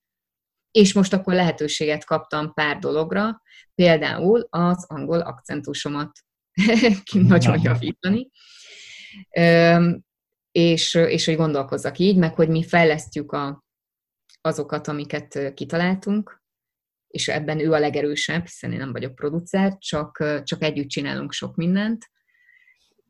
és 0.71 0.93
most 0.93 1.13
akkor 1.13 1.33
lehetőséget 1.33 2.05
kaptam 2.05 2.53
pár 2.53 2.77
dologra, 2.79 3.41
például 3.75 4.47
az 4.49 4.85
angol 4.87 5.19
akcentusomat 5.19 6.11
nagyon 7.33 7.59
javítani, 7.61 8.29
és, 10.51 10.93
és 10.93 11.25
hogy 11.25 11.35
gondolkozzak 11.35 11.97
így, 11.97 12.17
meg 12.17 12.35
hogy 12.35 12.49
mi 12.49 12.63
fejlesztjük 12.63 13.31
a, 13.31 13.63
azokat, 14.41 14.87
amiket 14.87 15.53
kitaláltunk, 15.53 16.41
és 17.07 17.27
ebben 17.27 17.59
ő 17.59 17.71
a 17.71 17.79
legerősebb, 17.79 18.41
hiszen 18.41 18.71
én 18.71 18.77
nem 18.77 18.91
vagyok 18.91 19.15
producer, 19.15 19.77
csak, 19.77 20.41
csak 20.43 20.63
együtt 20.63 20.89
csinálunk 20.89 21.31
sok 21.31 21.55
mindent, 21.55 22.09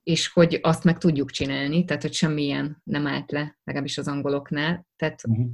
és 0.03 0.27
hogy 0.27 0.59
azt 0.61 0.83
meg 0.83 0.97
tudjuk 0.97 1.31
csinálni, 1.31 1.85
tehát 1.85 2.01
hogy 2.01 2.13
semmilyen 2.13 2.81
nem 2.83 3.07
állt 3.07 3.31
le, 3.31 3.59
legalábbis 3.63 3.97
az 3.97 4.07
angoloknál. 4.07 4.87
Tehát 4.95 5.21
uh-huh. 5.27 5.45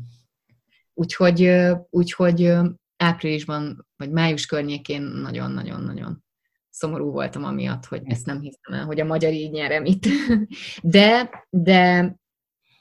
úgyhogy, 0.93 1.51
úgyhogy 1.89 2.53
áprilisban, 2.97 3.87
vagy 3.95 4.11
május 4.11 4.45
környékén 4.45 5.01
nagyon-nagyon-nagyon 5.01 6.25
szomorú 6.69 7.11
voltam 7.11 7.43
amiatt, 7.43 7.85
hogy 7.85 8.01
ezt 8.05 8.25
nem 8.25 8.41
hiszem 8.41 8.73
el, 8.73 8.85
hogy 8.85 8.99
a 8.99 9.05
magyar 9.05 9.33
így 9.33 9.51
nyerem 9.51 9.85
itt. 9.85 10.03
De, 10.81 11.29
de, 11.49 12.15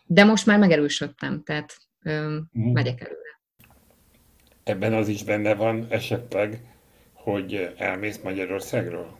de 0.04 0.24
most 0.24 0.46
már 0.46 0.58
megerősödtem, 0.58 1.42
tehát 1.42 1.76
uh-huh. 2.04 2.42
megyek 2.52 3.00
előre. 3.00 3.40
Ebben 4.64 4.94
az 4.94 5.08
is 5.08 5.24
benne 5.24 5.54
van 5.54 5.86
esetleg, 5.88 6.74
hogy 7.12 7.74
elmész 7.76 8.20
Magyarországról? 8.22 9.18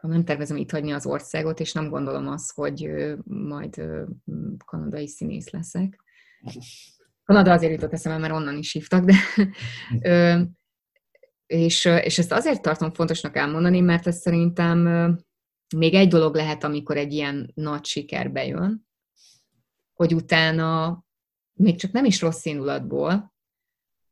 Nem 0.00 0.24
tervezem 0.24 0.56
itt 0.56 0.70
hagyni 0.70 0.92
az 0.92 1.06
országot, 1.06 1.60
és 1.60 1.72
nem 1.72 1.88
gondolom 1.88 2.28
azt, 2.28 2.54
hogy 2.54 2.90
majd 3.24 3.82
kanadai 4.64 5.08
színész 5.08 5.50
leszek. 5.50 6.04
Kanada 7.24 7.52
azért 7.52 7.72
jutott 7.72 7.92
eszembe, 7.92 8.18
mert 8.18 8.32
onnan 8.32 8.56
is 8.56 8.72
hívtak, 8.72 9.04
de 9.04 9.14
és, 11.46 11.84
és 11.84 12.18
ezt 12.18 12.32
azért 12.32 12.62
tartom 12.62 12.92
fontosnak 12.92 13.36
elmondani, 13.36 13.80
mert 13.80 14.06
ez 14.06 14.16
szerintem 14.16 14.78
még 15.76 15.94
egy 15.94 16.08
dolog 16.08 16.34
lehet, 16.34 16.64
amikor 16.64 16.96
egy 16.96 17.12
ilyen 17.12 17.50
nagy 17.54 17.84
siker 17.84 18.30
bejön, 18.30 18.86
hogy 19.92 20.14
utána 20.14 21.02
még 21.52 21.78
csak 21.78 21.92
nem 21.92 22.04
is 22.04 22.20
rossz 22.20 22.44
indulatból, 22.44 23.34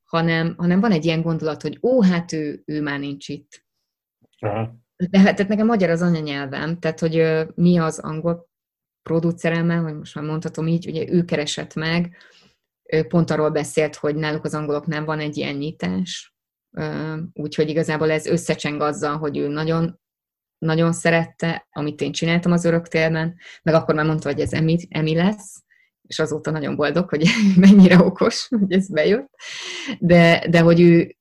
hanem, 0.04 0.54
hanem 0.56 0.80
van 0.80 0.92
egy 0.92 1.04
ilyen 1.04 1.22
gondolat, 1.22 1.62
hogy 1.62 1.78
ó, 1.82 2.02
hát 2.02 2.32
ő, 2.32 2.62
ő 2.66 2.82
már 2.82 2.98
nincs 2.98 3.28
itt. 3.28 3.66
Aha. 4.38 4.86
De 5.10 5.18
hát 5.18 5.36
tehát 5.36 5.50
nekem 5.50 5.66
magyar 5.66 5.90
az 5.90 6.02
anyanyelvem, 6.02 6.78
tehát 6.78 7.00
hogy 7.00 7.46
mi 7.54 7.78
az 7.78 7.98
angol 7.98 8.48
produceremmel, 9.02 9.82
hogy 9.82 9.94
most 9.94 10.14
már 10.14 10.24
mondhatom 10.24 10.66
így, 10.66 10.88
ugye 10.88 11.08
ő 11.08 11.24
keresett 11.24 11.74
meg, 11.74 12.16
ő 12.82 13.06
pont 13.06 13.30
arról 13.30 13.50
beszélt, 13.50 13.96
hogy 13.96 14.16
náluk 14.16 14.44
az 14.44 14.54
angoloknál 14.54 15.04
van 15.04 15.18
egy 15.18 15.36
ilyen 15.36 15.54
nyitás, 15.54 16.34
úgyhogy 17.32 17.68
igazából 17.68 18.10
ez 18.10 18.26
összecseng 18.26 18.80
azzal, 18.80 19.16
hogy 19.16 19.36
ő 19.36 19.48
nagyon 19.48 20.00
nagyon 20.58 20.92
szerette, 20.92 21.66
amit 21.70 22.00
én 22.00 22.12
csináltam 22.12 22.52
az 22.52 22.64
öröktérben, 22.64 23.36
meg 23.62 23.74
akkor 23.74 23.94
már 23.94 24.06
mondta, 24.06 24.28
hogy 24.28 24.40
ez 24.40 24.52
emi, 24.52 24.76
emi 24.88 25.14
lesz, 25.14 25.62
és 26.02 26.18
azóta 26.18 26.50
nagyon 26.50 26.76
boldog, 26.76 27.08
hogy 27.08 27.26
mennyire 27.56 27.98
okos, 27.98 28.48
hogy 28.48 28.72
ez 28.72 28.88
bejött, 28.88 29.30
de, 29.98 30.46
de 30.50 30.60
hogy 30.60 30.80
ő, 30.80 31.16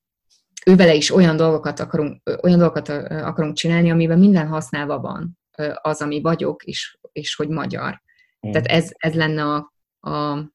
ő 0.67 0.75
vele 0.75 0.93
is 0.93 1.11
olyan 1.11 1.35
dolgokat 1.35 1.79
akarunk, 1.79 2.21
olyan 2.41 2.57
dolgokat 2.57 2.89
akarunk 3.09 3.55
csinálni, 3.55 3.91
amiben 3.91 4.19
minden 4.19 4.47
használva 4.47 4.99
van 4.99 5.37
az, 5.81 6.01
ami 6.01 6.21
vagyok, 6.21 6.63
és, 6.63 6.97
és 7.11 7.35
hogy 7.35 7.47
magyar. 7.47 8.01
Mm. 8.47 8.51
Tehát 8.51 8.67
ez, 8.67 8.89
ez 8.97 9.13
lenne 9.13 9.43
a, 9.43 9.73
a 10.09 10.45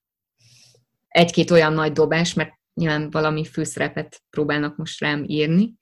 egy-két 1.08 1.50
olyan 1.50 1.72
nagy 1.72 1.92
dobás, 1.92 2.34
mert 2.34 2.50
nyilván 2.74 3.10
valami 3.10 3.44
főszerepet 3.44 4.22
próbálnak 4.30 4.76
most 4.76 5.00
rám 5.00 5.24
írni, 5.26 5.74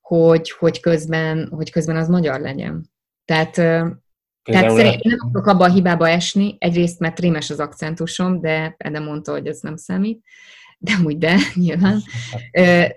hogy, 0.00 0.50
hogy, 0.50 0.80
közben, 0.80 1.48
hogy 1.48 1.70
közben 1.70 1.96
az 1.96 2.08
magyar 2.08 2.40
legyen. 2.40 2.90
Tehát, 3.24 3.52
tehát 3.52 4.70
szerint, 4.70 5.04
én 5.04 5.16
nem 5.16 5.28
akarok 5.28 5.46
abba 5.46 5.64
a 5.64 5.72
hibába 5.72 6.08
esni, 6.08 6.56
egyrészt, 6.58 6.98
mert 6.98 7.18
rémes 7.18 7.50
az 7.50 7.58
akcentusom, 7.58 8.40
de 8.40 8.74
Ede 8.76 8.98
mondta, 8.98 9.32
hogy 9.32 9.46
ez 9.46 9.60
nem 9.60 9.76
számít, 9.76 10.24
de 10.78 10.92
úgy 11.04 11.18
de, 11.18 11.36
nyilván. 11.54 12.00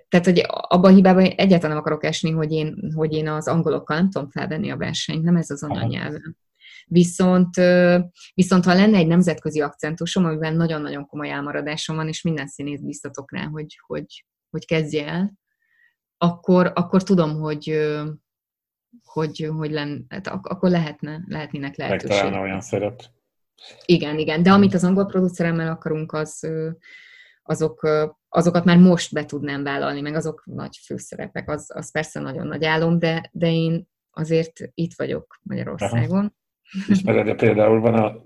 Tehát, 0.10 0.26
hogy 0.26 0.44
abba 0.48 0.88
a 0.88 0.94
hibába 0.94 1.20
egyáltalán 1.22 1.70
nem 1.70 1.78
akarok 1.78 2.04
esni, 2.04 2.32
hogy 2.32 2.52
én, 2.52 2.92
hogy 2.96 3.14
én 3.14 3.28
az 3.28 3.48
angolokkal 3.48 3.98
nem 3.98 4.10
tudom 4.10 4.30
felvenni 4.30 4.72
a 4.72 4.78
versenyt, 4.78 5.24
nem 5.24 5.36
ez 5.36 5.50
az 5.50 5.64
anyanyelvem. 5.64 6.36
Viszont, 6.86 7.56
viszont 8.34 8.66
ha 8.66 8.74
lenne 8.74 8.98
egy 8.98 9.08
nemzetközi 9.08 9.62
akcentusom, 9.62 10.26
amiben 10.26 10.56
nagyon-nagyon 10.56 11.06
komoly 11.06 11.30
elmaradásom 11.30 11.96
van, 11.96 12.08
és 12.08 12.22
minden 12.22 12.48
színész 12.48 12.82
biztatok 12.82 13.32
rá, 13.32 13.46
hogy, 13.46 13.80
hogy, 13.88 14.26
hogy 14.50 14.66
kezdje 14.66 15.08
el, 15.08 15.34
akkor, 16.18 16.72
akkor 16.76 17.04
tudom, 17.04 17.40
hogy, 17.40 17.90
hogy, 19.04 19.50
hogy 19.56 19.72
len, 19.72 20.06
hát 20.10 20.28
akkor 20.28 20.70
lehetne, 20.70 21.24
lehetnének 21.28 21.76
lehetőség. 21.76 22.10
Megtalálna 22.10 22.42
olyan 22.42 22.62
szerep. 22.62 23.02
Igen, 23.86 24.18
igen, 24.18 24.44
de 24.44 24.52
amit 24.52 24.74
az 24.74 24.84
angol 24.84 25.06
produceremmel 25.06 25.72
akarunk, 25.72 26.14
az, 26.14 26.48
azok, 27.44 27.88
azokat 28.30 28.66
már 28.66 28.78
most 28.78 29.14
be 29.14 29.26
tudnám 29.26 29.64
vállalni, 29.64 30.02
meg 30.02 30.16
azok 30.16 30.44
nagy 30.46 30.78
főszerepek, 30.86 31.50
az, 31.50 31.72
az 31.74 31.92
persze 31.92 32.20
nagyon 32.20 32.48
nagy 32.48 32.66
álom, 32.66 33.00
de, 33.00 33.30
de 33.32 33.52
én 33.52 33.88
azért 34.12 34.60
itt 34.74 34.94
vagyok 34.96 35.40
Magyarországon. 35.42 36.18
Aha. 36.20 36.34
Ismered, 36.88 37.26
de 37.26 37.36
például 37.36 37.80
van 37.80 37.94
a, 37.94 38.22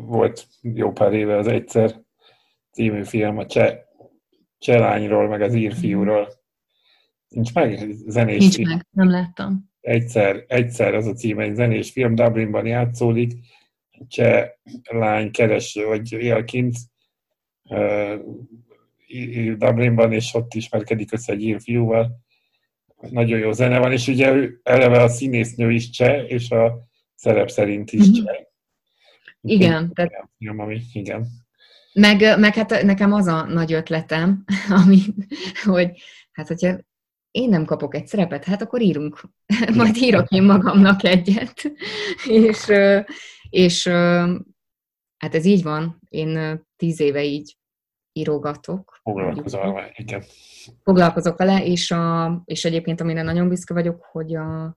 volt 0.00 0.46
jó 0.60 0.92
pár 0.92 1.12
éve 1.12 1.36
az 1.36 1.46
Egyszer 1.46 2.00
című 2.72 3.04
film 3.04 3.38
a 3.38 3.46
cseh, 3.46 3.78
cselányról, 4.58 5.28
meg 5.28 5.40
az 5.40 5.54
írfiúról, 5.54 6.36
Nincs 7.28 7.54
meg 7.54 7.90
zenés 8.06 8.38
Nincs 8.38 8.54
film. 8.54 8.68
meg, 8.68 8.86
nem 8.90 9.10
láttam. 9.10 9.70
Egyszer, 9.80 10.44
egyszer 10.46 10.94
az 10.94 11.06
a 11.06 11.12
cím, 11.12 11.38
egy 11.38 11.54
zenés 11.54 11.90
film, 11.90 12.14
Dublinban 12.14 12.66
játszódik, 12.66 13.32
cseh 14.08 14.48
lány 14.82 15.30
keres, 15.30 15.78
vagy 15.86 16.12
él 16.12 16.44
kint 16.44 16.76
Dublinban, 19.56 20.12
és 20.12 20.34
ott 20.34 20.54
ismerkedik 20.54 21.12
össze 21.12 21.32
egy 21.32 21.42
ír 21.42 21.60
fiúval. 21.60 22.20
Nagyon 23.10 23.38
jó 23.38 23.52
zene 23.52 23.78
van, 23.78 23.92
és 23.92 24.08
ugye 24.08 24.32
ő 24.32 24.60
eleve 24.62 25.02
a 25.02 25.08
színésznő 25.08 25.70
is 25.70 25.90
cseh, 25.90 26.30
és 26.30 26.50
a 26.50 26.88
szerep 27.14 27.50
szerint 27.50 27.92
is 27.92 28.08
mm-hmm. 28.08 28.24
cseh. 28.24 28.36
Igen. 29.40 29.92
Tehát... 29.92 30.28
Film, 30.38 30.58
ami, 30.58 30.80
igen. 30.92 31.26
Meg, 31.92 32.38
meg 32.38 32.54
hát 32.54 32.82
nekem 32.82 33.12
az 33.12 33.26
a 33.26 33.42
nagy 33.42 33.72
ötletem, 33.72 34.44
ami, 34.84 35.00
hogy 35.64 35.90
hát 36.32 36.48
hogyha 36.48 36.78
én 37.30 37.48
nem 37.48 37.64
kapok 37.64 37.94
egy 37.94 38.06
szerepet, 38.06 38.44
hát 38.44 38.62
akkor 38.62 38.80
írunk, 38.80 39.20
majd 39.76 39.96
írok 39.96 40.30
én 40.30 40.42
magamnak 40.42 41.04
egyet. 41.04 41.72
és, 42.46 42.66
és 43.50 43.86
hát 45.16 45.34
ez 45.34 45.44
így 45.44 45.62
van, 45.62 46.00
én 46.08 46.62
tíz 46.76 47.00
éve 47.00 47.24
így 47.24 47.57
írogatok. 48.18 48.98
Foglalkozol 49.02 49.72
vele, 49.72 49.92
igen. 49.96 50.22
Foglalkozok 50.82 51.38
vele, 51.38 51.64
és, 51.64 51.90
a, 51.90 52.42
és 52.44 52.64
egyébként 52.64 53.00
amire 53.00 53.22
nagyon 53.22 53.48
büszke 53.48 53.74
vagyok, 53.74 54.02
hogy, 54.10 54.34
a, 54.34 54.76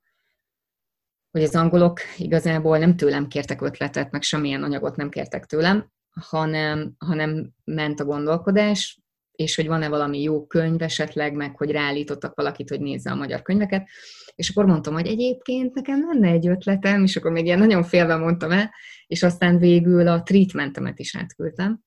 hogy 1.31 1.43
az 1.43 1.55
angolok 1.55 1.99
igazából 2.17 2.77
nem 2.77 2.95
tőlem 2.95 3.27
kértek 3.27 3.61
ötletet, 3.61 4.11
meg 4.11 4.21
semmilyen 4.21 4.63
anyagot 4.63 4.95
nem 4.95 5.09
kértek 5.09 5.45
tőlem, 5.45 5.91
hanem, 6.29 6.93
hanem 6.97 7.51
ment 7.63 7.99
a 7.99 8.05
gondolkodás, 8.05 9.01
és 9.31 9.55
hogy 9.55 9.67
van-e 9.67 9.89
valami 9.89 10.21
jó 10.21 10.45
könyv 10.45 10.81
esetleg, 10.81 11.33
meg 11.33 11.57
hogy 11.57 11.71
ráállítottak 11.71 12.35
valakit, 12.35 12.69
hogy 12.69 12.81
nézze 12.81 13.11
a 13.11 13.15
magyar 13.15 13.41
könyveket. 13.41 13.87
És 14.35 14.49
akkor 14.49 14.65
mondtam, 14.65 14.93
hogy 14.93 15.07
egyébként 15.07 15.73
nekem 15.73 16.05
lenne 16.11 16.27
egy 16.27 16.47
ötletem, 16.47 17.03
és 17.03 17.15
akkor 17.15 17.31
még 17.31 17.45
ilyen 17.45 17.59
nagyon 17.59 17.83
félve 17.83 18.15
mondtam 18.15 18.51
el, 18.51 18.73
és 19.07 19.23
aztán 19.23 19.57
végül 19.57 20.07
a 20.07 20.23
treatmentemet 20.23 20.99
is 20.99 21.15
átküldtem. 21.15 21.79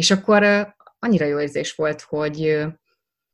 És 0.00 0.10
akkor 0.10 0.42
annyira 0.98 1.24
jó 1.24 1.40
érzés 1.40 1.74
volt, 1.74 2.00
hogy 2.00 2.66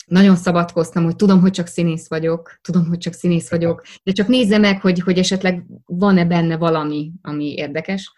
nagyon 0.06 0.36
szabadkoztam, 0.36 1.04
hogy 1.04 1.16
tudom, 1.16 1.40
hogy 1.40 1.50
csak 1.50 1.66
színész 1.66 2.08
vagyok, 2.08 2.58
tudom, 2.62 2.86
hogy 2.86 2.98
csak 2.98 3.12
színész 3.12 3.50
vagyok, 3.50 3.82
de 4.02 4.12
csak 4.12 4.26
nézze 4.26 4.58
meg, 4.58 4.80
hogy, 4.80 5.00
hogy 5.00 5.18
esetleg 5.18 5.64
van-e 5.84 6.24
benne 6.24 6.56
valami, 6.56 7.12
ami 7.22 7.54
érdekes 7.54 8.12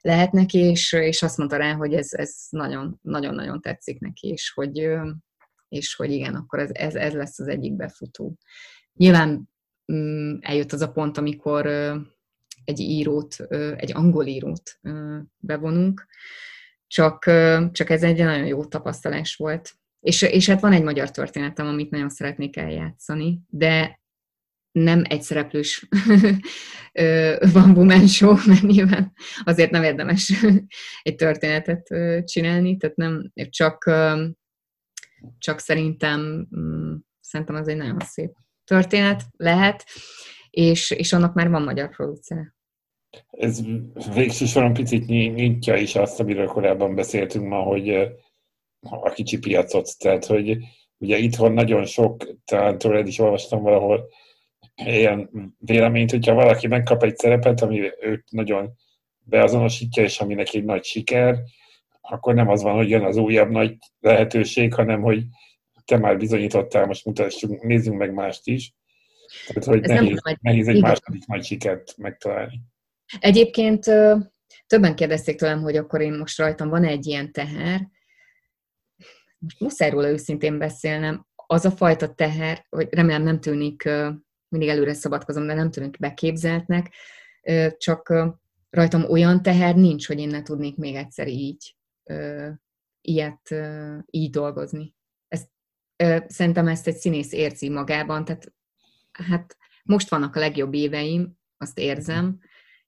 lehet 0.00 0.32
neki, 0.32 0.58
és, 0.58 0.92
és 0.92 1.22
azt 1.22 1.36
mondta 1.36 1.56
rá, 1.56 1.72
hogy 1.72 1.94
ez, 1.94 2.12
ez 2.12 2.34
nagyon, 2.50 2.98
nagyon-nagyon 3.02 3.60
tetszik 3.60 3.98
neki, 4.00 4.28
és 4.28 4.50
hogy, 4.54 4.88
és 5.68 5.94
hogy 5.94 6.10
igen, 6.10 6.34
akkor 6.34 6.58
ez, 6.58 6.70
ez, 6.72 6.94
ez 6.94 7.12
lesz 7.12 7.38
az 7.38 7.48
egyik 7.48 7.72
befutó. 7.72 8.36
Nyilván 8.92 9.48
mm, 9.92 10.36
eljött 10.40 10.72
az 10.72 10.80
a 10.80 10.92
pont, 10.92 11.18
amikor 11.18 11.66
egy 12.64 12.80
írót, 12.80 13.36
egy 13.76 13.92
angol 13.94 14.26
írót 14.26 14.80
bevonunk, 15.36 16.06
csak, 16.92 17.24
csak 17.72 17.90
ez 17.90 18.02
egy 18.02 18.18
nagyon 18.18 18.46
jó 18.46 18.64
tapasztalás 18.64 19.36
volt. 19.36 19.72
És, 20.00 20.22
és 20.22 20.48
hát 20.48 20.60
van 20.60 20.72
egy 20.72 20.82
magyar 20.82 21.10
történetem, 21.10 21.66
amit 21.66 21.90
nagyon 21.90 22.08
szeretnék 22.08 22.56
eljátszani, 22.56 23.40
de 23.48 24.00
nem 24.72 25.02
egy 25.08 25.22
szereplős 25.22 25.88
van 27.52 27.70
Woman 27.76 28.06
Show, 28.06 28.36
mert 28.46 28.62
nyilván 28.62 29.12
azért 29.44 29.70
nem 29.70 29.82
érdemes 29.82 30.32
egy 31.02 31.14
történetet 31.14 31.88
csinálni, 32.24 32.76
tehát 32.76 32.96
nem 32.96 33.32
csak, 33.48 33.90
csak 35.38 35.58
szerintem, 35.60 36.48
mm, 36.56 36.94
szerintem 37.20 37.56
az 37.56 37.68
egy 37.68 37.76
nagyon 37.76 37.98
szép 38.00 38.32
történet 38.64 39.22
lehet, 39.36 39.84
és, 40.50 40.90
és 40.90 41.12
annak 41.12 41.34
már 41.34 41.50
van 41.50 41.62
magyar 41.62 41.90
producer. 41.90 42.54
Ez 43.30 43.60
végső 44.14 44.44
soron 44.44 44.72
picit 44.72 45.06
nyitja 45.06 45.76
is 45.76 45.94
azt, 45.94 46.20
amiről 46.20 46.46
korábban 46.46 46.94
beszéltünk 46.94 47.48
ma, 47.48 47.62
hogy 47.62 47.88
a 48.80 49.10
kicsi 49.10 49.38
piacot, 49.38 49.98
tehát 49.98 50.24
hogy 50.24 50.56
ugye 50.98 51.16
itthon 51.16 51.52
nagyon 51.52 51.84
sok, 51.84 52.26
talán 52.44 52.78
tőled 52.78 53.06
is 53.06 53.18
olvastam 53.18 53.62
valahol, 53.62 54.08
ilyen 54.74 55.30
véleményt, 55.58 56.10
hogyha 56.10 56.34
valaki 56.34 56.66
megkap 56.66 57.02
egy 57.02 57.16
szerepet, 57.16 57.60
ami 57.60 57.80
őt 58.00 58.24
nagyon 58.30 58.72
beazonosítja, 59.24 60.02
és 60.02 60.20
ami 60.20 60.34
neki 60.34 60.60
nagy 60.60 60.84
siker, 60.84 61.38
akkor 62.00 62.34
nem 62.34 62.48
az 62.48 62.62
van, 62.62 62.74
hogy 62.74 62.88
jön 62.88 63.04
az 63.04 63.16
újabb 63.16 63.50
nagy 63.50 63.76
lehetőség, 64.00 64.74
hanem 64.74 65.00
hogy 65.00 65.24
te 65.84 65.96
már 65.98 66.16
bizonyítottál, 66.16 66.86
most 66.86 67.04
mutassunk, 67.04 67.62
nézzünk 67.62 67.98
meg 67.98 68.12
mást 68.12 68.46
is. 68.46 68.74
Tehát, 69.46 69.64
hogy 69.64 69.80
nehéz, 69.80 70.20
nem, 70.24 70.36
nehéz 70.40 70.68
egy 70.68 70.76
igen. 70.76 70.88
második 70.88 71.26
nagy 71.26 71.44
sikert 71.44 71.96
megtalálni. 71.96 72.60
Egyébként 73.18 73.84
többen 74.66 74.94
kérdezték 74.94 75.38
tőlem, 75.38 75.60
hogy 75.60 75.76
akkor 75.76 76.00
én 76.00 76.12
most 76.12 76.38
rajtam 76.38 76.68
van 76.68 76.84
egy 76.84 77.06
ilyen 77.06 77.32
teher. 77.32 77.88
Most 79.38 79.60
muszáj 79.60 79.90
róla 79.90 80.08
őszintén 80.08 80.58
beszélnem. 80.58 81.26
Az 81.46 81.64
a 81.64 81.70
fajta 81.70 82.14
teher, 82.14 82.66
hogy 82.68 82.88
remélem 82.90 83.22
nem 83.22 83.40
tűnik 83.40 83.88
mindig 84.48 84.68
előre 84.68 84.94
szabadkozom, 84.94 85.46
de 85.46 85.54
nem 85.54 85.70
tűnik 85.70 85.98
beképzeltnek, 85.98 86.94
csak 87.76 88.12
rajtam 88.70 89.04
olyan 89.04 89.42
teher 89.42 89.74
nincs, 89.74 90.06
hogy 90.06 90.18
én 90.18 90.28
ne 90.28 90.42
tudnék 90.42 90.76
még 90.76 90.94
egyszer 90.94 91.28
így 91.28 91.76
ilyet 93.00 93.54
így 94.10 94.30
dolgozni. 94.30 94.94
Ezt, 95.28 95.48
szerintem 96.26 96.68
ezt 96.68 96.86
egy 96.86 96.96
színész 96.96 97.32
érzi 97.32 97.68
magában, 97.68 98.24
tehát 98.24 98.52
hát 99.12 99.56
most 99.82 100.08
vannak 100.08 100.36
a 100.36 100.40
legjobb 100.40 100.74
éveim, 100.74 101.38
azt 101.56 101.78
érzem, 101.78 102.38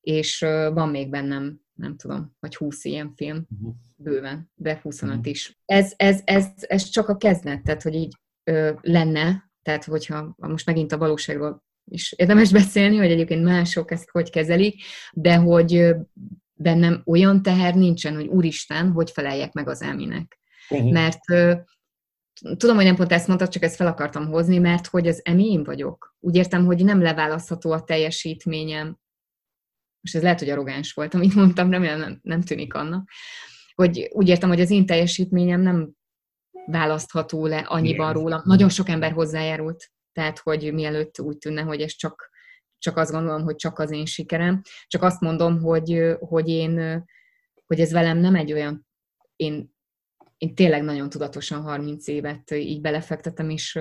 és 0.04 0.38
van 0.72 0.88
még 0.88 1.10
bennem, 1.10 1.60
nem 1.74 1.96
tudom, 1.96 2.36
vagy 2.40 2.56
20 2.56 2.84
ilyen 2.84 3.12
film, 3.16 3.46
uh-huh. 3.50 3.74
bőven, 3.96 4.50
de 4.54 4.80
25 4.82 5.16
uh-huh. 5.16 5.32
is. 5.32 5.58
Ez, 5.64 5.92
ez, 5.96 6.20
ez, 6.24 6.46
ez 6.56 6.88
csak 6.88 7.08
a 7.08 7.16
kezdet, 7.16 7.62
tehát 7.62 7.82
hogy 7.82 7.94
így 7.94 8.16
ö, 8.44 8.72
lenne, 8.80 9.50
tehát 9.62 9.84
hogyha 9.84 10.34
most 10.36 10.66
megint 10.66 10.92
a 10.92 10.98
valóságról 10.98 11.64
is 11.84 12.12
érdemes 12.12 12.52
beszélni, 12.60 12.96
hogy 12.96 13.10
egyébként 13.10 13.44
mások 13.44 13.90
ezt 13.90 14.10
hogy 14.10 14.30
kezelik, 14.30 14.82
de 15.12 15.36
hogy 15.36 15.94
bennem 16.54 17.02
olyan 17.04 17.42
teher 17.42 17.74
nincsen, 17.74 18.14
hogy 18.14 18.26
úristen, 18.26 18.90
hogy 18.90 19.10
feleljek 19.10 19.52
meg 19.52 19.68
az 19.68 19.82
elminek. 19.82 20.38
Uh-huh. 20.68 20.92
Mert 20.92 21.30
ö, 21.30 21.54
tudom, 22.56 22.76
hogy 22.76 22.84
nem 22.84 22.96
pont 22.96 23.12
ezt 23.12 23.26
mondtad, 23.26 23.48
csak 23.48 23.62
ezt 23.62 23.76
fel 23.76 23.86
akartam 23.86 24.26
hozni, 24.26 24.58
mert 24.58 24.86
hogy 24.86 25.06
az 25.06 25.20
emi 25.24 25.50
én 25.50 25.64
vagyok. 25.64 26.16
Úgy 26.20 26.36
értem, 26.36 26.64
hogy 26.64 26.84
nem 26.84 27.02
leválasztható 27.02 27.70
a 27.70 27.84
teljesítményem. 27.84 28.98
Most 30.04 30.16
ez 30.16 30.22
lehet, 30.22 30.38
hogy 30.38 30.50
arrogáns 30.50 30.92
volt, 30.92 31.14
amit 31.14 31.34
mondtam, 31.34 31.70
remélem 31.70 31.98
nem, 31.98 32.18
nem 32.22 32.42
tűnik 32.42 32.74
annak. 32.74 33.08
Hogy 33.74 34.08
úgy 34.12 34.28
értem, 34.28 34.48
hogy 34.48 34.60
az 34.60 34.70
én 34.70 34.86
teljesítményem 34.86 35.60
nem 35.60 35.92
választható 36.66 37.46
le 37.46 37.58
annyiban 37.58 38.12
rólam. 38.12 38.40
Nagyon 38.44 38.68
sok 38.68 38.88
ember 38.88 39.12
hozzájárult, 39.12 39.90
tehát 40.12 40.38
hogy 40.38 40.72
mielőtt 40.72 41.20
úgy 41.20 41.38
tűnne, 41.38 41.62
hogy 41.62 41.80
ez 41.80 41.92
csak, 41.92 42.30
csak 42.78 42.96
azt 42.96 43.10
gondolom, 43.10 43.42
hogy 43.42 43.56
csak 43.56 43.78
az 43.78 43.90
én 43.90 44.06
sikerem. 44.06 44.60
Csak 44.86 45.02
azt 45.02 45.20
mondom, 45.20 45.60
hogy, 45.60 46.16
hogy 46.18 46.48
én, 46.48 47.04
hogy 47.66 47.80
ez 47.80 47.92
velem 47.92 48.18
nem 48.18 48.34
egy 48.34 48.52
olyan, 48.52 48.86
én, 49.36 49.74
én 50.36 50.54
tényleg 50.54 50.82
nagyon 50.82 51.08
tudatosan 51.08 51.62
30 51.62 52.06
évet 52.08 52.50
így 52.50 52.80
belefektetem, 52.80 53.50
és, 53.50 53.78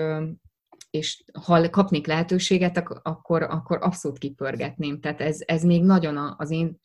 és 0.94 1.24
ha 1.46 1.70
kapnék 1.70 2.08
lehetőséget, 2.08 2.78
akkor, 3.04 3.42
akkor 3.42 3.78
abszolút 3.82 4.18
kipörgetném. 4.18 5.00
Tehát 5.00 5.22
ez, 5.22 5.40
ez 5.46 5.64
még 5.64 5.84
nagyon 5.84 6.36
az 6.38 6.52
én, 6.52 6.80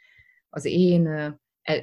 az 0.49 0.65
én 0.65 1.09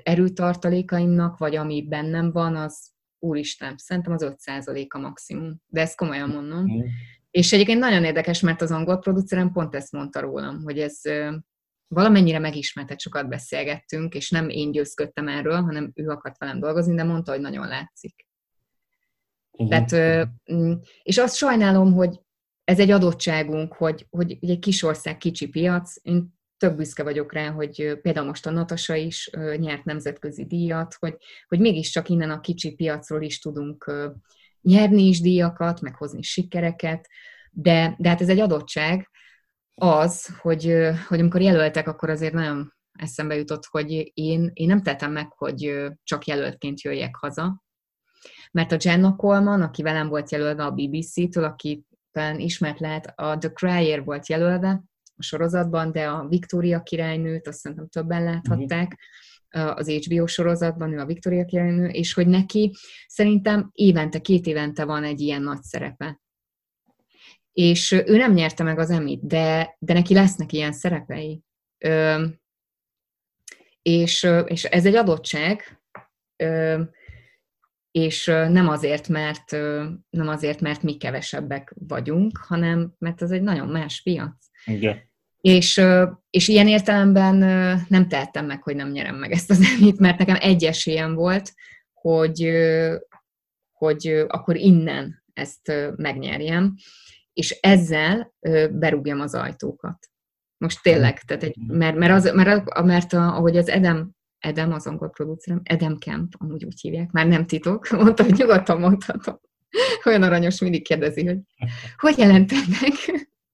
erőtartalékaimnak, 0.04 1.38
vagy 1.38 1.56
ami 1.56 1.88
bennem 1.88 2.32
van, 2.32 2.56
az, 2.56 2.94
úristen, 3.20 3.78
szerintem 3.78 4.14
az 4.14 4.34
5% 4.46 4.88
a 4.88 4.98
maximum. 4.98 5.62
De 5.68 5.82
ezt 5.82 5.98
komolyan 5.98 6.30
mondom. 6.30 6.64
Mm. 6.64 6.80
És 7.32 7.54
egyébként 7.54 7.80
nagyon 7.80 8.04
érdekes, 8.04 8.40
mert 8.40 8.62
az 8.62 8.72
angol 8.72 9.00
producerem 9.00 9.52
pont 9.52 9.76
ezt 9.76 9.92
mondta 9.92 10.20
rólam, 10.20 10.64
hogy 10.64 10.80
ez 10.80 11.02
valamennyire 11.88 12.40
megismertet, 12.40 13.00
sokat 13.00 13.30
beszélgettünk, 13.30 14.16
és 14.16 14.30
nem 14.30 14.50
én 14.50 14.72
győzködtem 14.72 15.28
erről, 15.28 15.62
hanem 15.62 15.92
ő 15.94 16.08
akart 16.08 16.38
velem 16.38 16.60
dolgozni, 16.60 16.96
de 16.96 17.04
mondta, 17.04 17.32
hogy 17.32 17.42
nagyon 17.42 17.68
látszik. 17.68 18.25
Uh-huh. 19.58 19.86
Tehát, 19.86 20.28
mm, 20.54 20.74
és 21.04 21.18
azt 21.18 21.36
sajnálom, 21.36 21.94
hogy 21.94 22.20
ez 22.64 22.80
egy 22.80 22.92
adottságunk, 22.92 23.74
hogy, 23.74 24.08
hogy 24.10 24.38
egy 24.42 24.60
kis 24.60 24.84
ország, 24.84 25.18
kicsi 25.18 25.48
piac, 25.48 25.94
én 26.02 26.34
tök 26.58 26.76
büszke 26.76 27.04
vagyok 27.04 27.34
rá, 27.34 27.50
hogy 27.50 28.00
például 28.02 28.26
most 28.26 28.46
a 28.46 28.52
Natasa 28.52 28.96
is 28.96 29.30
nyert 29.58 29.84
nemzetközi 29.84 30.46
díjat, 30.46 30.96
hogy, 31.00 31.16
hogy 31.48 31.60
mégiscsak 31.60 32.10
innen 32.10 32.30
a 32.30 32.40
kicsi 32.40 32.76
piacról 32.76 33.22
is 33.22 33.40
tudunk 33.40 33.92
nyerni 34.62 35.04
is 35.04 35.22
díjakat, 35.22 35.82
meghozni 35.82 36.22
sikereket, 36.22 37.08
de, 37.52 37.96
de 38.00 38.10
hát 38.10 38.22
ez 38.22 38.30
egy 38.30 38.40
adottság 38.40 39.10
az, 39.76 40.38
hogy, 40.40 40.78
hogy 41.08 41.20
amikor 41.20 41.42
jelöltek, 41.42 41.88
akkor 41.88 42.10
azért 42.10 42.34
nagyon 42.34 42.74
eszembe 42.92 43.36
jutott, 43.36 43.66
hogy 43.66 44.12
én, 44.14 44.52
én 44.54 44.68
nem 44.68 44.82
tettem 44.82 45.12
meg, 45.12 45.32
hogy 45.32 45.86
csak 46.04 46.26
jelöltként 46.26 46.82
jöjjek 46.82 47.16
haza, 47.16 47.64
mert 48.56 48.72
a 48.72 48.78
Jenna 48.80 49.16
Coleman, 49.16 49.62
aki 49.62 49.82
velem 49.82 50.08
volt 50.08 50.32
jelölve 50.32 50.64
a 50.64 50.72
BBC-től, 50.72 51.44
aki 51.44 51.86
talán 52.12 52.40
ismert 52.40 52.80
lehet, 52.80 53.14
a 53.16 53.38
The 53.38 53.50
Crier 53.50 54.04
volt 54.04 54.28
jelölve, 54.28 54.84
a 55.16 55.24
sorozatban, 55.24 55.92
de 55.92 56.08
a 56.08 56.28
Victoria 56.28 56.84
királynőt 56.84 57.48
azt 57.48 57.60
szerintem 57.60 57.88
többen 57.88 58.24
láthatták, 58.24 59.00
az 59.50 59.90
HBO 59.90 60.28
sorozatban, 60.28 60.94
ő 60.94 61.00
a 61.00 61.06
Victoria 61.06 61.46
királynő, 61.46 61.88
és 61.88 62.14
hogy 62.14 62.28
neki 62.28 62.76
szerintem 63.08 63.70
évente, 63.72 64.20
két 64.20 64.46
évente 64.46 64.86
van 64.86 65.04
egy 65.04 65.22
ilyen 65.22 65.42
nagy 65.42 65.62
szerepe. 65.62 66.22
És 67.52 67.92
ő 67.92 68.18
nem 68.18 68.34
nyerte 68.34 68.64
meg 68.64 68.80
az 68.80 68.90
emit, 68.90 69.28
de, 69.28 69.76
de 69.80 69.94
neki 69.94 70.14
lesznek 70.14 70.54
ilyen 70.54 70.72
szerepei. 70.72 71.42
Ö, 71.78 72.26
és, 73.82 74.28
és 74.46 74.64
ez 74.64 74.86
egy 74.86 74.96
adottság, 74.96 75.82
ö, 76.36 76.82
és 77.96 78.26
nem 78.26 78.68
azért, 78.68 79.08
mert, 79.08 79.52
nem 80.10 80.28
azért, 80.28 80.62
mert 80.62 80.84
mi 80.84 80.98
kevesebbek 80.98 81.74
vagyunk, 81.88 82.38
hanem 82.38 82.94
mert 82.98 83.22
ez 83.22 83.32
egy 83.32 83.42
nagyon 83.42 83.68
más 83.68 84.02
piac. 84.02 84.36
Igen. 84.66 85.02
És, 85.42 85.82
és 86.30 86.48
ilyen 86.48 86.68
értelemben 86.68 87.36
nem 87.88 88.08
tehettem 88.08 88.46
meg, 88.46 88.64
hogy 88.64 88.76
nem 88.76 88.92
nyerem 88.92 89.16
meg 89.16 89.32
ezt 89.32 89.50
az 89.50 89.60
emit, 89.80 90.00
mert 90.00 90.18
nekem 90.18 90.38
egy 90.40 90.64
esélyem 90.64 91.14
volt, 91.14 91.54
hogy, 91.94 92.52
hogy 93.72 94.26
akkor 94.28 94.56
innen 94.56 95.24
ezt 95.34 95.72
megnyerjem, 95.96 96.76
és 97.34 97.52
ezzel 97.52 98.34
berúgjam 98.72 99.20
az 99.20 99.36
ajtókat. 99.36 100.10
Most 100.58 100.82
tényleg, 100.82 101.20
tehát 101.20 101.44
egy, 101.44 101.56
mert, 101.68 101.96
mert, 101.96 102.12
az, 102.12 102.32
mert, 102.34 102.84
mert 102.84 103.14
ahogy 103.14 103.58
az 103.58 103.70
Edem, 103.70 104.12
Edem, 104.46 104.72
az 104.72 104.88
angol 104.88 105.10
producerem, 105.10 105.62
Edem 105.64 105.98
Kemp, 105.98 106.34
amúgy 106.38 106.66
úgy 106.66 106.82
hívják, 106.82 107.12
már 107.12 107.28
nem 107.28 107.46
titok, 107.46 107.90
mondta, 108.02 108.24
hogy 108.24 108.34
nyugodtan 108.34 108.80
mondhatom. 108.80 109.40
Olyan 110.06 110.24
aranyos, 110.24 110.60
mindig 110.60 110.84
kérdezi, 110.84 111.26
hogy 111.26 111.40
hogy 111.98 112.18
jelented 112.18 112.64
meg? 112.82 112.92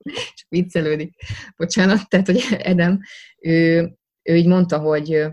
csak 0.36 0.50
viccelődik, 0.50 1.16
bocsánat, 1.58 2.10
tehát, 2.10 2.26
hogy 2.26 2.44
Edem, 2.58 3.00
ő, 3.42 3.80
ő 4.22 4.36
így 4.36 4.48
mondta, 4.48 4.80
hogy, 4.80 5.26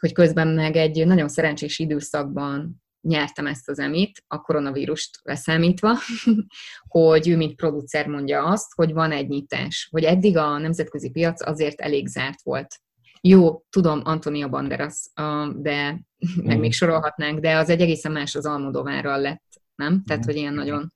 hogy 0.00 0.12
közben 0.12 0.48
meg 0.48 0.76
egy 0.76 1.06
nagyon 1.06 1.28
szerencsés 1.28 1.78
időszakban 1.78 2.82
nyertem 3.00 3.46
ezt 3.46 3.68
az 3.68 3.78
emit, 3.78 4.22
a 4.26 4.40
koronavírust 4.40 5.18
leszámítva, 5.22 5.96
hogy 6.88 7.28
ő, 7.28 7.36
mint 7.36 7.56
producer 7.56 8.06
mondja 8.06 8.44
azt, 8.44 8.72
hogy 8.74 8.92
van 8.92 9.12
egy 9.12 9.28
nyitás, 9.28 9.88
hogy 9.90 10.04
eddig 10.04 10.36
a 10.36 10.58
nemzetközi 10.58 11.10
piac 11.10 11.46
azért 11.46 11.80
elég 11.80 12.06
zárt 12.06 12.42
volt. 12.42 12.80
Jó, 13.20 13.64
tudom, 13.70 14.00
Antonia 14.04 14.48
Banderas, 14.48 15.10
de 15.54 16.00
meg 16.42 16.56
mm. 16.56 16.60
még 16.60 16.72
sorolhatnánk, 16.72 17.38
de 17.38 17.56
az 17.56 17.68
egy 17.68 17.80
egészen 17.80 18.12
más 18.12 18.34
az 18.34 18.46
Almodovárral 18.46 19.20
lett, 19.20 19.60
nem? 19.74 20.02
Tehát, 20.06 20.22
mm. 20.22 20.26
hogy 20.26 20.36
ilyen 20.36 20.54
nagyon, 20.54 20.92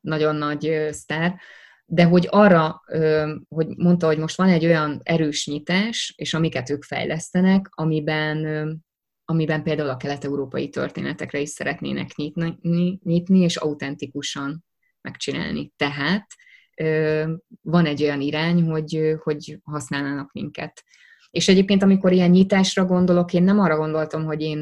nagyon 0.00 0.36
nagy 0.36 0.88
sztár 0.90 1.40
de 1.86 2.04
hogy 2.04 2.26
arra, 2.30 2.82
hogy 3.48 3.66
mondta, 3.76 4.06
hogy 4.06 4.18
most 4.18 4.36
van 4.36 4.48
egy 4.48 4.64
olyan 4.64 5.00
erős 5.02 5.46
nyitás, 5.46 6.14
és 6.16 6.34
amiket 6.34 6.70
ők 6.70 6.82
fejlesztenek, 6.82 7.68
amiben, 7.70 8.84
amiben 9.24 9.62
például 9.62 9.88
a 9.88 9.96
kelet-európai 9.96 10.68
történetekre 10.68 11.38
is 11.38 11.48
szeretnének 11.48 12.14
nyitni, 12.14 12.58
nyitni 13.02 13.38
és 13.38 13.56
autentikusan 13.56 14.64
megcsinálni. 15.00 15.72
Tehát 15.76 16.26
van 17.62 17.86
egy 17.86 18.02
olyan 18.02 18.20
irány, 18.20 18.62
hogy, 18.62 19.16
hogy 19.22 19.58
használnának 19.64 20.32
minket. 20.32 20.84
És 21.36 21.48
egyébként, 21.48 21.82
amikor 21.82 22.12
ilyen 22.12 22.30
nyitásra 22.30 22.84
gondolok, 22.84 23.32
én 23.32 23.42
nem 23.42 23.60
arra 23.60 23.76
gondoltam, 23.76 24.24
hogy 24.24 24.40
én 24.40 24.58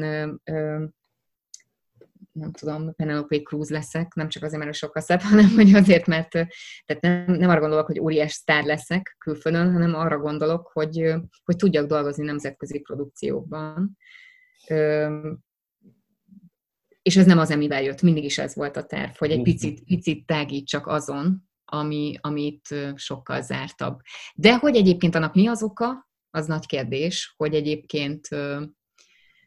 nem 2.31 2.51
tudom, 2.51 2.95
Penelope 2.95 3.41
Cruz 3.41 3.69
leszek, 3.69 4.13
nem 4.13 4.29
csak 4.29 4.43
azért, 4.43 4.63
mert 4.63 4.75
sokkal 4.75 5.01
szebb, 5.01 5.21
hanem 5.31 5.49
hogy 5.49 5.73
azért, 5.73 6.05
mert 6.05 6.29
tehát 6.85 7.01
nem, 7.01 7.25
nem 7.25 7.49
arra 7.49 7.59
gondolok, 7.59 7.85
hogy 7.85 7.99
óriás 7.99 8.31
sztár 8.31 8.63
leszek 8.63 9.15
külföldön, 9.19 9.71
hanem 9.71 9.93
arra 9.93 10.17
gondolok, 10.17 10.69
hogy, 10.73 11.13
hogy 11.43 11.55
tudjak 11.55 11.87
dolgozni 11.87 12.25
nemzetközi 12.25 12.79
produkciókban. 12.79 13.97
És 17.01 17.17
ez 17.17 17.25
nem 17.25 17.39
az, 17.39 17.51
amivel 17.51 17.83
jött, 17.83 18.01
mindig 18.01 18.23
is 18.23 18.37
ez 18.37 18.55
volt 18.55 18.77
a 18.77 18.85
terv, 18.85 19.11
hogy 19.17 19.31
egy 19.31 19.41
picit, 19.41 19.83
picit 19.83 20.25
tágítsak 20.25 20.87
azon, 20.87 21.49
ami, 21.65 22.17
amit 22.21 22.75
sokkal 22.95 23.41
zártabb. 23.41 23.99
De 24.35 24.57
hogy 24.57 24.75
egyébként 24.75 25.15
annak 25.15 25.33
mi 25.33 25.47
az 25.47 25.63
oka, 25.63 26.04
az 26.35 26.47
nagy 26.47 26.65
kérdés, 26.65 27.33
hogy 27.37 27.53
egyébként 27.55 28.27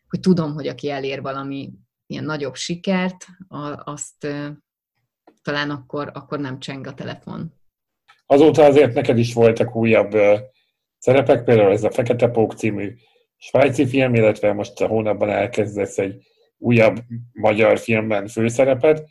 hogy 0.08 0.20
tudom, 0.20 0.52
hogy 0.54 0.66
aki 0.66 0.90
elér 0.90 1.22
valami 1.22 1.72
ilyen 2.06 2.24
nagyobb 2.24 2.54
sikert, 2.54 3.26
azt 3.84 4.26
talán 5.42 5.70
akkor, 5.70 6.10
akkor 6.14 6.40
nem 6.40 6.58
cseng 6.58 6.86
a 6.86 6.94
telefon. 6.94 7.52
Azóta 8.26 8.64
azért 8.64 8.94
neked 8.94 9.18
is 9.18 9.34
voltak 9.34 9.76
újabb 9.76 10.16
szerepek, 10.98 11.44
például 11.44 11.72
ez 11.72 11.84
a 11.84 11.90
Fekete 11.90 12.28
Pók 12.28 12.52
című 12.52 12.94
svájci 13.36 13.86
film, 13.86 14.14
illetve 14.14 14.52
most 14.52 14.80
a 14.80 14.86
hónapban 14.86 15.30
elkezdesz 15.30 15.98
egy 15.98 16.26
újabb 16.58 16.98
magyar 17.32 17.78
filmben 17.78 18.26
főszerepet, 18.26 19.08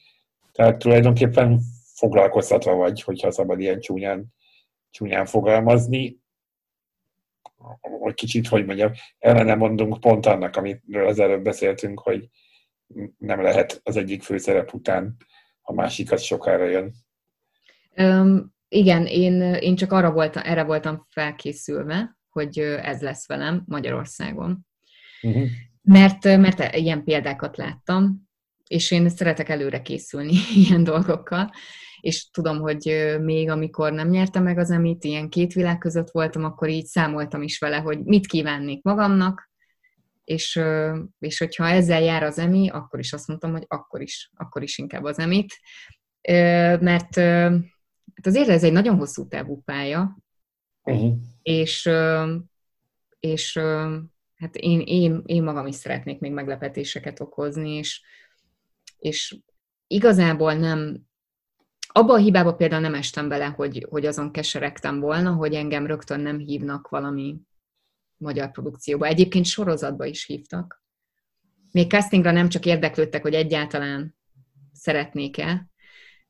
tehát 0.52 0.78
tulajdonképpen 0.78 1.60
foglalkoztatva 1.94 2.76
vagy, 2.76 3.02
hogyha 3.02 3.32
szabad 3.32 3.60
ilyen 3.60 3.80
csúnyán, 3.80 4.26
csúnyán 4.90 5.26
fogalmazni. 5.26 6.20
Hogy 7.82 8.14
kicsit, 8.14 8.48
hogy 8.48 8.66
mondjam, 8.66 8.92
ellene 9.20 9.56
mondunk 9.56 10.00
pont 10.00 10.26
annak, 10.26 10.56
amiről 10.56 11.08
az 11.08 11.20
előbb 11.20 11.44
beszéltünk, 11.44 12.00
hogy 12.00 12.30
nem 13.18 13.42
lehet 13.42 13.82
az 13.84 13.98
egyik 13.98 14.24
főszerep 14.24 14.74
után, 14.74 15.16
a 15.62 15.74
másik 15.74 16.12
az 16.12 16.22
sokára 16.22 16.66
jön. 16.66 16.94
Um, 17.96 18.56
igen, 18.68 19.06
én, 19.06 19.42
én 19.42 19.76
csak 19.76 19.92
arra 19.92 20.12
voltam, 20.12 20.44
erre 20.46 20.64
voltam 20.64 21.08
felkészülve, 21.10 22.18
hogy 22.30 22.60
ez 22.60 23.02
lesz 23.02 23.28
velem 23.28 23.64
Magyarországon. 23.68 24.66
Uh-huh. 25.22 25.48
Mert, 25.82 26.24
mert 26.24 26.76
ilyen 26.76 27.04
példákat 27.04 27.58
láttam, 27.58 28.30
és 28.68 28.92
én 28.92 29.10
szeretek 29.10 29.50
előre 29.50 29.82
készülni 29.82 30.34
ilyen 30.66 30.84
dolgokkal, 30.84 31.52
és 32.00 32.30
tudom, 32.30 32.60
hogy 32.60 33.16
még 33.22 33.50
amikor 33.50 33.94
nem 33.94 34.10
nyertem 34.10 34.44
meg 34.44 34.58
az 34.58 34.72
emit, 34.72 35.04
ilyen 35.04 35.30
két 35.30 35.54
világ 35.54 35.78
között 35.78 36.12
voltam, 36.12 36.44
akkor 36.44 36.70
így 36.70 36.86
számoltam 36.86 37.42
is 37.42 37.60
vele, 37.60 37.78
hogy 37.78 38.04
mit 38.04 38.28
kívánnék 38.28 38.84
magamnak, 38.84 39.50
és, 40.24 40.62
és 41.20 41.38
hogyha 41.38 41.68
ezzel 41.68 42.02
jár 42.02 42.24
az 42.24 42.40
emi, 42.40 42.70
akkor 42.70 43.00
is 43.00 43.14
azt 43.14 43.28
mondtam, 43.28 43.52
hogy 43.52 43.66
akkor 43.68 44.02
is, 44.02 44.32
akkor 44.36 44.64
is 44.64 44.78
inkább 44.78 45.04
az 45.04 45.20
emit, 45.20 45.60
mert 46.80 47.16
hát 48.16 48.26
azért 48.26 48.50
ez 48.50 48.64
egy 48.64 48.72
nagyon 48.72 48.98
hosszú 48.98 49.28
távú 49.28 49.62
pálya, 49.66 50.18
uh-huh. 50.84 51.14
és, 51.42 51.90
és 53.20 53.58
hát 54.36 54.56
én, 54.56 54.80
én, 54.80 55.22
én 55.26 55.44
magam 55.44 55.68
is 55.68 55.76
szeretnék 55.76 56.20
még 56.20 56.32
meglepetéseket 56.32 57.20
okozni, 57.20 57.70
és, 57.70 58.02
és 58.98 59.38
igazából 59.88 60.54
nem, 60.54 61.07
abba 61.98 62.14
a 62.14 62.18
hibába 62.18 62.54
például 62.54 62.82
nem 62.82 62.94
estem 62.94 63.28
bele, 63.28 63.46
hogy, 63.46 63.86
hogy 63.90 64.06
azon 64.06 64.32
keseregtem 64.32 65.00
volna, 65.00 65.32
hogy 65.32 65.54
engem 65.54 65.86
rögtön 65.86 66.20
nem 66.20 66.38
hívnak 66.38 66.90
valami 66.90 67.38
magyar 68.18 68.52
produkcióba. 68.52 69.06
Egyébként 69.06 69.46
sorozatba 69.46 70.06
is 70.06 70.26
hívtak. 70.26 70.84
Még 71.72 71.90
castingra 71.90 72.32
nem 72.32 72.50
csak 72.50 72.66
érdeklődtek, 72.66 73.22
hogy 73.22 73.34
egyáltalán 73.34 74.16
szeretnék-e, 74.74 75.68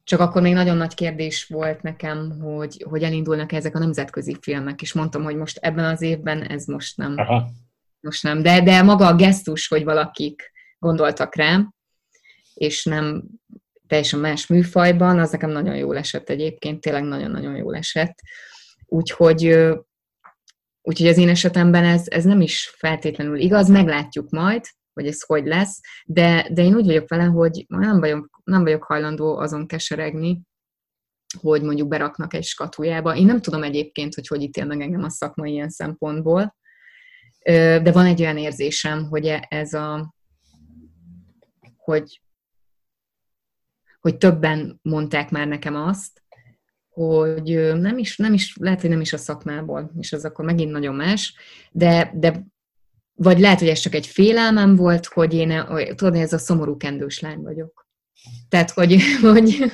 csak 0.03 0.19
akkor 0.19 0.41
még 0.41 0.53
nagyon 0.53 0.77
nagy 0.77 0.93
kérdés 0.93 1.45
volt 1.45 1.81
nekem, 1.81 2.39
hogy, 2.41 2.85
hogy 2.89 3.03
elindulnak 3.03 3.51
ezek 3.51 3.75
a 3.75 3.79
nemzetközi 3.79 4.37
filmek, 4.41 4.81
és 4.81 4.93
mondtam, 4.93 5.23
hogy 5.23 5.35
most 5.35 5.57
ebben 5.57 5.85
az 5.85 6.01
évben 6.01 6.41
ez 6.43 6.65
most 6.65 6.97
nem. 6.97 7.13
Aha. 7.17 7.49
Most 7.99 8.23
nem. 8.23 8.41
De, 8.41 8.61
de 8.61 8.81
maga 8.81 9.07
a 9.07 9.15
gesztus, 9.15 9.67
hogy 9.67 9.83
valakik 9.83 10.51
gondoltak 10.79 11.35
rám, 11.35 11.73
és 12.53 12.85
nem 12.85 13.23
teljesen 13.87 14.19
más 14.19 14.47
műfajban, 14.47 15.19
az 15.19 15.31
nekem 15.31 15.49
nagyon 15.49 15.75
jól 15.75 15.97
esett 15.97 16.29
egyébként, 16.29 16.81
tényleg 16.81 17.03
nagyon-nagyon 17.03 17.55
jól 17.55 17.75
esett. 17.75 18.19
Úgyhogy, 18.85 19.45
úgyhogy 20.81 21.07
az 21.07 21.17
én 21.17 21.29
esetemben 21.29 21.83
ez, 21.83 22.03
ez 22.05 22.23
nem 22.23 22.41
is 22.41 22.75
feltétlenül 22.77 23.39
igaz, 23.39 23.69
meglátjuk 23.69 24.29
majd, 24.29 24.61
hogy 24.93 25.07
ez 25.07 25.25
hogy 25.25 25.45
lesz, 25.45 25.79
de, 26.05 26.47
de 26.51 26.63
én 26.63 26.75
úgy 26.75 26.85
vagyok 26.85 27.09
vele, 27.09 27.23
hogy 27.23 27.65
nem 27.67 27.99
vagyok, 27.99 28.41
nem 28.43 28.63
vagyok 28.63 28.83
hajlandó 28.83 29.37
azon 29.37 29.67
keseregni, 29.67 30.41
hogy 31.41 31.61
mondjuk 31.61 31.87
beraknak 31.87 32.33
egy 32.33 32.43
skatujába. 32.43 33.15
Én 33.15 33.25
nem 33.25 33.41
tudom 33.41 33.63
egyébként, 33.63 34.15
hogy 34.15 34.27
hogy 34.27 34.41
ítél 34.41 34.65
meg 34.65 34.81
engem 34.81 35.03
a 35.03 35.09
szakma 35.09 35.45
ilyen 35.47 35.69
szempontból, 35.69 36.55
de 37.81 37.91
van 37.91 38.05
egy 38.05 38.21
olyan 38.21 38.37
érzésem, 38.37 39.07
hogy 39.09 39.25
e, 39.25 39.45
ez 39.49 39.73
a, 39.73 40.13
hogy, 41.77 42.21
hogy 44.07 44.17
többen 44.17 44.79
mondták 44.81 45.29
már 45.29 45.47
nekem 45.47 45.75
azt, 45.75 46.21
hogy 46.89 47.73
nem 47.75 47.97
is, 47.97 48.17
nem 48.17 48.33
is, 48.33 48.55
lehet, 48.59 48.81
hogy 48.81 48.89
nem 48.89 49.01
is 49.01 49.13
a 49.13 49.17
szakmából, 49.17 49.91
és 49.99 50.13
az 50.13 50.25
akkor 50.25 50.45
megint 50.45 50.71
nagyon 50.71 50.95
más, 50.95 51.35
de, 51.71 52.11
de 52.15 52.45
vagy 53.13 53.39
lehet, 53.39 53.59
hogy 53.59 53.67
ez 53.67 53.79
csak 53.79 53.93
egy 53.93 54.07
félelmem 54.07 54.75
volt, 54.75 55.05
hogy 55.05 55.33
én, 55.33 55.65
tudod, 55.95 56.15
ez 56.15 56.33
a 56.33 56.37
szomorú 56.37 56.77
kendős 56.77 57.19
lány 57.19 57.41
vagyok. 57.41 57.87
Tehát, 58.49 58.71
hogy, 58.71 59.01
hogy, 59.21 59.71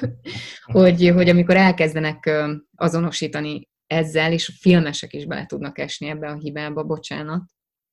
hogy, 0.63 1.09
hogy 1.09 1.29
amikor 1.29 1.57
elkezdenek 1.57 2.31
azonosítani 2.75 3.69
ezzel, 3.88 4.31
és 4.31 4.49
a 4.49 4.57
filmesek 4.59 5.13
is 5.13 5.25
bele 5.25 5.45
tudnak 5.45 5.79
esni 5.79 6.07
ebbe 6.07 6.27
a 6.27 6.38
hibába, 6.38 6.84
bocsánat, 6.84 7.43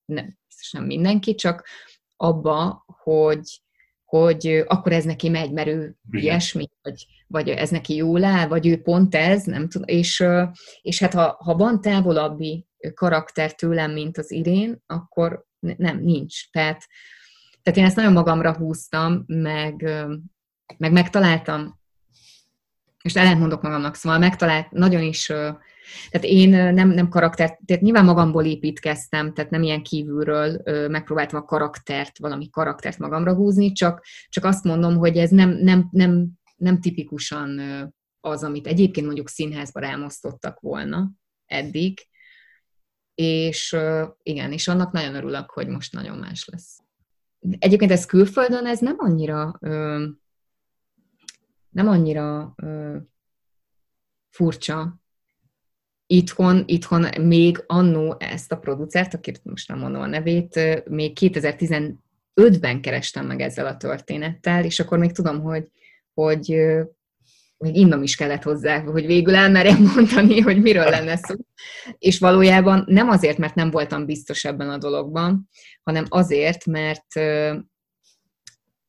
nem, 0.04 0.38
nem 0.70 0.84
mindenki, 0.84 1.34
csak 1.34 1.66
abba, 2.16 2.84
hogy, 2.86 3.62
hogy 4.10 4.64
akkor 4.66 4.92
ez 4.92 5.04
neki 5.04 5.28
megy, 5.28 5.52
mert 5.52 5.68
ő 5.68 5.96
ilyesmi, 6.10 6.70
vagy, 6.82 7.06
vagy 7.26 7.48
ez 7.48 7.70
neki 7.70 7.94
jól 7.94 8.24
áll, 8.24 8.46
vagy 8.48 8.66
ő 8.66 8.82
pont 8.82 9.14
ez, 9.14 9.44
nem 9.44 9.68
tudom, 9.68 9.88
és, 9.88 10.24
és 10.82 11.00
hát 11.00 11.14
ha, 11.14 11.36
ha 11.44 11.54
van 11.54 11.80
távolabbi 11.80 12.66
karakter 12.94 13.54
tőlem, 13.54 13.92
mint 13.92 14.18
az 14.18 14.30
Irén, 14.30 14.82
akkor 14.86 15.44
nem, 15.58 15.98
nincs. 15.98 16.50
Tehát, 16.50 16.86
tehát 17.62 17.78
én 17.78 17.84
ezt 17.84 17.96
nagyon 17.96 18.12
magamra 18.12 18.56
húztam, 18.56 19.24
meg, 19.26 19.90
meg 20.76 20.92
megtaláltam, 20.92 21.80
és 23.02 23.14
ellentmondok 23.14 23.62
magamnak, 23.62 23.94
szóval 23.94 24.18
megtalált, 24.18 24.70
nagyon 24.70 25.02
is, 25.02 25.32
tehát 26.10 26.26
én 26.26 26.48
nem, 26.74 26.88
nem 26.88 27.08
karakter, 27.08 27.58
tehát 27.64 27.82
nyilván 27.82 28.04
magamból 28.04 28.44
építkeztem, 28.44 29.34
tehát 29.34 29.50
nem 29.50 29.62
ilyen 29.62 29.82
kívülről 29.82 30.62
megpróbáltam 30.88 31.40
a 31.40 31.44
karaktert, 31.44 32.18
valami 32.18 32.50
karaktert 32.50 32.98
magamra 32.98 33.34
húzni, 33.34 33.72
csak, 33.72 34.04
csak 34.28 34.44
azt 34.44 34.64
mondom, 34.64 34.96
hogy 34.96 35.16
ez 35.16 35.30
nem, 35.30 35.50
nem, 35.50 35.88
nem, 35.90 36.28
nem 36.56 36.80
tipikusan 36.80 37.60
az, 38.20 38.44
amit 38.44 38.66
egyébként 38.66 39.06
mondjuk 39.06 39.28
színházba 39.28 39.80
rámosztottak 39.80 40.60
volna 40.60 41.10
eddig, 41.46 41.98
és 43.14 43.76
igen, 44.22 44.52
és 44.52 44.68
annak 44.68 44.92
nagyon 44.92 45.14
örülök, 45.14 45.50
hogy 45.50 45.68
most 45.68 45.92
nagyon 45.92 46.18
más 46.18 46.48
lesz. 46.52 46.78
Egyébként 47.58 47.90
ez 47.90 48.06
külföldön, 48.06 48.66
ez 48.66 48.78
nem 48.78 48.96
annyira 48.98 49.58
nem 51.70 51.88
annyira 51.88 52.54
furcsa. 54.28 54.99
Itthon, 56.12 56.62
itthon 56.66 57.06
még 57.20 57.64
annó 57.66 58.16
ezt 58.18 58.52
a 58.52 58.58
producert, 58.58 59.14
akit 59.14 59.40
most 59.44 59.68
nem 59.68 59.78
mondom 59.78 60.02
a 60.02 60.06
nevét, 60.06 60.82
még 60.88 61.16
2015-ben 61.20 62.80
kerestem 62.80 63.26
meg 63.26 63.40
ezzel 63.40 63.66
a 63.66 63.76
történettel, 63.76 64.64
és 64.64 64.80
akkor 64.80 64.98
még 64.98 65.12
tudom, 65.12 65.40
hogy, 65.40 65.68
hogy 66.14 66.46
még 67.58 67.76
innom 67.76 68.02
is 68.02 68.16
kellett 68.16 68.42
hozzá, 68.42 68.80
hogy 68.80 69.06
végül 69.06 69.34
elmerjem 69.34 69.82
mondani, 69.94 70.40
hogy 70.40 70.60
miről 70.60 70.84
lenne 70.84 71.16
szó. 71.16 71.34
És 71.98 72.18
valójában 72.18 72.84
nem 72.86 73.08
azért, 73.08 73.38
mert 73.38 73.54
nem 73.54 73.70
voltam 73.70 74.06
biztos 74.06 74.44
ebben 74.44 74.70
a 74.70 74.78
dologban, 74.78 75.48
hanem 75.82 76.04
azért, 76.08 76.66
mert, 76.66 77.14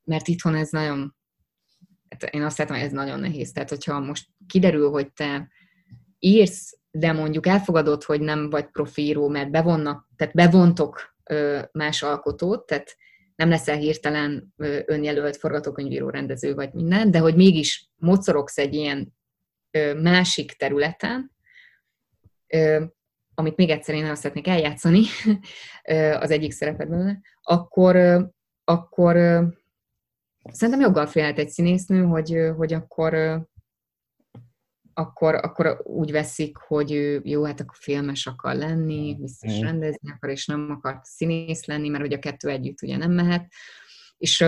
mert 0.03 0.27
itthon 0.27 0.55
ez 0.55 0.69
nagyon, 0.69 1.15
hát 2.09 2.23
én 2.23 2.43
azt 2.43 2.57
látom, 2.57 2.75
hogy 2.75 2.85
ez 2.85 2.91
nagyon 2.91 3.19
nehéz. 3.19 3.51
Tehát, 3.51 3.69
hogyha 3.69 3.99
most 3.99 4.27
kiderül, 4.47 4.89
hogy 4.89 5.11
te 5.11 5.47
írsz, 6.19 6.79
de 6.91 7.11
mondjuk 7.11 7.47
elfogadod, 7.47 8.03
hogy 8.03 8.21
nem 8.21 8.49
vagy 8.49 8.65
profíró, 8.65 9.27
mert 9.27 9.51
bevonnak, 9.51 10.07
tehát 10.15 10.33
bevontok 10.33 11.15
más 11.71 12.03
alkotót, 12.03 12.65
tehát 12.65 12.95
nem 13.35 13.49
leszel 13.49 13.77
hirtelen 13.77 14.53
önjelölt 14.85 15.37
forgatókönyvíró 15.37 16.09
rendező 16.09 16.53
vagy 16.53 16.73
minden, 16.73 17.11
de 17.11 17.19
hogy 17.19 17.35
mégis 17.35 17.89
mocorogsz 17.95 18.57
egy 18.57 18.73
ilyen 18.73 19.13
másik 20.01 20.51
területen, 20.51 21.31
amit 23.33 23.55
még 23.55 23.69
egyszer 23.69 23.95
én 23.95 24.05
azt 24.05 24.21
szeretnék 24.21 24.47
eljátszani, 24.47 25.01
az 26.19 26.31
egyik 26.31 26.51
szerepedben, 26.51 27.21
akkor, 27.41 27.95
akkor 28.63 29.15
szerintem 30.51 30.79
joggal 30.81 31.05
félhet 31.05 31.37
egy 31.37 31.49
színésznő, 31.49 32.03
hogy, 32.03 32.51
hogy 32.57 32.73
akkor 32.73 33.41
akkor, 34.93 35.35
akkor 35.35 35.81
úgy 35.83 36.11
veszik, 36.11 36.57
hogy 36.57 36.91
ő 36.91 37.21
jó, 37.23 37.43
hát 37.43 37.59
akkor 37.59 37.75
filmes 37.79 38.27
akar 38.27 38.55
lenni, 38.55 39.17
biztos 39.19 39.59
mm. 39.59 39.61
rendezni 39.61 40.11
akar, 40.11 40.29
és 40.29 40.45
nem 40.45 40.71
akar 40.71 40.99
színész 41.03 41.65
lenni, 41.65 41.89
mert 41.89 42.03
ugye 42.03 42.15
a 42.15 42.19
kettő 42.19 42.49
együtt 42.49 42.81
ugye 42.81 42.97
nem 42.97 43.11
mehet. 43.11 43.51
És, 44.17 44.45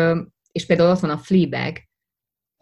és 0.51 0.65
például 0.65 0.89
ott 0.89 0.99
van 0.99 1.09
a 1.09 1.17
Fleabag, 1.17 1.77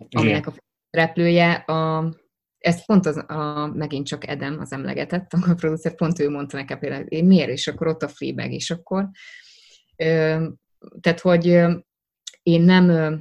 aminek 0.10 0.48
a 0.48 0.54
repülője 0.90 1.52
a, 1.54 2.14
ez 2.58 2.86
pont 2.86 3.06
az, 3.06 3.18
a, 3.28 3.72
megint 3.74 4.08
csak 4.08 4.28
Edem 4.28 4.60
az 4.60 4.72
emlegetett, 4.72 5.34
a 5.50 5.54
producer, 5.54 5.96
pont 5.96 6.20
ő 6.20 6.30
mondta 6.30 6.58
nekem 6.58 6.80
például, 6.80 7.06
én 7.06 7.26
miért, 7.26 7.50
és 7.50 7.68
akkor 7.68 7.88
ott 7.88 8.04
a 8.04 8.08
Fleabag, 8.08 8.52
és 8.52 8.72
akkor 8.72 9.10
ö, 9.96 10.48
tehát, 11.00 11.20
hogy 11.20 11.46
én 12.42 12.62
nem 12.62 12.90
ö, 12.90 13.16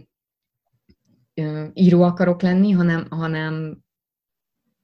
író 1.72 2.02
akarok 2.02 2.42
lenni, 2.42 2.70
hanem, 2.70 3.06
hanem 3.11 3.78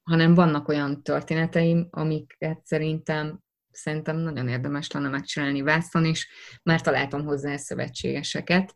hanem 0.07 0.33
vannak 0.33 0.67
olyan 0.67 1.03
történeteim, 1.03 1.87
amiket 1.89 2.65
szerintem 2.65 3.39
szerintem 3.71 4.17
nagyon 4.17 4.47
érdemes 4.47 4.91
lenne 4.91 5.09
megcsinálni 5.09 5.61
vászon 5.61 6.05
is, 6.05 6.29
mert 6.63 6.83
találtam 6.83 7.25
hozzá 7.25 7.57
szövetségeseket, 7.57 8.73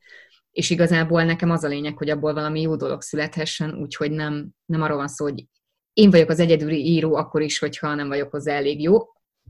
és 0.51 0.69
igazából 0.69 1.23
nekem 1.23 1.49
az 1.49 1.63
a 1.63 1.67
lényeg, 1.67 1.97
hogy 1.97 2.09
abból 2.09 2.33
valami 2.33 2.61
jó 2.61 2.75
dolog 2.75 3.01
születhessen, 3.01 3.73
úgyhogy 3.73 4.11
nem, 4.11 4.49
nem 4.65 4.81
arról 4.81 4.97
van 4.97 5.07
szó, 5.07 5.25
hogy 5.25 5.45
én 5.93 6.09
vagyok 6.09 6.29
az 6.29 6.39
egyedüli 6.39 6.85
író 6.85 7.15
akkor 7.15 7.41
is, 7.41 7.59
hogyha 7.59 7.95
nem 7.95 8.07
vagyok 8.07 8.31
hozzá 8.31 8.53
elég 8.53 8.81
jó, 8.81 8.97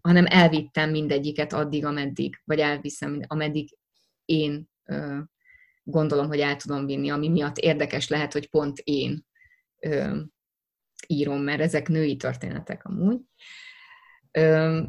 hanem 0.01 0.25
elvittem 0.27 0.89
mindegyiket 0.89 1.53
addig, 1.53 1.85
ameddig, 1.85 2.41
vagy 2.43 2.59
elviszem, 2.59 3.19
ameddig 3.27 3.77
én 4.25 4.69
ö, 4.85 5.17
gondolom, 5.83 6.27
hogy 6.27 6.39
el 6.39 6.55
tudom 6.55 6.85
vinni, 6.85 7.09
ami 7.09 7.29
miatt 7.29 7.57
érdekes 7.57 8.07
lehet, 8.07 8.33
hogy 8.33 8.49
pont 8.49 8.77
én 8.83 9.25
ö, 9.79 10.19
írom, 11.07 11.41
mert 11.41 11.61
ezek 11.61 11.87
női 11.87 12.15
történetek 12.15 12.85
amúgy. 12.85 13.17
Ö, 14.31 14.79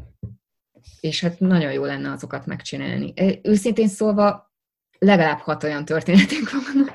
és 1.01 1.21
hát 1.21 1.41
nagyon 1.41 1.73
jó 1.73 1.85
lenne 1.85 2.11
azokat 2.11 2.47
megcsinálni. 2.47 3.13
Őszintén 3.43 3.89
szólva, 3.89 4.53
legalább 4.99 5.39
hat 5.39 5.65
olyan 5.65 5.85
történetünk 5.85 6.51
van, 6.51 6.91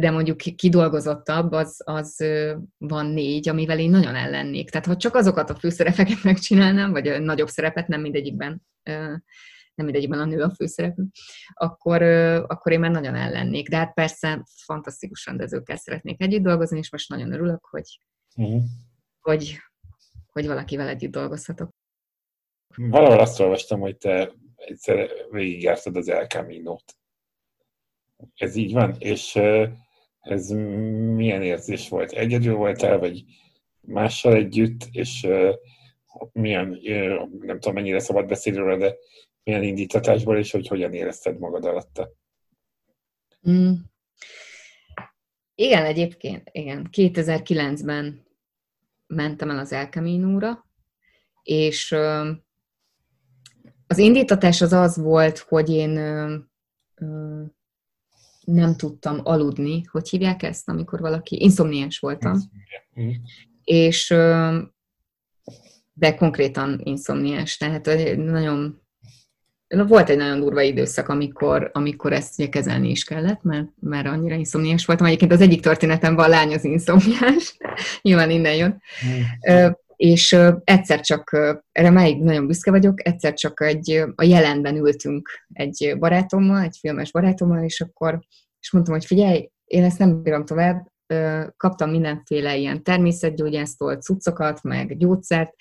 de 0.00 0.10
mondjuk 0.10 0.36
kidolgozottabb, 0.36 1.52
az, 1.52 1.80
az 1.84 2.24
van 2.78 3.06
négy, 3.06 3.48
amivel 3.48 3.78
én 3.78 3.90
nagyon 3.90 4.14
ellennék. 4.14 4.70
Tehát 4.70 4.86
ha 4.86 4.96
csak 4.96 5.14
azokat 5.14 5.50
a 5.50 5.54
főszerepeket 5.54 6.22
megcsinálnám, 6.22 6.90
vagy 6.90 7.08
a 7.08 7.18
nagyobb 7.18 7.48
szerepet, 7.48 7.88
nem 7.88 8.00
mindegyikben, 8.00 8.62
nem 9.76 9.86
mindegyikben 9.86 10.20
a 10.20 10.24
nő 10.24 10.42
a 10.42 10.50
főszereplő, 10.50 11.04
akkor, 11.54 12.02
akkor 12.46 12.72
én 12.72 12.80
már 12.80 12.90
nagyon 12.90 13.14
ellennék. 13.14 13.68
De 13.68 13.76
hát 13.76 13.94
persze 13.94 14.44
fantasztikus 14.64 15.26
rendezőkkel 15.26 15.76
szeretnék 15.76 16.22
együtt 16.22 16.42
dolgozni, 16.42 16.78
és 16.78 16.90
most 16.90 17.08
nagyon 17.08 17.32
örülök, 17.32 17.66
hogy, 17.66 18.00
uh-huh. 18.36 18.62
hogy, 19.20 19.56
hogy 20.26 20.46
valakivel 20.46 20.88
együtt 20.88 21.10
dolgozhatok. 21.12 21.70
Valahol 22.76 23.20
azt 23.20 23.40
olvastam, 23.40 23.80
hogy 23.80 23.96
te 23.96 24.32
egyszer 24.56 25.10
végigjártad 25.30 25.96
az 25.96 26.08
El 26.08 26.26
Camino-t. 26.26 26.96
Ez 28.34 28.56
így 28.56 28.72
van? 28.72 28.94
És 28.98 29.38
ez 30.20 30.48
milyen 31.14 31.42
érzés 31.42 31.88
volt? 31.88 32.12
Egyedül 32.12 32.54
voltál, 32.54 32.98
vagy 32.98 33.24
mással 33.80 34.34
együtt, 34.34 34.88
és 34.90 35.26
milyen, 36.32 36.78
nem 37.40 37.60
tudom 37.60 37.74
mennyire 37.74 37.98
szabad 37.98 38.26
beszélni 38.26 38.58
róla, 38.58 38.76
de 38.76 38.96
milyen 39.46 39.62
indítatásból, 39.62 40.38
és 40.38 40.50
hogy 40.50 40.68
hogyan 40.68 40.92
érezted 40.92 41.38
magad 41.38 41.64
alatta? 41.64 42.12
Mm. 43.50 43.72
Igen, 45.54 45.84
egyébként, 45.84 46.48
igen. 46.52 46.88
2009-ben 46.92 48.26
mentem 49.06 49.50
el 49.50 49.58
az 49.58 49.72
El 49.72 49.86
Camino-ra, 49.86 50.66
és 51.42 51.92
az 53.86 53.98
indítatás 53.98 54.60
az 54.60 54.72
az 54.72 54.96
volt, 54.96 55.38
hogy 55.38 55.70
én 55.70 55.90
nem 58.44 58.76
tudtam 58.76 59.20
aludni. 59.22 59.82
Hogy 59.82 60.08
hívják 60.08 60.42
ezt, 60.42 60.68
amikor 60.68 61.00
valaki... 61.00 61.42
Inszomniás 61.42 61.98
voltam. 61.98 62.38
Mm. 63.00 63.10
És 63.64 64.08
de 65.92 66.14
konkrétan 66.16 66.80
inszomniás, 66.82 67.56
tehát 67.56 68.16
nagyon 68.16 68.85
volt 69.68 70.08
egy 70.08 70.16
nagyon 70.16 70.40
durva 70.40 70.60
időszak, 70.60 71.08
amikor, 71.08 71.70
amikor 71.72 72.12
ezt 72.12 72.38
ugye 72.38 72.48
kezelni 72.48 72.90
is 72.90 73.04
kellett, 73.04 73.42
mert, 73.42 73.68
mert 73.80 74.06
annyira 74.06 74.34
inszomniás 74.34 74.84
voltam. 74.84 75.06
Egyébként 75.06 75.32
az 75.32 75.40
egyik 75.40 75.60
történetem 75.60 76.14
van 76.14 76.28
lány 76.28 76.52
az 76.54 76.64
inszomniás, 76.64 77.56
nyilván 78.02 78.30
innen 78.30 78.54
jön. 78.54 78.82
Mm 79.06 79.70
és 79.96 80.36
egyszer 80.64 81.00
csak, 81.00 81.30
erre 81.72 81.90
máig 81.90 82.22
nagyon 82.22 82.46
büszke 82.46 82.70
vagyok, 82.70 83.06
egyszer 83.06 83.32
csak 83.32 83.60
egy, 83.60 84.04
a 84.14 84.24
jelenben 84.24 84.76
ültünk 84.76 85.28
egy 85.52 85.94
barátommal, 85.98 86.62
egy 86.62 86.76
filmes 86.80 87.10
barátommal, 87.10 87.64
és 87.64 87.80
akkor 87.80 88.20
és 88.60 88.72
mondtam, 88.72 88.94
hogy 88.94 89.04
figyelj, 89.04 89.50
én 89.64 89.84
ezt 89.84 89.98
nem 89.98 90.22
bírom 90.22 90.44
tovább, 90.44 90.86
kaptam 91.56 91.90
mindenféle 91.90 92.56
ilyen 92.56 92.82
természetgyógyásztól 92.82 93.96
cuccokat, 93.96 94.62
meg 94.62 94.96
gyógyszert, 94.96 95.54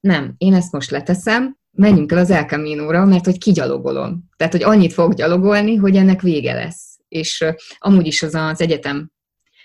nem, 0.00 0.34
én 0.38 0.54
ezt 0.54 0.72
most 0.72 0.90
leteszem, 0.90 1.56
menjünk 1.72 2.12
el 2.12 2.18
az 2.18 2.30
El 2.30 2.44
Camino-ra, 2.44 3.04
mert 3.04 3.24
hogy 3.24 3.38
kigyalogolom. 3.38 4.28
Tehát, 4.36 4.52
hogy 4.52 4.62
annyit 4.62 4.92
fog 4.92 5.14
gyalogolni, 5.14 5.76
hogy 5.76 5.96
ennek 5.96 6.20
vége 6.20 6.54
lesz. 6.54 6.98
És 7.08 7.44
amúgy 7.78 8.06
is 8.06 8.22
az 8.22 8.34
az 8.34 8.60
egyetem 8.60 9.10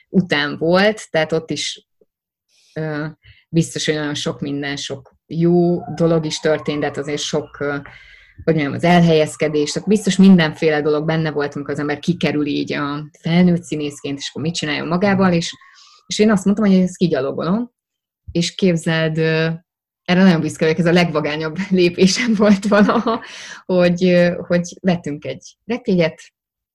után 0.10 0.58
volt, 0.58 1.10
tehát 1.10 1.32
ott 1.32 1.51
is 1.51 1.88
biztos, 3.49 3.86
hogy 3.86 3.95
nagyon 3.95 4.16
sok 4.16 4.39
minden, 4.39 4.76
sok 4.76 5.16
jó 5.26 5.82
dolog 5.95 6.26
is 6.26 6.39
történt, 6.39 6.80
de 6.80 6.86
hát 6.86 6.97
azért 6.97 7.22
sok, 7.22 7.58
hogy 8.43 8.55
mondjam, 8.55 8.74
az 8.74 8.84
elhelyezkedés, 8.84 9.72
tehát 9.72 9.88
biztos 9.88 10.18
mindenféle 10.18 10.82
dolog 10.82 11.05
benne 11.05 11.32
volt, 11.32 11.55
amikor 11.55 11.74
az 11.74 11.80
ember 11.80 11.99
kikerül 11.99 12.45
így 12.45 12.74
a 12.74 13.10
felnőtt 13.20 13.64
színészként, 13.64 14.18
és 14.18 14.30
akkor 14.30 14.41
mit 14.41 14.55
csináljon 14.55 14.88
magával, 14.88 15.34
és, 15.34 15.53
és 16.05 16.20
én 16.20 16.32
azt 16.32 16.45
mondtam, 16.45 16.66
hogy 16.66 16.76
ezt 16.76 16.97
kigyalogolom, 16.97 17.72
és 18.32 18.55
képzeld, 18.55 19.18
erre 20.08 20.24
nagyon 20.24 20.41
büszke 20.41 20.66
vagyok, 20.66 20.80
ez 20.80 20.86
a 20.86 20.91
legvagányabb 20.91 21.58
lépésem 21.70 22.34
volt 22.34 22.68
valaha, 22.68 23.24
hogy, 23.66 24.28
hogy 24.38 24.78
vettünk 24.82 25.26
egy 25.26 25.58
repjegyet, 25.66 26.22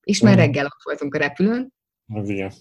és 0.03 0.21
már 0.21 0.37
reggel 0.37 0.65
ott 0.65 0.83
voltunk 0.83 1.15
a 1.15 1.19
repülőn. 1.19 1.73
Az 2.07 2.29
igen. 2.29 2.53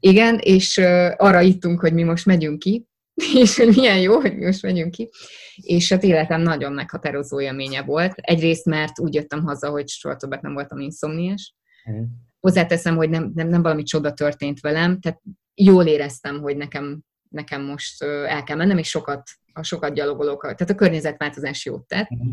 Igen, 0.00 0.38
és 0.38 0.78
arra 1.16 1.40
ittunk, 1.40 1.80
hogy 1.80 1.92
mi 1.92 2.02
most 2.02 2.26
megyünk 2.26 2.58
ki, 2.58 2.86
és 3.42 3.56
hogy 3.56 3.76
milyen 3.76 4.00
jó, 4.00 4.20
hogy 4.20 4.36
most 4.36 4.62
megyünk 4.62 4.90
ki. 4.90 5.10
És 5.54 5.90
az 5.90 6.02
életem 6.02 6.40
nagyon 6.40 6.72
meghatározó 6.72 7.40
élménye 7.40 7.82
volt. 7.82 8.12
Egyrészt, 8.16 8.64
mert 8.64 9.00
úgy 9.00 9.14
jöttem 9.14 9.44
haza, 9.44 9.70
hogy 9.70 9.88
soha 9.88 10.16
többet 10.16 10.42
nem 10.42 10.52
voltam 10.52 10.78
inszomniás. 10.78 11.54
Mm. 11.90 12.02
Hozzáteszem, 12.40 12.96
hogy 12.96 13.10
nem, 13.10 13.30
nem, 13.34 13.48
nem 13.48 13.62
valami 13.62 13.82
csoda 13.82 14.12
történt 14.12 14.60
velem, 14.60 15.00
tehát 15.00 15.20
jól 15.54 15.86
éreztem, 15.86 16.40
hogy 16.40 16.56
nekem, 16.56 17.00
nekem 17.28 17.62
most 17.62 18.02
el 18.02 18.42
kell 18.42 18.56
mennem, 18.56 18.78
és 18.78 18.88
sokat, 18.88 19.22
a 19.52 19.62
sokat 19.62 19.94
gyalogolok. 19.94 20.42
Tehát 20.42 20.70
a 20.70 20.74
környezetváltozás 20.74 21.64
jót 21.64 21.86
tett. 21.86 22.08
Mm. 22.14 22.28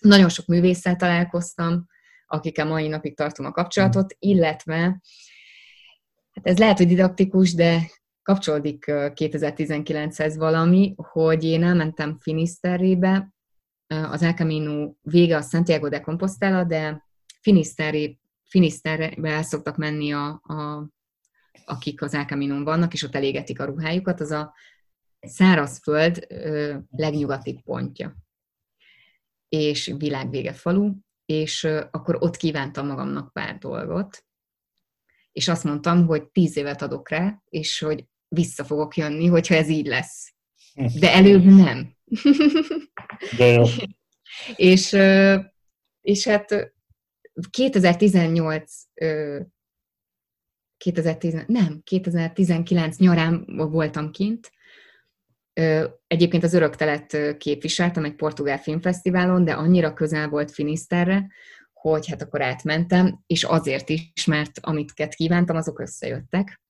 Nagyon 0.00 0.28
sok 0.28 0.46
művésszel 0.46 0.96
találkoztam, 0.96 1.86
akikkel 2.26 2.66
mai 2.66 2.88
napig 2.88 3.16
tartom 3.16 3.46
a 3.46 3.52
kapcsolatot, 3.52 4.16
illetve 4.18 5.00
hát 6.30 6.46
ez 6.46 6.58
lehet, 6.58 6.78
hogy 6.78 6.86
didaktikus, 6.86 7.54
de 7.54 7.90
kapcsolódik 8.22 8.84
2019-hez 8.88 10.34
valami, 10.36 10.94
hogy 10.96 11.44
én 11.44 11.64
elmentem 11.64 12.18
Finisterrébe, 12.20 13.34
az 13.86 14.22
El 14.22 14.34
Camino 14.34 14.92
vége 15.02 15.36
a 15.36 15.42
Santiago 15.42 15.88
de 15.88 16.00
Compostela, 16.00 16.64
de 16.64 17.06
Finisterre, 17.40 18.18
Finisterre 18.48 19.14
el 19.22 19.42
szoktak 19.42 19.76
menni, 19.76 20.12
a, 20.12 20.28
a, 20.42 20.88
akik 21.64 22.02
az 22.02 22.14
El 22.14 22.24
camino 22.24 22.64
vannak, 22.64 22.92
és 22.92 23.02
ott 23.02 23.14
elégetik 23.14 23.60
a 23.60 23.64
ruhájukat, 23.64 24.20
az 24.20 24.30
a 24.30 24.54
szárazföld 25.20 26.26
legnyugatibb 26.90 27.62
pontja. 27.62 28.16
És 29.48 29.94
világvége 29.98 30.52
falu, 30.52 30.92
és 31.24 31.64
akkor 31.90 32.16
ott 32.20 32.36
kívántam 32.36 32.86
magamnak 32.86 33.32
pár 33.32 33.58
dolgot, 33.58 34.24
és 35.32 35.48
azt 35.48 35.64
mondtam, 35.64 36.06
hogy 36.06 36.28
tíz 36.28 36.56
évet 36.56 36.82
adok 36.82 37.08
rá, 37.08 37.42
és 37.48 37.78
hogy 37.78 38.04
vissza 38.28 38.64
fogok 38.64 38.96
jönni, 38.96 39.26
hogyha 39.26 39.54
ez 39.54 39.68
így 39.68 39.86
lesz. 39.86 40.34
De 40.74 41.12
előbb 41.12 41.44
nem. 41.44 41.96
De 43.36 43.44
jó. 43.44 43.64
és, 44.56 44.96
és 46.00 46.26
hát 46.26 46.74
2018 47.50 48.72
2010, 50.76 51.44
nem, 51.46 51.80
2019 51.84 52.96
nyarán 52.98 53.44
voltam 53.70 54.10
kint. 54.10 54.52
Egyébként 56.06 56.44
az 56.44 56.54
Öröktelet 56.54 57.36
képviseltem 57.38 58.04
egy 58.04 58.14
portugál 58.14 58.58
filmfesztiválon, 58.58 59.44
de 59.44 59.52
annyira 59.52 59.92
közel 59.92 60.28
volt 60.28 60.50
Finisterre, 60.50 61.26
hogy 61.72 62.08
hát 62.08 62.22
akkor 62.22 62.42
átmentem, 62.42 63.22
és 63.26 63.44
azért 63.44 63.88
is, 63.88 64.24
mert 64.26 64.58
amit 64.60 64.92
kívántam, 65.16 65.56
azok 65.56 65.80
összejöttek. 65.80 66.60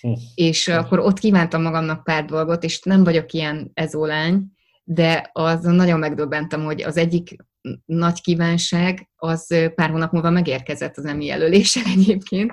Hm. 0.00 0.12
És 0.34 0.68
akkor 0.68 0.98
ott 0.98 1.18
kívántam 1.18 1.62
magamnak 1.62 2.04
pár 2.04 2.24
dolgot, 2.24 2.64
és 2.64 2.82
nem 2.82 3.04
vagyok 3.04 3.32
ilyen 3.32 3.70
ezólány, 3.74 4.44
de 4.84 5.30
az 5.32 5.62
nagyon 5.62 5.98
megdöbbentem, 5.98 6.64
hogy 6.64 6.82
az 6.82 6.96
egyik 6.96 7.36
nagy 7.84 8.20
kívánság, 8.20 9.08
az 9.16 9.46
pár 9.74 9.90
hónap 9.90 10.12
múlva 10.12 10.30
megérkezett 10.30 10.96
az 10.96 11.04
emi 11.04 11.24
jelöléssel 11.24 11.82
egyébként. 11.96 12.52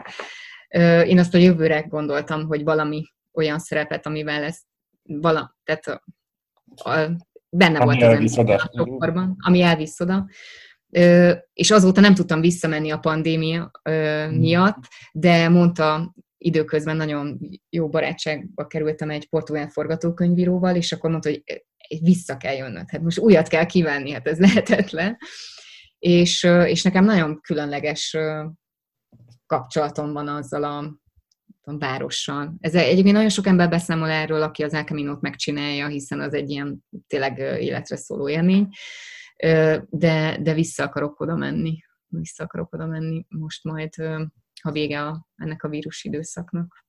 Én 1.07 1.19
azt 1.19 1.33
a 1.33 1.37
jövőre 1.37 1.79
gondoltam, 1.79 2.45
hogy 2.45 2.63
valami 2.63 3.03
olyan 3.33 3.59
szerepet, 3.59 4.05
amivel 4.05 4.39
lesz 4.39 4.65
vala, 5.07 5.57
tehát 5.63 5.87
a, 5.87 6.03
a, 6.89 7.11
benne 7.49 7.79
ami 7.79 7.99
volt 7.99 8.01
az 8.01 8.37
emi 8.37 8.55
ami 9.37 9.61
elvisz 9.61 9.99
oda 9.99 10.27
és 11.53 11.71
azóta 11.71 12.01
nem 12.01 12.13
tudtam 12.13 12.41
visszamenni 12.41 12.91
a 12.91 12.97
pandémia 12.97 13.71
hm. 13.83 13.91
miatt, 14.35 14.77
de 15.11 15.49
mondta 15.49 16.13
időközben 16.37 16.95
nagyon 16.95 17.39
jó 17.69 17.89
barátságba 17.89 18.67
kerültem 18.67 19.09
egy 19.09 19.29
portugál 19.29 19.69
forgatókönyvíróval, 19.69 20.75
és 20.75 20.91
akkor 20.91 21.09
mondta, 21.09 21.29
hogy 21.29 21.43
vissza 22.01 22.37
kell 22.37 22.55
jönnöd, 22.55 22.89
hát 22.89 23.01
most 23.01 23.19
újat 23.19 23.47
kell 23.47 23.65
kívánni, 23.65 24.11
hát 24.11 24.27
ez 24.27 24.39
lehetetlen. 24.45 25.17
És, 25.99 26.43
és 26.43 26.83
nekem 26.83 27.05
nagyon 27.05 27.41
különleges 27.41 28.17
kapcsolatom 29.45 30.13
van 30.13 30.27
azzal 30.27 30.63
a, 30.63 30.99
a 31.67 31.77
várossal. 31.77 32.55
Ez 32.59 32.75
egyébként 32.75 33.15
nagyon 33.15 33.29
sok 33.29 33.47
ember 33.47 33.69
beszámol 33.69 34.09
erről, 34.09 34.41
aki 34.41 34.63
az 34.63 34.73
Elkaminót 34.73 35.21
megcsinálja, 35.21 35.87
hiszen 35.87 36.19
az 36.19 36.33
egy 36.33 36.49
ilyen 36.49 36.85
tényleg 37.07 37.37
életre 37.37 37.95
szóló 37.95 38.29
élmény, 38.29 38.67
de, 39.89 40.37
de 40.41 40.53
vissza 40.53 40.83
akarok 40.83 41.19
oda 41.19 41.35
menni. 41.35 41.77
vissza 42.07 42.43
akarok 42.43 42.73
oda 42.73 42.85
menni 42.85 43.25
most 43.29 43.63
majd, 43.63 43.93
ha 44.61 44.71
vége 44.71 45.01
a, 45.01 45.27
ennek 45.35 45.63
a 45.63 45.69
vírus 45.69 46.03
időszaknak. 46.03 46.86